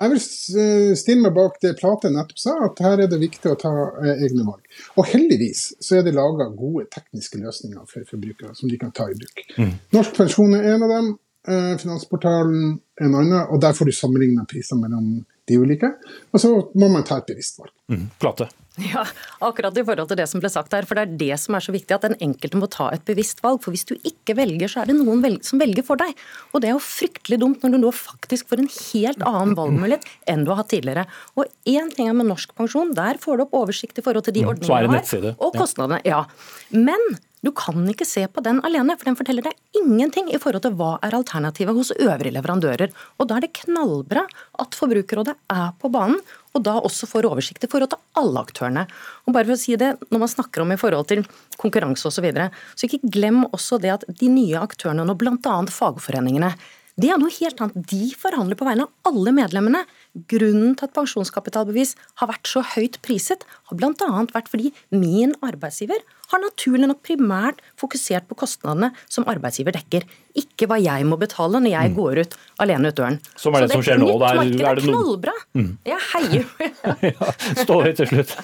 Jeg 0.00 0.12
vil 0.14 0.20
eh, 0.62 0.92
stille 0.96 1.20
meg 1.26 1.34
bak 1.36 1.58
det 1.60 1.74
Plate 1.76 2.08
nettopp 2.12 2.40
sa, 2.40 2.54
at 2.64 2.78
her 2.84 3.02
er 3.04 3.10
det 3.10 3.18
viktig 3.20 3.50
å 3.52 3.58
ta 3.60 3.72
eh, 4.00 4.22
egne 4.26 4.46
valg. 4.46 4.62
Og 4.96 5.08
heldigvis 5.10 5.66
så 5.76 5.98
er 5.98 6.06
det 6.06 6.14
laga 6.16 6.48
gode 6.54 6.86
tekniske 6.94 7.40
løsninger 7.42 7.84
for 7.90 8.06
forbrukere 8.08 8.54
som 8.56 8.70
de 8.70 8.78
kan 8.80 8.94
ta 8.96 9.10
i 9.10 9.18
bruk. 9.18 9.42
Mm. 9.58 9.74
Norsk 9.96 10.16
pensjon 10.16 10.56
er 10.56 10.70
en 10.72 10.86
av 10.86 10.94
dem, 10.94 11.10
eh, 11.48 11.74
Finansportalen 11.82 12.78
en 13.00 13.18
annen, 13.20 13.44
og 13.44 13.60
der 13.60 13.76
får 13.76 13.90
du 13.90 13.96
sammenligna 13.96 14.46
priser 14.48 14.80
mellom 14.80 15.20
de 15.50 15.60
ulike. 15.60 15.92
Og 16.30 16.42
så 16.42 16.54
må 16.54 16.88
man 16.90 17.06
ta 17.06 17.20
et 17.20 17.28
bevisst 17.30 17.60
valg. 17.60 17.74
Mm. 17.90 18.08
Plate. 18.22 18.48
Ja, 18.80 19.02
akkurat 19.44 19.76
i 19.76 19.82
forhold 19.84 20.08
til 20.08 20.18
det 20.20 20.26
som 20.30 20.40
ble 20.40 20.50
sagt 20.52 20.72
her. 20.72 20.86
For 20.88 20.96
det 20.96 21.02
er 21.02 21.16
det 21.20 21.38
som 21.42 21.56
er 21.56 21.64
så 21.64 21.74
viktig, 21.74 21.96
at 21.96 22.06
den 22.06 22.16
enkelte 22.22 22.60
må 22.60 22.68
ta 22.70 22.88
et 22.94 23.04
bevisst 23.08 23.42
valg. 23.44 23.60
For 23.64 23.74
hvis 23.74 23.86
du 23.88 23.96
ikke 24.06 24.36
velger, 24.38 24.70
så 24.70 24.82
er 24.82 24.90
det 24.90 24.96
noen 25.00 25.40
som 25.46 25.60
velger 25.60 25.84
for 25.86 26.00
deg. 26.00 26.14
Og 26.54 26.62
det 26.62 26.70
er 26.70 26.76
jo 26.76 26.84
fryktelig 26.84 27.40
dumt 27.42 27.64
når 27.64 27.74
du 27.74 27.80
nå 27.82 27.92
faktisk 27.96 28.50
får 28.50 28.62
en 28.62 28.70
helt 28.76 29.24
annen 29.26 29.56
valgmulighet 29.58 30.06
enn 30.30 30.46
du 30.46 30.52
har 30.54 30.62
hatt 30.62 30.70
tidligere. 30.72 31.06
Og 31.36 31.50
én 31.68 31.90
ting 31.96 32.08
er 32.10 32.16
med 32.16 32.30
norsk 32.30 32.54
pensjon, 32.56 32.94
der 32.96 33.20
får 33.20 33.40
du 33.40 33.46
opp 33.46 33.58
oversikt 33.64 34.00
i 34.00 34.06
forhold 34.06 34.28
til 34.28 34.38
de 34.38 34.46
mm, 34.46 34.52
ordningene 34.54 35.02
du 35.02 35.26
har, 35.26 35.34
og 35.36 35.58
kostnadene. 35.58 36.00
Ja. 36.06 36.24
Men 36.70 37.02
du 37.40 37.50
kan 37.56 37.86
ikke 37.88 38.04
se 38.04 38.26
på 38.28 38.42
den 38.44 38.58
alene, 38.66 38.96
for 38.98 39.08
den 39.08 39.16
forteller 39.16 39.46
deg 39.46 39.80
ingenting 39.80 40.28
i 40.28 40.38
forhold 40.40 40.64
til 40.66 40.74
hva 40.76 40.90
er 41.04 41.16
alternativet 41.16 41.76
hos 41.78 41.92
øvrige 41.96 42.34
leverandører. 42.36 42.92
Og 43.16 43.28
Da 43.30 43.38
er 43.38 43.46
det 43.46 43.54
knallbra 43.62 44.26
at 44.60 44.76
Forbrukerrådet 44.76 45.36
er 45.48 45.70
på 45.80 45.88
banen, 45.88 46.20
og 46.52 46.64
da 46.66 46.76
også 46.76 47.08
får 47.08 47.28
oversikt 47.30 47.64
i 47.64 47.70
forhold 47.70 47.94
til 47.94 48.02
alle 48.20 48.42
aktørene. 48.44 48.84
Og 49.24 49.32
bare 49.32 49.48
for 49.48 49.56
å 49.56 49.60
si 49.60 49.76
det, 49.76 49.96
Når 50.10 50.18
man 50.18 50.28
snakker 50.28 50.62
om 50.62 50.72
i 50.72 50.76
forhold 50.76 51.06
til 51.08 51.24
konkurranse 51.56 52.06
osv., 52.06 52.20
så, 52.20 52.22
videre, 52.22 52.50
så 52.76 52.84
ikke 52.84 53.08
glem 53.08 53.46
også 53.48 53.80
det 53.80 53.90
at 53.90 54.04
de 54.04 54.28
nye 54.28 54.60
aktørene, 54.60 55.06
nå 55.06 55.14
bl.a. 55.16 55.64
fagforeningene, 55.70 56.52
det 57.00 57.08
er 57.08 57.20
noe 57.20 57.32
helt 57.32 57.60
annet. 57.62 57.76
De 57.88 58.10
forhandler 58.18 58.58
på 58.58 58.66
vegne 58.66 58.84
av 58.84 59.08
alle 59.08 59.32
medlemmene. 59.32 59.86
Grunnen 60.28 60.74
til 60.76 60.84
at 60.84 60.92
pensjonskapitalbevis 60.92 61.94
har 62.20 62.28
vært 62.28 62.50
så 62.50 62.60
høyt 62.74 62.98
priset, 63.00 63.46
har 63.70 63.78
bl.a. 63.78 64.26
vært 64.34 64.50
fordi 64.52 64.74
min 64.92 65.32
arbeidsgiver 65.40 66.02
har 66.30 66.42
naturlig 66.42 66.88
nok 66.90 67.02
primært 67.06 67.62
fokusert 67.80 68.28
på 68.30 68.38
kostnadene 68.38 68.92
som 69.10 69.26
arbeidsgiver 69.30 69.74
dekker, 69.76 70.06
ikke 70.38 70.68
hva 70.70 70.76
jeg 70.78 71.06
må 71.08 71.16
betale 71.18 71.58
når 71.58 71.72
jeg 71.72 71.90
mm. 71.90 71.94
går 71.96 72.20
ut 72.22 72.34
alene 72.62 72.90
ut 72.90 72.98
døren. 73.00 73.16
Som 73.40 73.56
er 73.56 73.64
det, 73.64 73.70
det 73.70 73.76
som 73.78 73.82
skjer 73.82 73.98
nå? 73.98 74.10
Der, 74.20 74.38
er, 74.38 74.52
er 74.70 74.78
det 74.78 74.84
knallbra. 74.84 75.34
Mm. 75.58 75.70
Jeg 75.88 75.98
heier. 76.12 76.44
ja, 77.10 77.30
Stå 77.58 77.78
høyt 77.82 77.98
til 77.98 78.10
slutt. 78.12 78.34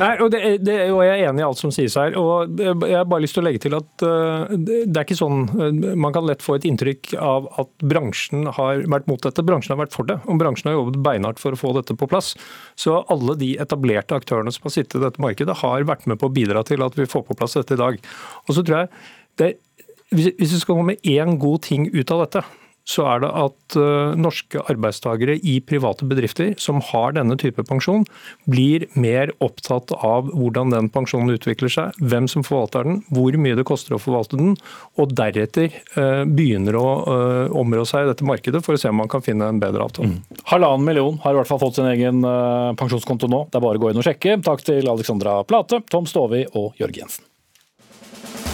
Nei, 0.00 0.10
og, 0.20 0.28
det, 0.34 0.42
det, 0.66 0.76
og 0.92 1.00
Jeg 1.06 1.14
er 1.14 1.30
enig 1.30 1.42
i 1.42 1.46
alt 1.46 1.60
som 1.60 1.72
sies 1.74 1.96
her. 1.96 2.16
og 2.20 2.60
Jeg 2.60 2.98
har 2.98 3.08
bare 3.08 3.24
lyst 3.24 3.38
til 3.38 3.44
å 3.44 3.46
legge 3.46 3.62
til 3.64 3.76
at 3.78 4.04
uh, 4.04 4.52
det 4.52 4.90
er 4.90 5.06
ikke 5.06 5.18
sånn 5.18 5.46
uh, 5.54 5.70
Man 5.96 6.14
kan 6.16 6.26
lett 6.28 6.44
få 6.44 6.58
et 6.58 6.66
inntrykk 6.68 7.14
av 7.16 7.48
at 7.62 7.72
bransjen 7.80 8.50
har 8.58 8.84
vært 8.90 9.08
mot 9.10 9.22
dette. 9.24 9.46
Bransjen 9.46 9.76
har 9.76 9.82
vært 9.84 9.96
for 9.96 10.08
det. 10.10 10.18
Og 10.28 10.40
bransjen 10.40 10.72
har 10.72 10.76
jobbet 10.76 11.00
beinhardt 11.06 11.40
for 11.40 11.56
å 11.56 11.60
få 11.60 11.72
dette 11.78 11.96
på 11.96 12.10
plass. 12.10 12.34
Så 12.78 13.00
alle 13.12 13.38
de 13.40 13.54
etablerte 13.62 14.18
aktørene 14.18 14.52
som 14.52 14.68
har 14.68 14.76
sittet 14.76 15.00
i 15.00 15.04
dette 15.06 15.22
markedet, 15.22 15.56
har 15.62 15.88
vært 15.88 16.04
med 16.10 16.20
på 16.20 16.28
å 16.28 16.34
bidra 16.34 16.64
til 16.68 16.84
at 16.84 16.98
vi 16.98 17.08
får 17.08 17.24
på 17.29 17.29
plass 17.38 17.58
dette 17.58 17.76
i 17.76 17.80
dag. 17.80 17.98
Og 18.46 18.54
så 18.56 18.64
tror 18.64 18.82
jeg 18.82 18.88
det, 19.40 19.50
Hvis 20.10 20.34
vi 20.38 20.58
skal 20.58 20.74
komme 20.74 20.90
med 20.90 21.06
én 21.06 21.36
god 21.38 21.60
ting 21.62 21.84
ut 21.94 22.10
av 22.10 22.24
dette, 22.24 22.40
så 22.88 23.04
er 23.06 23.22
det 23.22 23.30
at 23.36 23.76
uh, 23.78 24.16
norske 24.18 24.62
arbeidstakere 24.70 25.36
i 25.46 25.58
private 25.64 26.06
bedrifter 26.08 26.54
som 26.60 26.80
har 26.90 27.14
denne 27.16 27.36
type 27.40 27.62
pensjon, 27.68 28.06
blir 28.50 28.86
mer 28.98 29.32
opptatt 29.44 29.92
av 29.96 30.30
hvordan 30.32 30.74
den 30.74 30.90
pensjonen 30.92 31.34
utvikler 31.36 31.72
seg, 31.72 32.00
hvem 32.00 32.28
som 32.30 32.44
forvalter 32.46 32.88
den, 32.88 33.00
hvor 33.14 33.36
mye 33.40 33.58
det 33.58 33.66
koster 33.68 33.96
å 33.96 34.00
forvalte 34.02 34.40
den, 34.40 34.56
og 35.00 35.14
deretter 35.16 35.70
uh, 35.96 36.24
begynner 36.26 36.78
å 36.80 36.86
uh, 37.06 37.60
områ 37.60 37.86
seg 37.88 38.06
i 38.06 38.10
dette 38.10 38.26
markedet 38.26 38.64
for 38.66 38.76
å 38.76 38.80
se 38.80 38.90
om 38.90 39.00
man 39.02 39.10
kan 39.10 39.24
finne 39.24 39.48
en 39.50 39.62
bedre 39.62 39.86
avtale. 39.86 40.16
Mm. 40.16 40.42
Halvannen 40.50 40.86
million 40.86 41.18
har 41.24 41.34
i 41.34 41.40
hvert 41.40 41.50
fall 41.50 41.62
fått 41.62 41.80
sin 41.80 41.88
egen 41.90 42.24
pensjonskonto 42.78 43.28
nå. 43.30 43.44
Det 43.50 43.60
er 43.60 43.64
bare 43.64 43.80
å 43.80 43.82
gå 43.82 43.92
inn 43.92 44.00
og 44.00 44.06
sjekke. 44.06 44.38
Takk 44.44 44.64
til 44.66 44.90
Alexandra 44.90 45.40
Plate, 45.46 45.82
Tom 45.90 46.08
Stovi 46.10 46.44
og 46.58 46.78
Jørg 46.80 47.02
Jensen. 47.02 48.49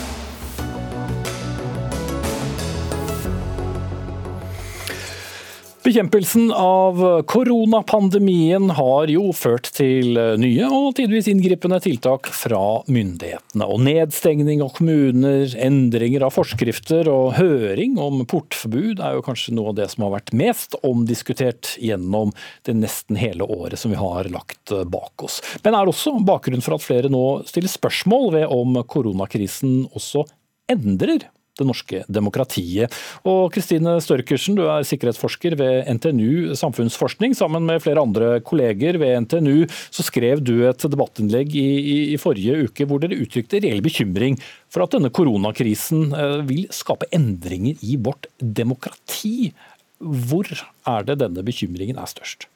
Bekjempelsen 5.86 6.48
av 6.52 6.98
koronapandemien 7.30 8.72
har 8.74 9.06
jo 9.06 9.28
ført 9.30 9.68
til 9.76 10.16
nye 10.42 10.66
og 10.66 10.96
tidvis 10.98 11.28
inngripende 11.30 11.78
tiltak 11.84 12.26
fra 12.34 12.80
myndighetene. 12.90 13.68
Og 13.70 13.84
nedstengning 13.86 14.64
av 14.64 14.72
kommuner, 14.74 15.54
endringer 15.62 16.24
av 16.26 16.34
forskrifter 16.34 17.06
og 17.12 17.36
høring 17.36 17.94
om 18.02 18.24
portforbud 18.26 18.98
er 18.98 19.14
jo 19.14 19.22
kanskje 19.28 19.54
noe 19.54 19.70
av 19.70 19.78
det 19.78 19.86
som 19.92 20.08
har 20.08 20.16
vært 20.16 20.34
mest 20.34 20.74
omdiskutert 20.82 21.76
gjennom 21.78 22.34
det 22.66 22.74
nesten 22.80 23.22
hele 23.22 23.46
året 23.46 23.78
som 23.78 23.94
vi 23.94 24.02
har 24.02 24.26
lagt 24.34 24.74
bak 24.90 25.28
oss. 25.28 25.38
Men 25.62 25.78
er 25.78 25.86
også 25.86 26.16
bakgrunnen 26.26 26.66
for 26.66 26.80
at 26.80 26.88
flere 26.88 27.14
nå 27.14 27.46
stiller 27.46 27.70
spørsmål 27.70 28.32
ved 28.40 28.58
om 28.58 28.82
koronakrisen 28.90 29.84
også 29.94 30.26
endrer 30.66 31.28
det 31.58 31.66
norske 31.66 32.02
demokratiet. 32.12 32.92
Og 33.26 33.52
Kristine 33.54 33.96
Størkersen, 34.02 34.56
du 34.58 34.64
er 34.68 34.86
sikkerhetsforsker 34.86 35.56
ved 35.58 35.90
NTNU 35.96 36.56
samfunnsforskning. 36.58 37.36
Sammen 37.36 37.66
med 37.68 37.82
flere 37.84 38.02
andre 38.02 38.40
kolleger 38.44 38.98
ved 39.02 39.26
NTNU 39.26 39.66
så 39.66 40.06
skrev 40.06 40.42
du 40.44 40.54
et 40.68 40.88
debattinnlegg 40.90 41.54
i, 41.56 41.68
i, 41.80 41.96
i 42.14 42.20
forrige 42.20 42.66
uke 42.66 42.88
hvor 42.88 43.02
dere 43.02 43.18
uttrykte 43.22 43.62
reell 43.64 43.82
bekymring 43.84 44.38
for 44.72 44.84
at 44.84 44.96
denne 44.96 45.12
koronakrisen 45.14 46.10
eh, 46.12 46.42
vil 46.48 46.66
skape 46.74 47.08
endringer 47.16 47.80
i 47.86 47.96
vårt 47.96 48.28
demokrati. 48.40 49.52
Hvor 50.00 50.48
er 50.50 51.08
det 51.08 51.20
denne 51.22 51.44
bekymringen 51.46 51.98
er 52.00 52.10
størst? 52.10 52.50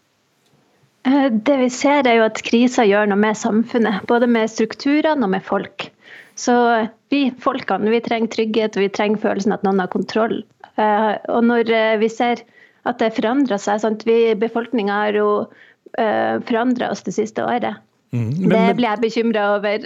Eh, 1.09 1.28
det 1.32 1.57
vi 1.62 1.70
ser 1.72 2.05
er 2.05 2.20
jo 2.20 2.26
at 2.28 2.42
krisa 2.44 2.84
gjør 2.84 3.09
noe 3.09 3.20
med 3.20 3.38
samfunnet, 3.38 4.05
både 4.11 4.28
med 4.28 4.51
strukturene 4.53 5.24
og 5.24 5.32
med 5.32 5.44
folk. 5.46 5.88
Så 6.41 6.55
vi 7.12 7.26
folkene 7.43 7.93
vi 7.93 8.01
trenger 8.05 8.32
trygghet 8.32 8.78
og 8.78 8.86
vi 8.86 8.95
trenger 8.97 9.20
følelsen 9.20 9.57
at 9.57 9.66
noen 9.66 9.82
har 9.82 9.91
kontroll. 9.93 10.41
Eh, 10.80 11.12
og 11.28 11.45
når 11.45 11.72
eh, 11.74 11.99
vi 12.01 12.09
ser 12.12 12.45
at 12.88 13.01
det 13.03 13.12
forandrer 13.18 13.61
seg 13.61 13.82
sant? 13.82 14.07
Vi, 14.09 14.32
Befolkninga 14.41 14.95
har 15.03 15.16
jo 15.18 15.26
uh, 15.45 16.34
forandra 16.49 16.88
oss 16.95 17.03
det 17.05 17.12
siste 17.12 17.45
året. 17.45 17.76
Mm, 18.16 18.30
men, 18.41 18.55
det 18.55 18.78
blir 18.78 18.88
jeg 18.88 19.03
bekymra 19.03 19.43
over. 19.59 19.84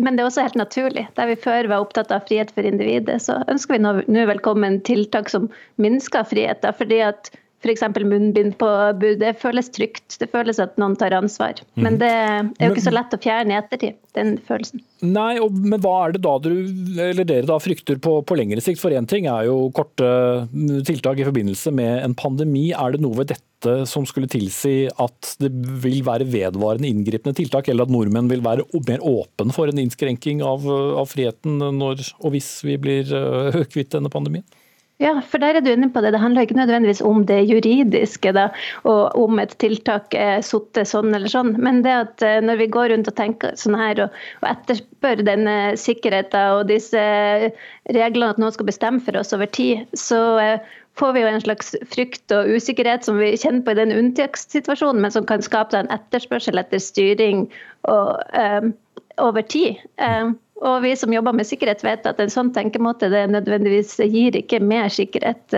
Men 0.00 0.16
det 0.16 0.24
er 0.24 0.30
også 0.30 0.46
helt 0.46 0.56
naturlig. 0.56 1.04
Der 1.20 1.28
vi 1.28 1.36
før 1.36 1.68
var 1.68 1.84
opptatt 1.84 2.14
av 2.16 2.24
frihet 2.24 2.48
for 2.56 2.64
individet, 2.64 3.18
så 3.22 3.36
ønsker 3.52 3.76
vi 3.76 4.08
nå 4.16 4.24
velkommen 4.32 4.80
tiltak 4.88 5.28
som 5.30 5.50
minsker 5.76 6.24
friheten. 6.32 6.74
fordi 6.80 7.02
at 7.04 7.28
f.eks. 7.64 7.84
munnbindpåbud. 8.04 9.18
Det 9.22 9.34
føles 9.40 9.70
trygt. 9.72 10.18
Det 10.20 10.28
føles 10.32 10.60
at 10.62 10.76
noen 10.80 10.96
tar 11.00 11.16
ansvar. 11.16 11.62
Men 11.74 11.96
mhm. 11.96 12.00
det 12.02 12.12
er 12.12 12.68
jo 12.68 12.74
ikke 12.74 12.86
så 12.86 12.94
lett 12.94 13.16
å 13.16 13.20
fjerne 13.22 13.54
i 13.54 13.58
ettertid, 13.58 13.98
den 14.16 14.36
følelsen. 14.44 14.84
Nei, 15.04 15.36
og, 15.42 15.56
men 15.56 15.82
hva 15.84 15.94
er 16.04 16.14
det 16.14 16.22
da 16.24 16.36
du, 16.40 16.52
eller 16.94 17.26
dere 17.28 17.48
da 17.48 17.58
frykter 17.60 17.98
på, 18.02 18.18
på 18.24 18.38
lengre 18.38 18.62
sikt? 18.64 18.80
For 18.82 18.94
én 18.94 19.08
ting 19.10 19.28
er 19.30 19.48
jo 19.48 19.68
korte 19.76 20.06
mm, 20.52 20.84
tiltak 20.88 21.20
i 21.20 21.26
forbindelse 21.28 21.74
med 21.74 21.98
en 22.04 22.16
pandemi. 22.18 22.70
Er 22.72 22.94
det 22.94 23.02
noe 23.04 23.20
ved 23.20 23.32
dette 23.34 23.82
som 23.88 24.04
skulle 24.04 24.28
tilsi 24.28 24.90
at 25.00 25.36
det 25.40 25.48
vil 25.80 26.02
være 26.04 26.26
vedvarende 26.28 26.88
inngripende 26.90 27.36
tiltak, 27.38 27.70
eller 27.72 27.88
at 27.88 27.92
nordmenn 27.92 28.28
vil 28.28 28.44
være 28.44 28.66
mer 28.88 29.04
åpne 29.08 29.56
for 29.56 29.72
en 29.72 29.80
innskrenking 29.80 30.44
av, 30.44 30.66
av 30.68 31.08
friheten 31.08 31.62
når 31.78 32.04
og 32.20 32.34
hvis 32.34 32.58
vi 32.66 32.76
blir 32.80 33.08
kvitt 33.72 33.94
denne 33.96 34.12
pandemien? 34.12 34.44
Ja, 35.02 35.16
for 35.26 35.42
der 35.42 35.56
er 35.58 35.64
du 35.64 35.72
inne 35.72 35.88
på 35.90 35.98
det. 36.04 36.12
Det 36.14 36.20
handler 36.22 36.46
ikke 36.46 36.54
nødvendigvis 36.54 37.02
om 37.02 37.24
det 37.26 37.40
juridiske 37.48 38.30
da, 38.36 38.44
og 38.86 39.16
om 39.18 39.40
et 39.42 39.56
tiltak 39.58 40.14
er 40.14 40.44
sittet 40.46 40.86
sånn 40.86 41.10
eller 41.10 41.32
sånn. 41.32 41.50
Men 41.58 41.82
det 41.82 41.94
at 41.96 42.22
eh, 42.22 42.38
når 42.44 42.60
vi 42.60 42.68
går 42.76 42.92
rundt 42.92 43.10
og 43.10 43.16
tenker 43.18 43.56
sånn 43.58 43.74
her 43.78 44.04
og, 44.06 44.20
og 44.38 44.46
etterspør 44.52 45.24
denne 45.26 45.56
sikkerheten 45.80 46.60
og 46.60 46.70
disse 46.70 47.02
reglene 47.90 48.30
at 48.30 48.38
noen 48.38 48.54
skal 48.54 48.70
bestemme 48.70 49.02
for 49.02 49.18
oss 49.18 49.34
over 49.34 49.50
tid, 49.50 49.82
så 49.98 50.22
eh, 50.38 50.78
får 50.94 51.12
vi 51.16 51.24
jo 51.24 51.32
en 51.32 51.42
slags 51.42 51.74
frykt 51.90 52.36
og 52.38 52.54
usikkerhet 52.54 53.06
som 53.06 53.18
vi 53.18 53.32
kjenner 53.34 53.66
på 53.66 53.74
i 53.74 53.80
den 53.80 53.94
unntakssituasjonen, 53.98 55.02
men 55.02 55.14
som 55.14 55.26
kan 55.26 55.42
skape 55.42 55.74
en 55.78 55.90
etterspørsel 55.94 56.62
etter 56.62 56.82
styring 56.82 57.48
og, 57.90 58.22
um, 58.30 58.70
over 59.18 59.42
tid. 59.42 59.82
Um, 59.98 60.36
og 60.62 60.82
vi 60.84 60.92
som 60.96 61.12
jobber 61.12 61.34
med 61.34 61.48
sikkerhet 61.48 61.82
vet 61.82 62.06
at 62.06 62.20
en 62.22 62.30
sånn 62.30 62.52
tenkemåte 62.54 63.08
det 63.10 63.24
nødvendigvis 63.32 63.96
gir 64.06 64.36
ikke 64.38 64.60
mer 64.62 64.86
sikkerhet. 64.92 65.56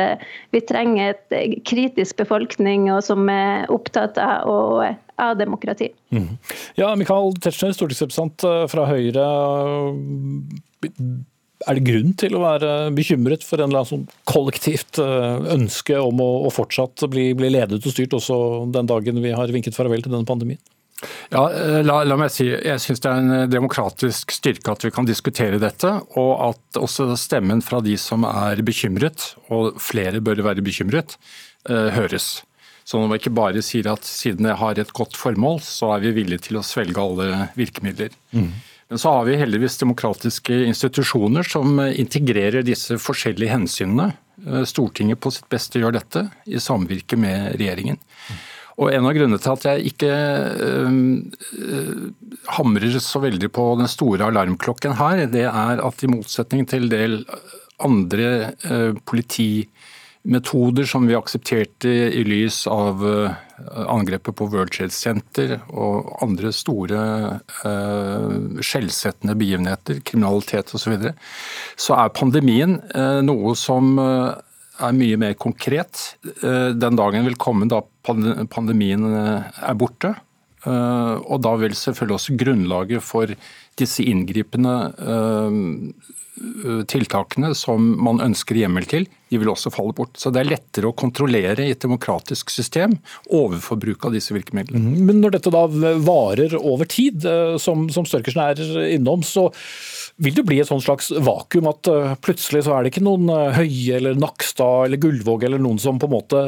Vi 0.54 0.62
trenger 0.64 1.12
et 1.12 1.62
kritisk 1.68 2.16
befolkning 2.22 2.88
som 3.04 3.28
er 3.32 3.68
opptatt 3.72 4.16
av, 4.22 4.48
og, 4.48 4.96
av 5.20 5.36
demokrati. 5.36 5.90
Mm. 6.16 6.36
Ja, 6.80 6.94
Michael 6.96 7.36
Tetzschner, 7.36 7.76
stortingsrepresentant 7.76 8.46
eh, 8.48 8.64
fra 8.72 8.86
Høyre. 8.88 9.26
Er 11.66 11.78
det 11.78 11.84
grunn 11.86 12.16
til 12.20 12.36
å 12.36 12.42
være 12.42 12.72
bekymret 12.96 13.44
for 13.44 13.60
en 13.60 13.68
eller 13.68 13.82
annen 13.82 13.92
sånn 13.92 14.08
kollektivt 14.28 15.00
eh, 15.02 15.52
ønske 15.56 16.00
om 16.00 16.24
å 16.24 16.52
fortsatt 16.52 17.04
bli, 17.12 17.30
bli 17.36 17.52
ledet 17.52 17.82
og 17.82 17.92
styrt 17.92 18.16
også 18.16 18.38
den 18.72 18.88
dagen 18.88 19.20
vi 19.24 19.36
har 19.36 19.52
vinket 19.52 19.76
farvel 19.76 20.04
til 20.04 20.16
denne 20.16 20.28
pandemien? 20.28 20.62
Ja, 21.28 21.42
eh, 21.52 21.82
la, 21.84 21.98
la, 22.08 22.16
meg 22.16 22.32
si, 22.32 22.46
Jeg 22.48 22.80
syns 22.80 23.02
det 23.04 23.10
er 23.10 23.20
en 23.20 23.34
eh, 23.34 23.48
demokratisk 23.52 24.32
styrke 24.32 24.72
at 24.72 24.86
vi 24.86 24.92
kan 24.94 25.08
diskutere 25.08 25.60
dette, 25.60 25.90
og 26.16 26.30
at 26.48 26.80
også 26.80 27.10
stemmen 27.20 27.60
fra 27.64 27.82
de 27.84 27.98
som 28.00 28.24
er 28.28 28.62
bekymret, 28.64 29.34
og 29.52 29.76
flere 29.82 30.22
bør 30.24 30.40
være 30.46 30.64
bekymret, 30.64 31.18
uh, 31.68 31.92
høres. 31.92 32.40
Så 32.86 33.00
når 33.00 33.10
vi 33.10 33.20
ikke 33.20 33.34
bare 33.36 33.64
sier 33.66 33.90
at 33.90 34.08
siden 34.08 34.48
jeg 34.48 34.60
har 34.62 34.78
et 34.78 34.94
godt 34.96 35.18
formål, 35.18 35.60
så 35.66 35.92
er 35.96 36.06
vi 36.06 36.14
villige 36.22 36.46
til 36.48 36.60
å 36.60 36.64
svelge 36.64 37.02
alle 37.02 37.48
virkemidler. 37.58 38.14
Mm. 38.30 38.52
Men 38.86 39.02
så 39.02 39.16
har 39.16 39.26
vi 39.26 39.36
heldigvis 39.40 39.80
demokratiske 39.82 40.60
institusjoner 40.70 41.44
som 41.44 41.80
integrerer 41.82 42.62
disse 42.62 43.00
forskjellige 43.02 43.50
hensynene. 43.50 44.12
Stortinget 44.70 45.18
på 45.18 45.32
sitt 45.34 45.48
beste 45.50 45.82
gjør 45.82 45.96
dette, 45.98 46.28
i 46.46 46.62
samvirke 46.62 47.18
med 47.18 47.56
regjeringen. 47.58 47.98
Mm. 47.98 48.44
Og 48.76 48.92
En 48.92 49.06
av 49.08 49.14
grunnene 49.16 49.40
til 49.40 49.54
at 49.54 49.66
jeg 49.70 49.92
ikke 49.92 50.10
øh, 50.68 50.90
hamrer 52.58 52.98
så 53.00 53.22
veldig 53.24 53.48
på 53.56 53.70
den 53.80 53.88
store 53.88 54.28
alarmklokken 54.28 54.98
her, 55.00 55.24
det 55.32 55.46
er 55.48 55.80
at 55.80 56.04
i 56.04 56.10
motsetning 56.12 56.68
til 56.68 56.90
del 56.92 57.22
andre 57.80 58.52
øh, 58.68 58.92
politimetoder 59.08 60.88
som 60.88 61.08
vi 61.08 61.16
aksepterte 61.16 61.88
i 61.88 62.24
lys 62.28 62.66
av 62.68 63.00
øh, 63.00 63.32
angrepet 63.88 64.36
på 64.36 64.50
World 64.52 64.74
Trade 64.76 64.92
Center 64.92 65.56
og 65.72 66.12
andre 66.20 66.52
store 66.52 67.00
skjellsettende 68.60 69.38
begivenheter, 69.40 70.02
kriminalitet 70.04 70.74
osv., 70.76 70.82
så, 70.84 70.92
videre, 70.92 71.14
så 71.80 71.96
er 71.96 72.12
pandemien 72.12 72.76
noe 73.24 73.56
som 73.56 73.96
er 74.82 74.96
mye 74.96 75.18
mer 75.20 75.36
konkret. 75.40 76.16
Eh, 76.24 76.72
den 76.76 76.98
dagen 76.98 77.26
vil 77.28 77.38
komme 77.40 77.68
da 77.70 77.82
pandemien 78.04 79.06
eh, 79.10 79.62
er 79.70 79.78
borte. 79.78 80.14
Eh, 80.66 81.14
og 81.22 81.42
da 81.46 81.54
vil 81.60 81.76
selvfølgelig 81.76 82.18
også 82.18 82.36
grunnlaget 82.40 83.04
for 83.04 83.32
disse 83.76 84.04
inngripende 84.08 84.76
tiltakene 86.88 87.50
som 87.56 87.84
man 88.04 88.20
ønsker 88.24 88.56
hjemmel 88.56 88.84
til, 88.88 89.06
de 89.30 89.40
vil 89.40 89.50
også 89.50 89.72
falle 89.74 89.94
bort. 89.96 90.14
Så 90.20 90.30
det 90.34 90.42
er 90.42 90.50
lettere 90.52 90.90
å 90.90 90.96
kontrollere 90.96 91.66
i 91.66 91.74
et 91.74 91.82
demokratisk 91.82 92.52
system 92.54 92.96
overforbruk 93.34 94.06
av 94.06 94.14
disse 94.14 94.34
virkemidlene. 94.36 94.82
Mhm. 94.96 95.06
Men 95.06 95.22
når 95.24 95.38
dette 95.38 95.52
da 95.54 95.64
varer 95.66 96.56
over 96.58 96.88
tid, 96.90 97.26
som, 97.62 97.88
som 97.92 98.06
Størkersen 98.06 98.42
er 98.42 98.62
innom, 98.94 99.24
så 99.26 99.48
vil 100.22 100.36
det 100.36 100.46
bli 100.48 100.60
et 100.62 100.68
sånn 100.68 100.80
slags 100.80 101.10
vakuum 101.10 101.68
at 101.68 101.88
uh, 101.92 102.14
plutselig 102.24 102.62
så 102.64 102.76
er 102.76 102.84
det 102.84 102.92
ikke 102.94 103.04
noen 103.04 103.28
uh, 103.28 103.52
Høie 103.56 103.98
eller 103.98 104.16
Nakstad 104.16 104.86
eller 104.86 105.00
Gullvåg 105.00 105.44
eller 105.44 105.60
noen 105.60 105.80
som 105.82 105.98
på 106.00 106.08
en 106.08 106.14
måte 106.14 106.42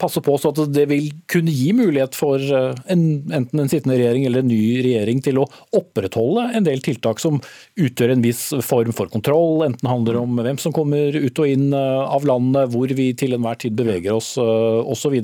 passer 0.00 0.22
på, 0.24 0.34
så 0.40 0.52
at 0.52 0.60
det 0.72 0.84
vil 0.90 1.10
kunne 1.30 1.52
gi 1.52 1.72
mulighet 1.76 2.16
for 2.16 2.40
en, 2.40 3.02
enten 3.32 3.60
en 3.60 3.70
sittende 3.70 3.96
regjering 3.98 4.24
eller 4.26 4.42
en 4.42 4.50
ny 4.50 4.80
regjering 4.84 5.20
til 5.24 5.40
å 5.42 5.46
opprettholde 5.76 6.48
en 6.56 6.66
del 6.66 6.82
tiltak 6.84 7.20
som 7.22 7.40
utgjør 7.80 8.14
en 8.14 8.24
viss 8.24 8.42
form 8.64 8.92
for 8.96 9.10
kontroll, 9.12 9.64
enten 9.66 9.90
handler 9.90 10.20
om 10.22 10.40
hvem 10.40 10.60
som 10.60 10.74
kommer 10.74 11.16
ut 11.16 11.42
og 11.42 11.52
inn 11.52 11.71
av 11.76 12.26
landet, 12.28 12.72
hvor 12.72 12.92
vi 12.96 13.12
til 13.18 13.36
enhver 13.36 13.60
tid 13.62 13.76
beveger 13.78 14.16
oss 14.16 14.34
osv. 14.38 15.18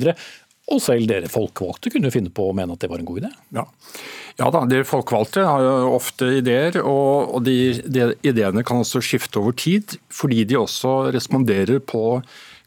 Og 0.68 0.80
selv 0.84 1.08
dere 1.08 1.30
folkevalgte 1.32 1.92
kunne 1.94 2.12
finne 2.12 2.32
på 2.34 2.50
å 2.50 2.54
mene 2.56 2.74
at 2.76 2.82
det 2.82 2.90
var 2.92 3.00
en 3.00 3.08
god 3.08 3.22
idé? 3.22 3.32
Ja. 3.56 3.64
Ja 4.38 4.52
da, 4.54 4.60
de 4.70 4.84
folkevalgte 4.86 5.42
har 5.42 5.64
jo 5.64 5.94
ofte 5.96 6.28
ideer, 6.38 6.76
og 6.86 7.40
de, 7.42 7.56
de, 7.90 8.12
ideene 8.22 8.62
kan 8.66 8.84
også 8.84 9.02
skifte 9.02 9.40
over 9.40 9.56
tid. 9.58 9.96
Fordi 10.14 10.44
de 10.46 10.60
også 10.60 11.08
responderer 11.14 11.80
på 11.82 12.20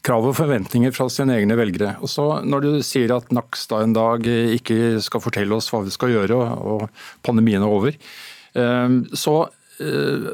krav 0.04 0.26
og 0.28 0.36
forventninger 0.36 0.92
fra 0.92 1.06
sine 1.12 1.38
egne 1.38 1.56
velgere. 1.56 1.94
Og 2.02 2.10
så 2.10 2.26
Når 2.44 2.66
du 2.66 2.70
sier 2.84 3.14
at 3.16 3.32
Nakstad 3.32 3.86
en 3.86 3.96
dag 3.96 4.26
ikke 4.26 4.98
skal 5.04 5.22
fortelle 5.24 5.56
oss 5.56 5.70
hva 5.72 5.84
vi 5.86 5.94
skal 5.94 6.12
gjøre, 6.12 6.36
og 6.36 6.88
pandemien 7.24 7.62
er 7.62 7.76
over, 7.78 7.96
eh, 7.96 8.98
så 9.16 9.36
eh, 9.80 10.28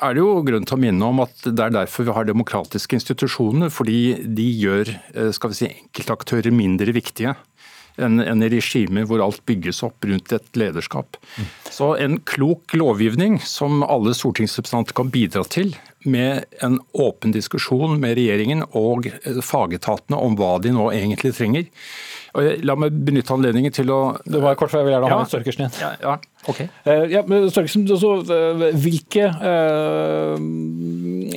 er 0.00 0.14
det 0.14 0.22
jo 0.22 0.42
grunn 0.46 0.66
til 0.68 0.78
å 0.78 0.82
minne 0.82 1.08
om 1.12 1.22
at 1.24 1.44
det 1.44 1.64
er 1.64 1.74
derfor 1.74 2.06
vi 2.08 2.16
har 2.16 2.28
demokratiske 2.28 2.98
institusjoner. 2.98 3.72
Fordi 3.72 4.00
de 4.24 4.48
gjør 4.62 4.92
eh, 4.92 5.32
skal 5.36 5.52
vi 5.52 5.60
si, 5.60 5.72
enkeltaktører 5.84 6.54
mindre 6.54 6.94
viktige 6.96 7.36
enn 8.00 8.22
en 8.24 8.44
regimer 8.48 9.06
hvor 9.08 9.22
alt 9.24 9.42
bygges 9.48 9.82
opp 9.84 10.06
rundt 10.08 10.32
et 10.32 10.58
lederskap. 10.58 11.18
Så 11.68 11.92
en 12.00 12.18
klok 12.28 12.74
lovgivning 12.76 13.38
som 13.44 13.82
alle 13.84 14.14
stortingsrepresentanter 14.16 14.96
kan 14.96 15.12
bidra 15.12 15.44
til, 15.44 15.74
med 16.02 16.48
en 16.64 16.80
åpen 16.98 17.34
diskusjon 17.34 18.00
med 18.02 18.16
regjeringen 18.18 18.64
og 18.78 19.06
fagetatene 19.44 20.18
om 20.18 20.34
hva 20.38 20.56
de 20.62 20.72
nå 20.74 20.88
egentlig 20.94 21.34
trenger. 21.36 21.68
La 22.64 22.74
meg 22.80 22.96
benytte 23.06 23.34
anledningen 23.36 23.74
til 23.76 23.92
å 23.92 24.00
Det 24.24 24.40
var 24.40 24.56
kort, 24.56 24.72
for 24.72 24.80
jeg 24.80 24.88
vil 24.88 24.96
gjerne 24.96 25.12
ha 25.12 25.20
ja. 25.20 25.28
Størkersen 25.28 25.66
igjen. 25.66 25.76
Ja, 25.82 25.92
ja. 26.00 26.16
Okay. 26.50 26.66
Uh, 26.82 27.06
ja, 27.06 27.22
men 27.28 27.46
Størkersen, 27.52 27.84
altså, 27.86 28.16
uh, 28.26 28.64
hvilke 28.82 29.28
uh, 29.30 30.34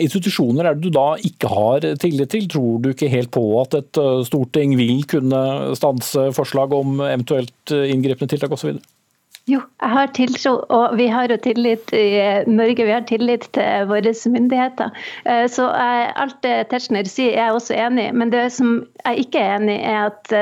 institusjoner 0.01 0.65
er 0.65 0.77
det 0.77 0.87
du 0.87 0.95
da 0.95 1.13
ikke 1.21 1.51
har 1.51 1.85
tillit 2.01 2.33
til? 2.33 2.49
Tror 2.49 2.81
du 2.81 2.89
ikke 2.91 3.11
helt 3.11 3.31
på 3.35 3.45
at 3.61 3.77
et 3.77 4.01
storting 4.27 4.73
vil 4.79 5.05
kunne 5.09 5.45
stanse 5.77 6.31
forslag 6.35 6.73
om 6.75 6.99
eventuelt 7.05 7.75
inngripende 7.75 8.33
tiltak 8.33 8.55
osv.? 8.57 8.75
Jo, 9.45 9.59
jeg 9.77 9.93
har 9.93 10.07
tiltro, 10.17 10.55
og 10.73 10.95
vi 10.97 11.05
har 11.13 11.29
jo 11.29 11.35
tillit 11.37 11.91
i 11.93 12.07
Norge. 12.49 12.81
Vi 12.81 12.89
har 12.95 13.03
tillit 13.05 13.45
til 13.53 13.85
våre 13.91 14.13
myndigheter. 14.33 14.89
Så 15.53 15.67
alt 15.69 16.39
det 16.41 16.55
Tetzschner 16.71 17.05
sier, 17.05 17.35
er 17.35 17.51
jeg 17.51 17.59
også 17.59 17.75
enig 17.77 18.07
i. 18.07 18.15
Men 18.17 18.33
det 18.33 18.47
som 18.55 18.79
jeg 19.03 19.27
ikke 19.27 19.43
er 19.43 19.59
enig 19.59 19.75
i, 19.77 19.83
er 19.85 20.09
at 20.09 20.33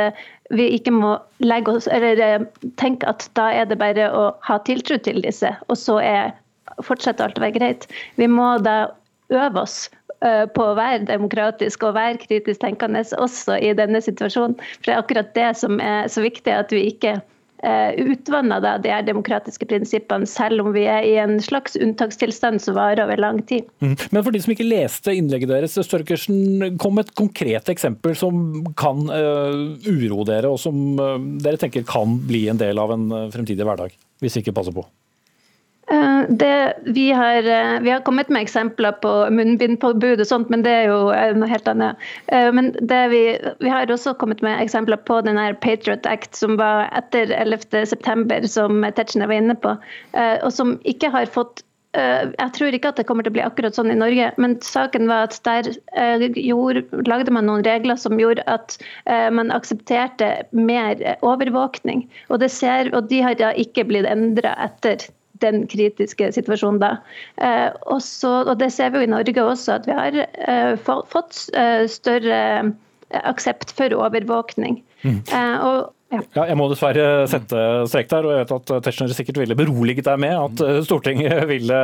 vi 0.54 0.70
ikke 0.78 0.94
må 0.94 1.16
legge 1.44 1.78
oss, 1.78 1.90
eller 1.92 2.20
eh, 2.22 2.46
tenke 2.82 3.10
at 3.10 3.26
da 3.38 3.50
er 3.54 3.68
det 3.70 3.80
bare 3.82 4.10
å 4.14 4.30
ha 4.48 4.60
tiltro 4.68 5.00
til 5.02 5.22
disse, 5.26 5.54
og 5.68 5.80
så 5.80 6.00
er, 6.04 6.32
fortsetter 6.86 7.28
alt 7.28 7.42
å 7.42 7.46
være 7.46 7.58
greit. 7.58 7.90
Vi 8.22 8.30
må 8.30 8.56
da 8.66 8.94
øve 9.34 9.64
oss 9.64 9.78
eh, 10.22 10.46
på 10.54 10.70
å 10.70 10.78
være 10.78 11.06
demokratisk 11.10 11.86
og 11.88 11.98
være 11.98 12.22
kritisk 12.24 12.62
tenkende 12.64 13.04
også 13.18 13.58
i 13.60 13.74
denne 13.78 14.02
situasjonen. 14.04 14.58
For 14.80 14.90
det 14.90 14.96
er 14.96 15.04
akkurat 15.04 15.36
det 15.38 15.52
som 15.60 15.82
er 15.84 16.10
så 16.12 16.26
viktig, 16.26 16.54
at 16.54 16.74
vi 16.76 16.88
ikke 16.92 17.18
utvanna 17.64 18.60
de 18.84 18.94
demokratiske 19.08 19.68
prinsippene, 19.70 20.28
selv 20.30 20.66
om 20.66 20.72
vi 20.76 20.86
er 20.90 21.06
i 21.08 21.14
en 21.22 21.38
slags 21.44 21.78
unntakstilstand 21.80 22.62
som 22.64 22.78
varer 22.78 23.04
over 23.06 23.22
lang 23.22 23.42
tid. 23.48 23.68
Mm. 23.84 23.96
Men 24.12 24.24
for 24.26 24.36
de 24.36 24.42
som 24.44 24.54
ikke 24.56 24.68
leste 24.68 25.16
innlegget 25.16 25.52
deres, 25.52 25.78
Størkersen, 25.88 26.78
kom 26.82 27.00
et 27.02 27.14
konkret 27.18 27.72
eksempel 27.72 28.18
som 28.20 28.66
kan 28.80 29.06
uh, 29.08 29.78
uroe 29.88 30.28
dere, 30.28 30.52
og 30.52 30.60
som 30.62 31.00
uh, 31.00 31.16
dere 31.44 31.62
tenker 31.62 31.88
kan 31.88 32.20
bli 32.28 32.46
en 32.52 32.60
del 32.60 32.82
av 32.82 32.94
en 32.96 33.08
fremtidig 33.34 33.68
hverdag, 33.68 33.96
hvis 34.24 34.38
vi 34.38 34.46
ikke 34.46 34.58
passer 34.60 34.76
på? 34.76 34.86
Eh, 35.94 36.22
det, 36.30 36.74
vi, 36.82 37.12
har, 37.12 37.38
eh, 37.38 37.80
vi, 37.82 37.90
har, 37.90 38.00
kommet 38.00 38.30
med 38.30 38.42
eksempler 38.42 38.92
på 39.04 39.12
munnbindpåbud 39.30 40.24
og 40.24 40.28
sånt, 40.28 40.50
men 40.50 40.64
det 40.66 40.72
er 40.74 40.88
jo 40.90 41.12
noe 41.38 41.50
helt 41.52 41.70
annet. 41.70 42.08
Eh, 42.34 42.50
men 42.56 42.72
vi, 43.12 43.22
vi, 43.60 43.70
har 43.70 43.92
også 43.92 44.16
kommet 44.18 44.42
med 44.46 44.62
eksempler 44.64 44.98
på 45.06 45.20
den 45.28 45.38
Patriot 45.62 46.08
Act 46.10 46.40
som 46.40 46.58
var 46.58 46.88
etter 46.98 47.30
11.9, 47.36 48.48
som 48.50 48.82
Tetzschner 48.96 49.30
var 49.30 49.38
inne 49.38 49.58
på, 49.60 49.76
og 50.16 50.50
som 50.54 50.76
ikke 50.90 51.12
har 51.14 51.30
fått 51.30 51.64
jeg 51.94 52.50
tror 52.56 52.74
ikke 52.74 52.90
at 52.90 52.98
det 52.98 53.04
kommer 53.06 53.22
til 53.22 53.30
å 53.30 53.36
bli 53.36 53.44
akkurat 53.46 53.76
sånn 53.78 53.92
i 53.94 53.98
Norge, 54.00 54.32
men 54.42 54.56
saken 54.66 55.06
var 55.06 55.28
at 55.28 55.36
der 55.46 55.68
gjorde, 56.42 56.82
lagde 57.06 57.30
man 57.36 57.46
noen 57.46 57.62
regler 57.68 58.00
som 58.02 58.18
gjorde 58.18 58.42
at 58.50 58.80
man 59.38 59.54
aksepterte 59.54 60.32
mer 60.58 60.98
overvåkning. 61.22 62.08
Og, 62.34 62.42
ser, 62.50 62.90
og 62.98 63.12
de 63.14 63.22
har 63.22 63.38
da 63.38 63.52
ikke 63.62 63.86
blitt 63.92 64.10
endra 64.10 64.56
etter 64.66 65.06
den 65.44 65.66
kritiske 65.72 66.32
situasjonen 66.36 66.82
da. 66.82 66.94
Også, 67.92 68.32
og 68.48 68.56
det 68.62 68.72
ser 68.74 68.94
vi 68.94 69.02
jo 69.02 69.08
i 69.08 69.12
Norge 69.12 69.44
også, 69.44 69.78
at 69.78 69.90
vi 69.90 69.98
har 69.98 70.78
fått 71.12 71.46
større 71.92 72.40
aksept 73.24 73.76
for 73.78 73.94
overvåkning. 74.00 74.80
Mm. 75.04 75.20
Og 75.68 75.92
ja. 76.14 76.20
ja. 76.36 76.44
jeg 76.52 76.58
må 76.60 76.68
dessverre 76.70 77.06
sette 77.30 77.62
strek 77.90 78.10
der. 78.12 78.28
og 78.28 78.34
jeg 78.34 78.44
vet 78.44 78.54
at 78.56 78.74
Tetzschner 78.86 79.16
sikkert 79.16 79.40
ville 79.42 79.58
beroliget 79.58 80.06
deg 80.06 80.20
med 80.22 80.36
at 80.38 80.64
eh, 80.66 80.82
Stortinget 80.86 81.46
ville 81.54 81.80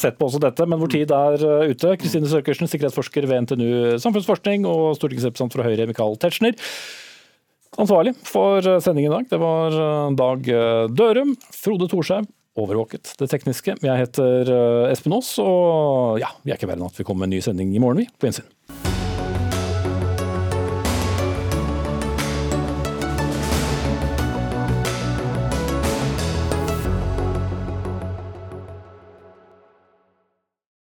sett 0.00 0.18
på 0.18 0.28
også 0.28 0.40
dette, 0.42 0.68
men 0.68 0.80
vår 0.80 0.94
tid 0.94 1.12
er 1.14 1.44
eh, 1.44 1.74
ute. 1.74 1.96
Kristine 2.00 2.30
Sørkersen, 2.30 2.70
sikkerhetsforsker 2.70 3.28
ved 3.28 3.44
NTNU 3.46 3.98
Samfunnsforskning 4.02 4.66
og 4.68 4.96
stortingsrepresentant 4.98 5.58
fra 5.58 5.68
Høyre, 5.68 5.88
Mikael 5.90 6.16
Tetzschner. 6.20 6.56
Ansvarlig 7.78 8.14
for 8.26 8.64
sendingen 8.82 9.12
i 9.12 9.16
dag, 9.18 9.28
det 9.30 9.42
var 9.42 9.78
eh, 9.84 10.16
Dag 10.18 10.50
Dørum, 10.96 11.36
Frode 11.54 11.90
Thorshaug, 11.92 12.30
overvåket 12.58 13.14
det 13.20 13.30
tekniske. 13.30 13.78
Jeg 13.84 14.04
heter 14.04 14.52
Espen 14.90 15.16
Aas, 15.16 15.34
og 15.42 16.18
ja, 16.22 16.32
vi 16.42 16.52
er 16.52 16.60
ikke 16.60 16.70
verre 16.70 16.82
enn 16.82 16.90
at 16.90 16.98
vi 16.98 17.06
kommer 17.06 17.26
med 17.26 17.32
en 17.32 17.38
ny 17.38 17.44
sending 17.44 17.74
i 17.76 17.82
morgen, 17.82 18.04
vi. 18.04 18.10
På 18.18 18.30
gjensyn. 18.30 18.48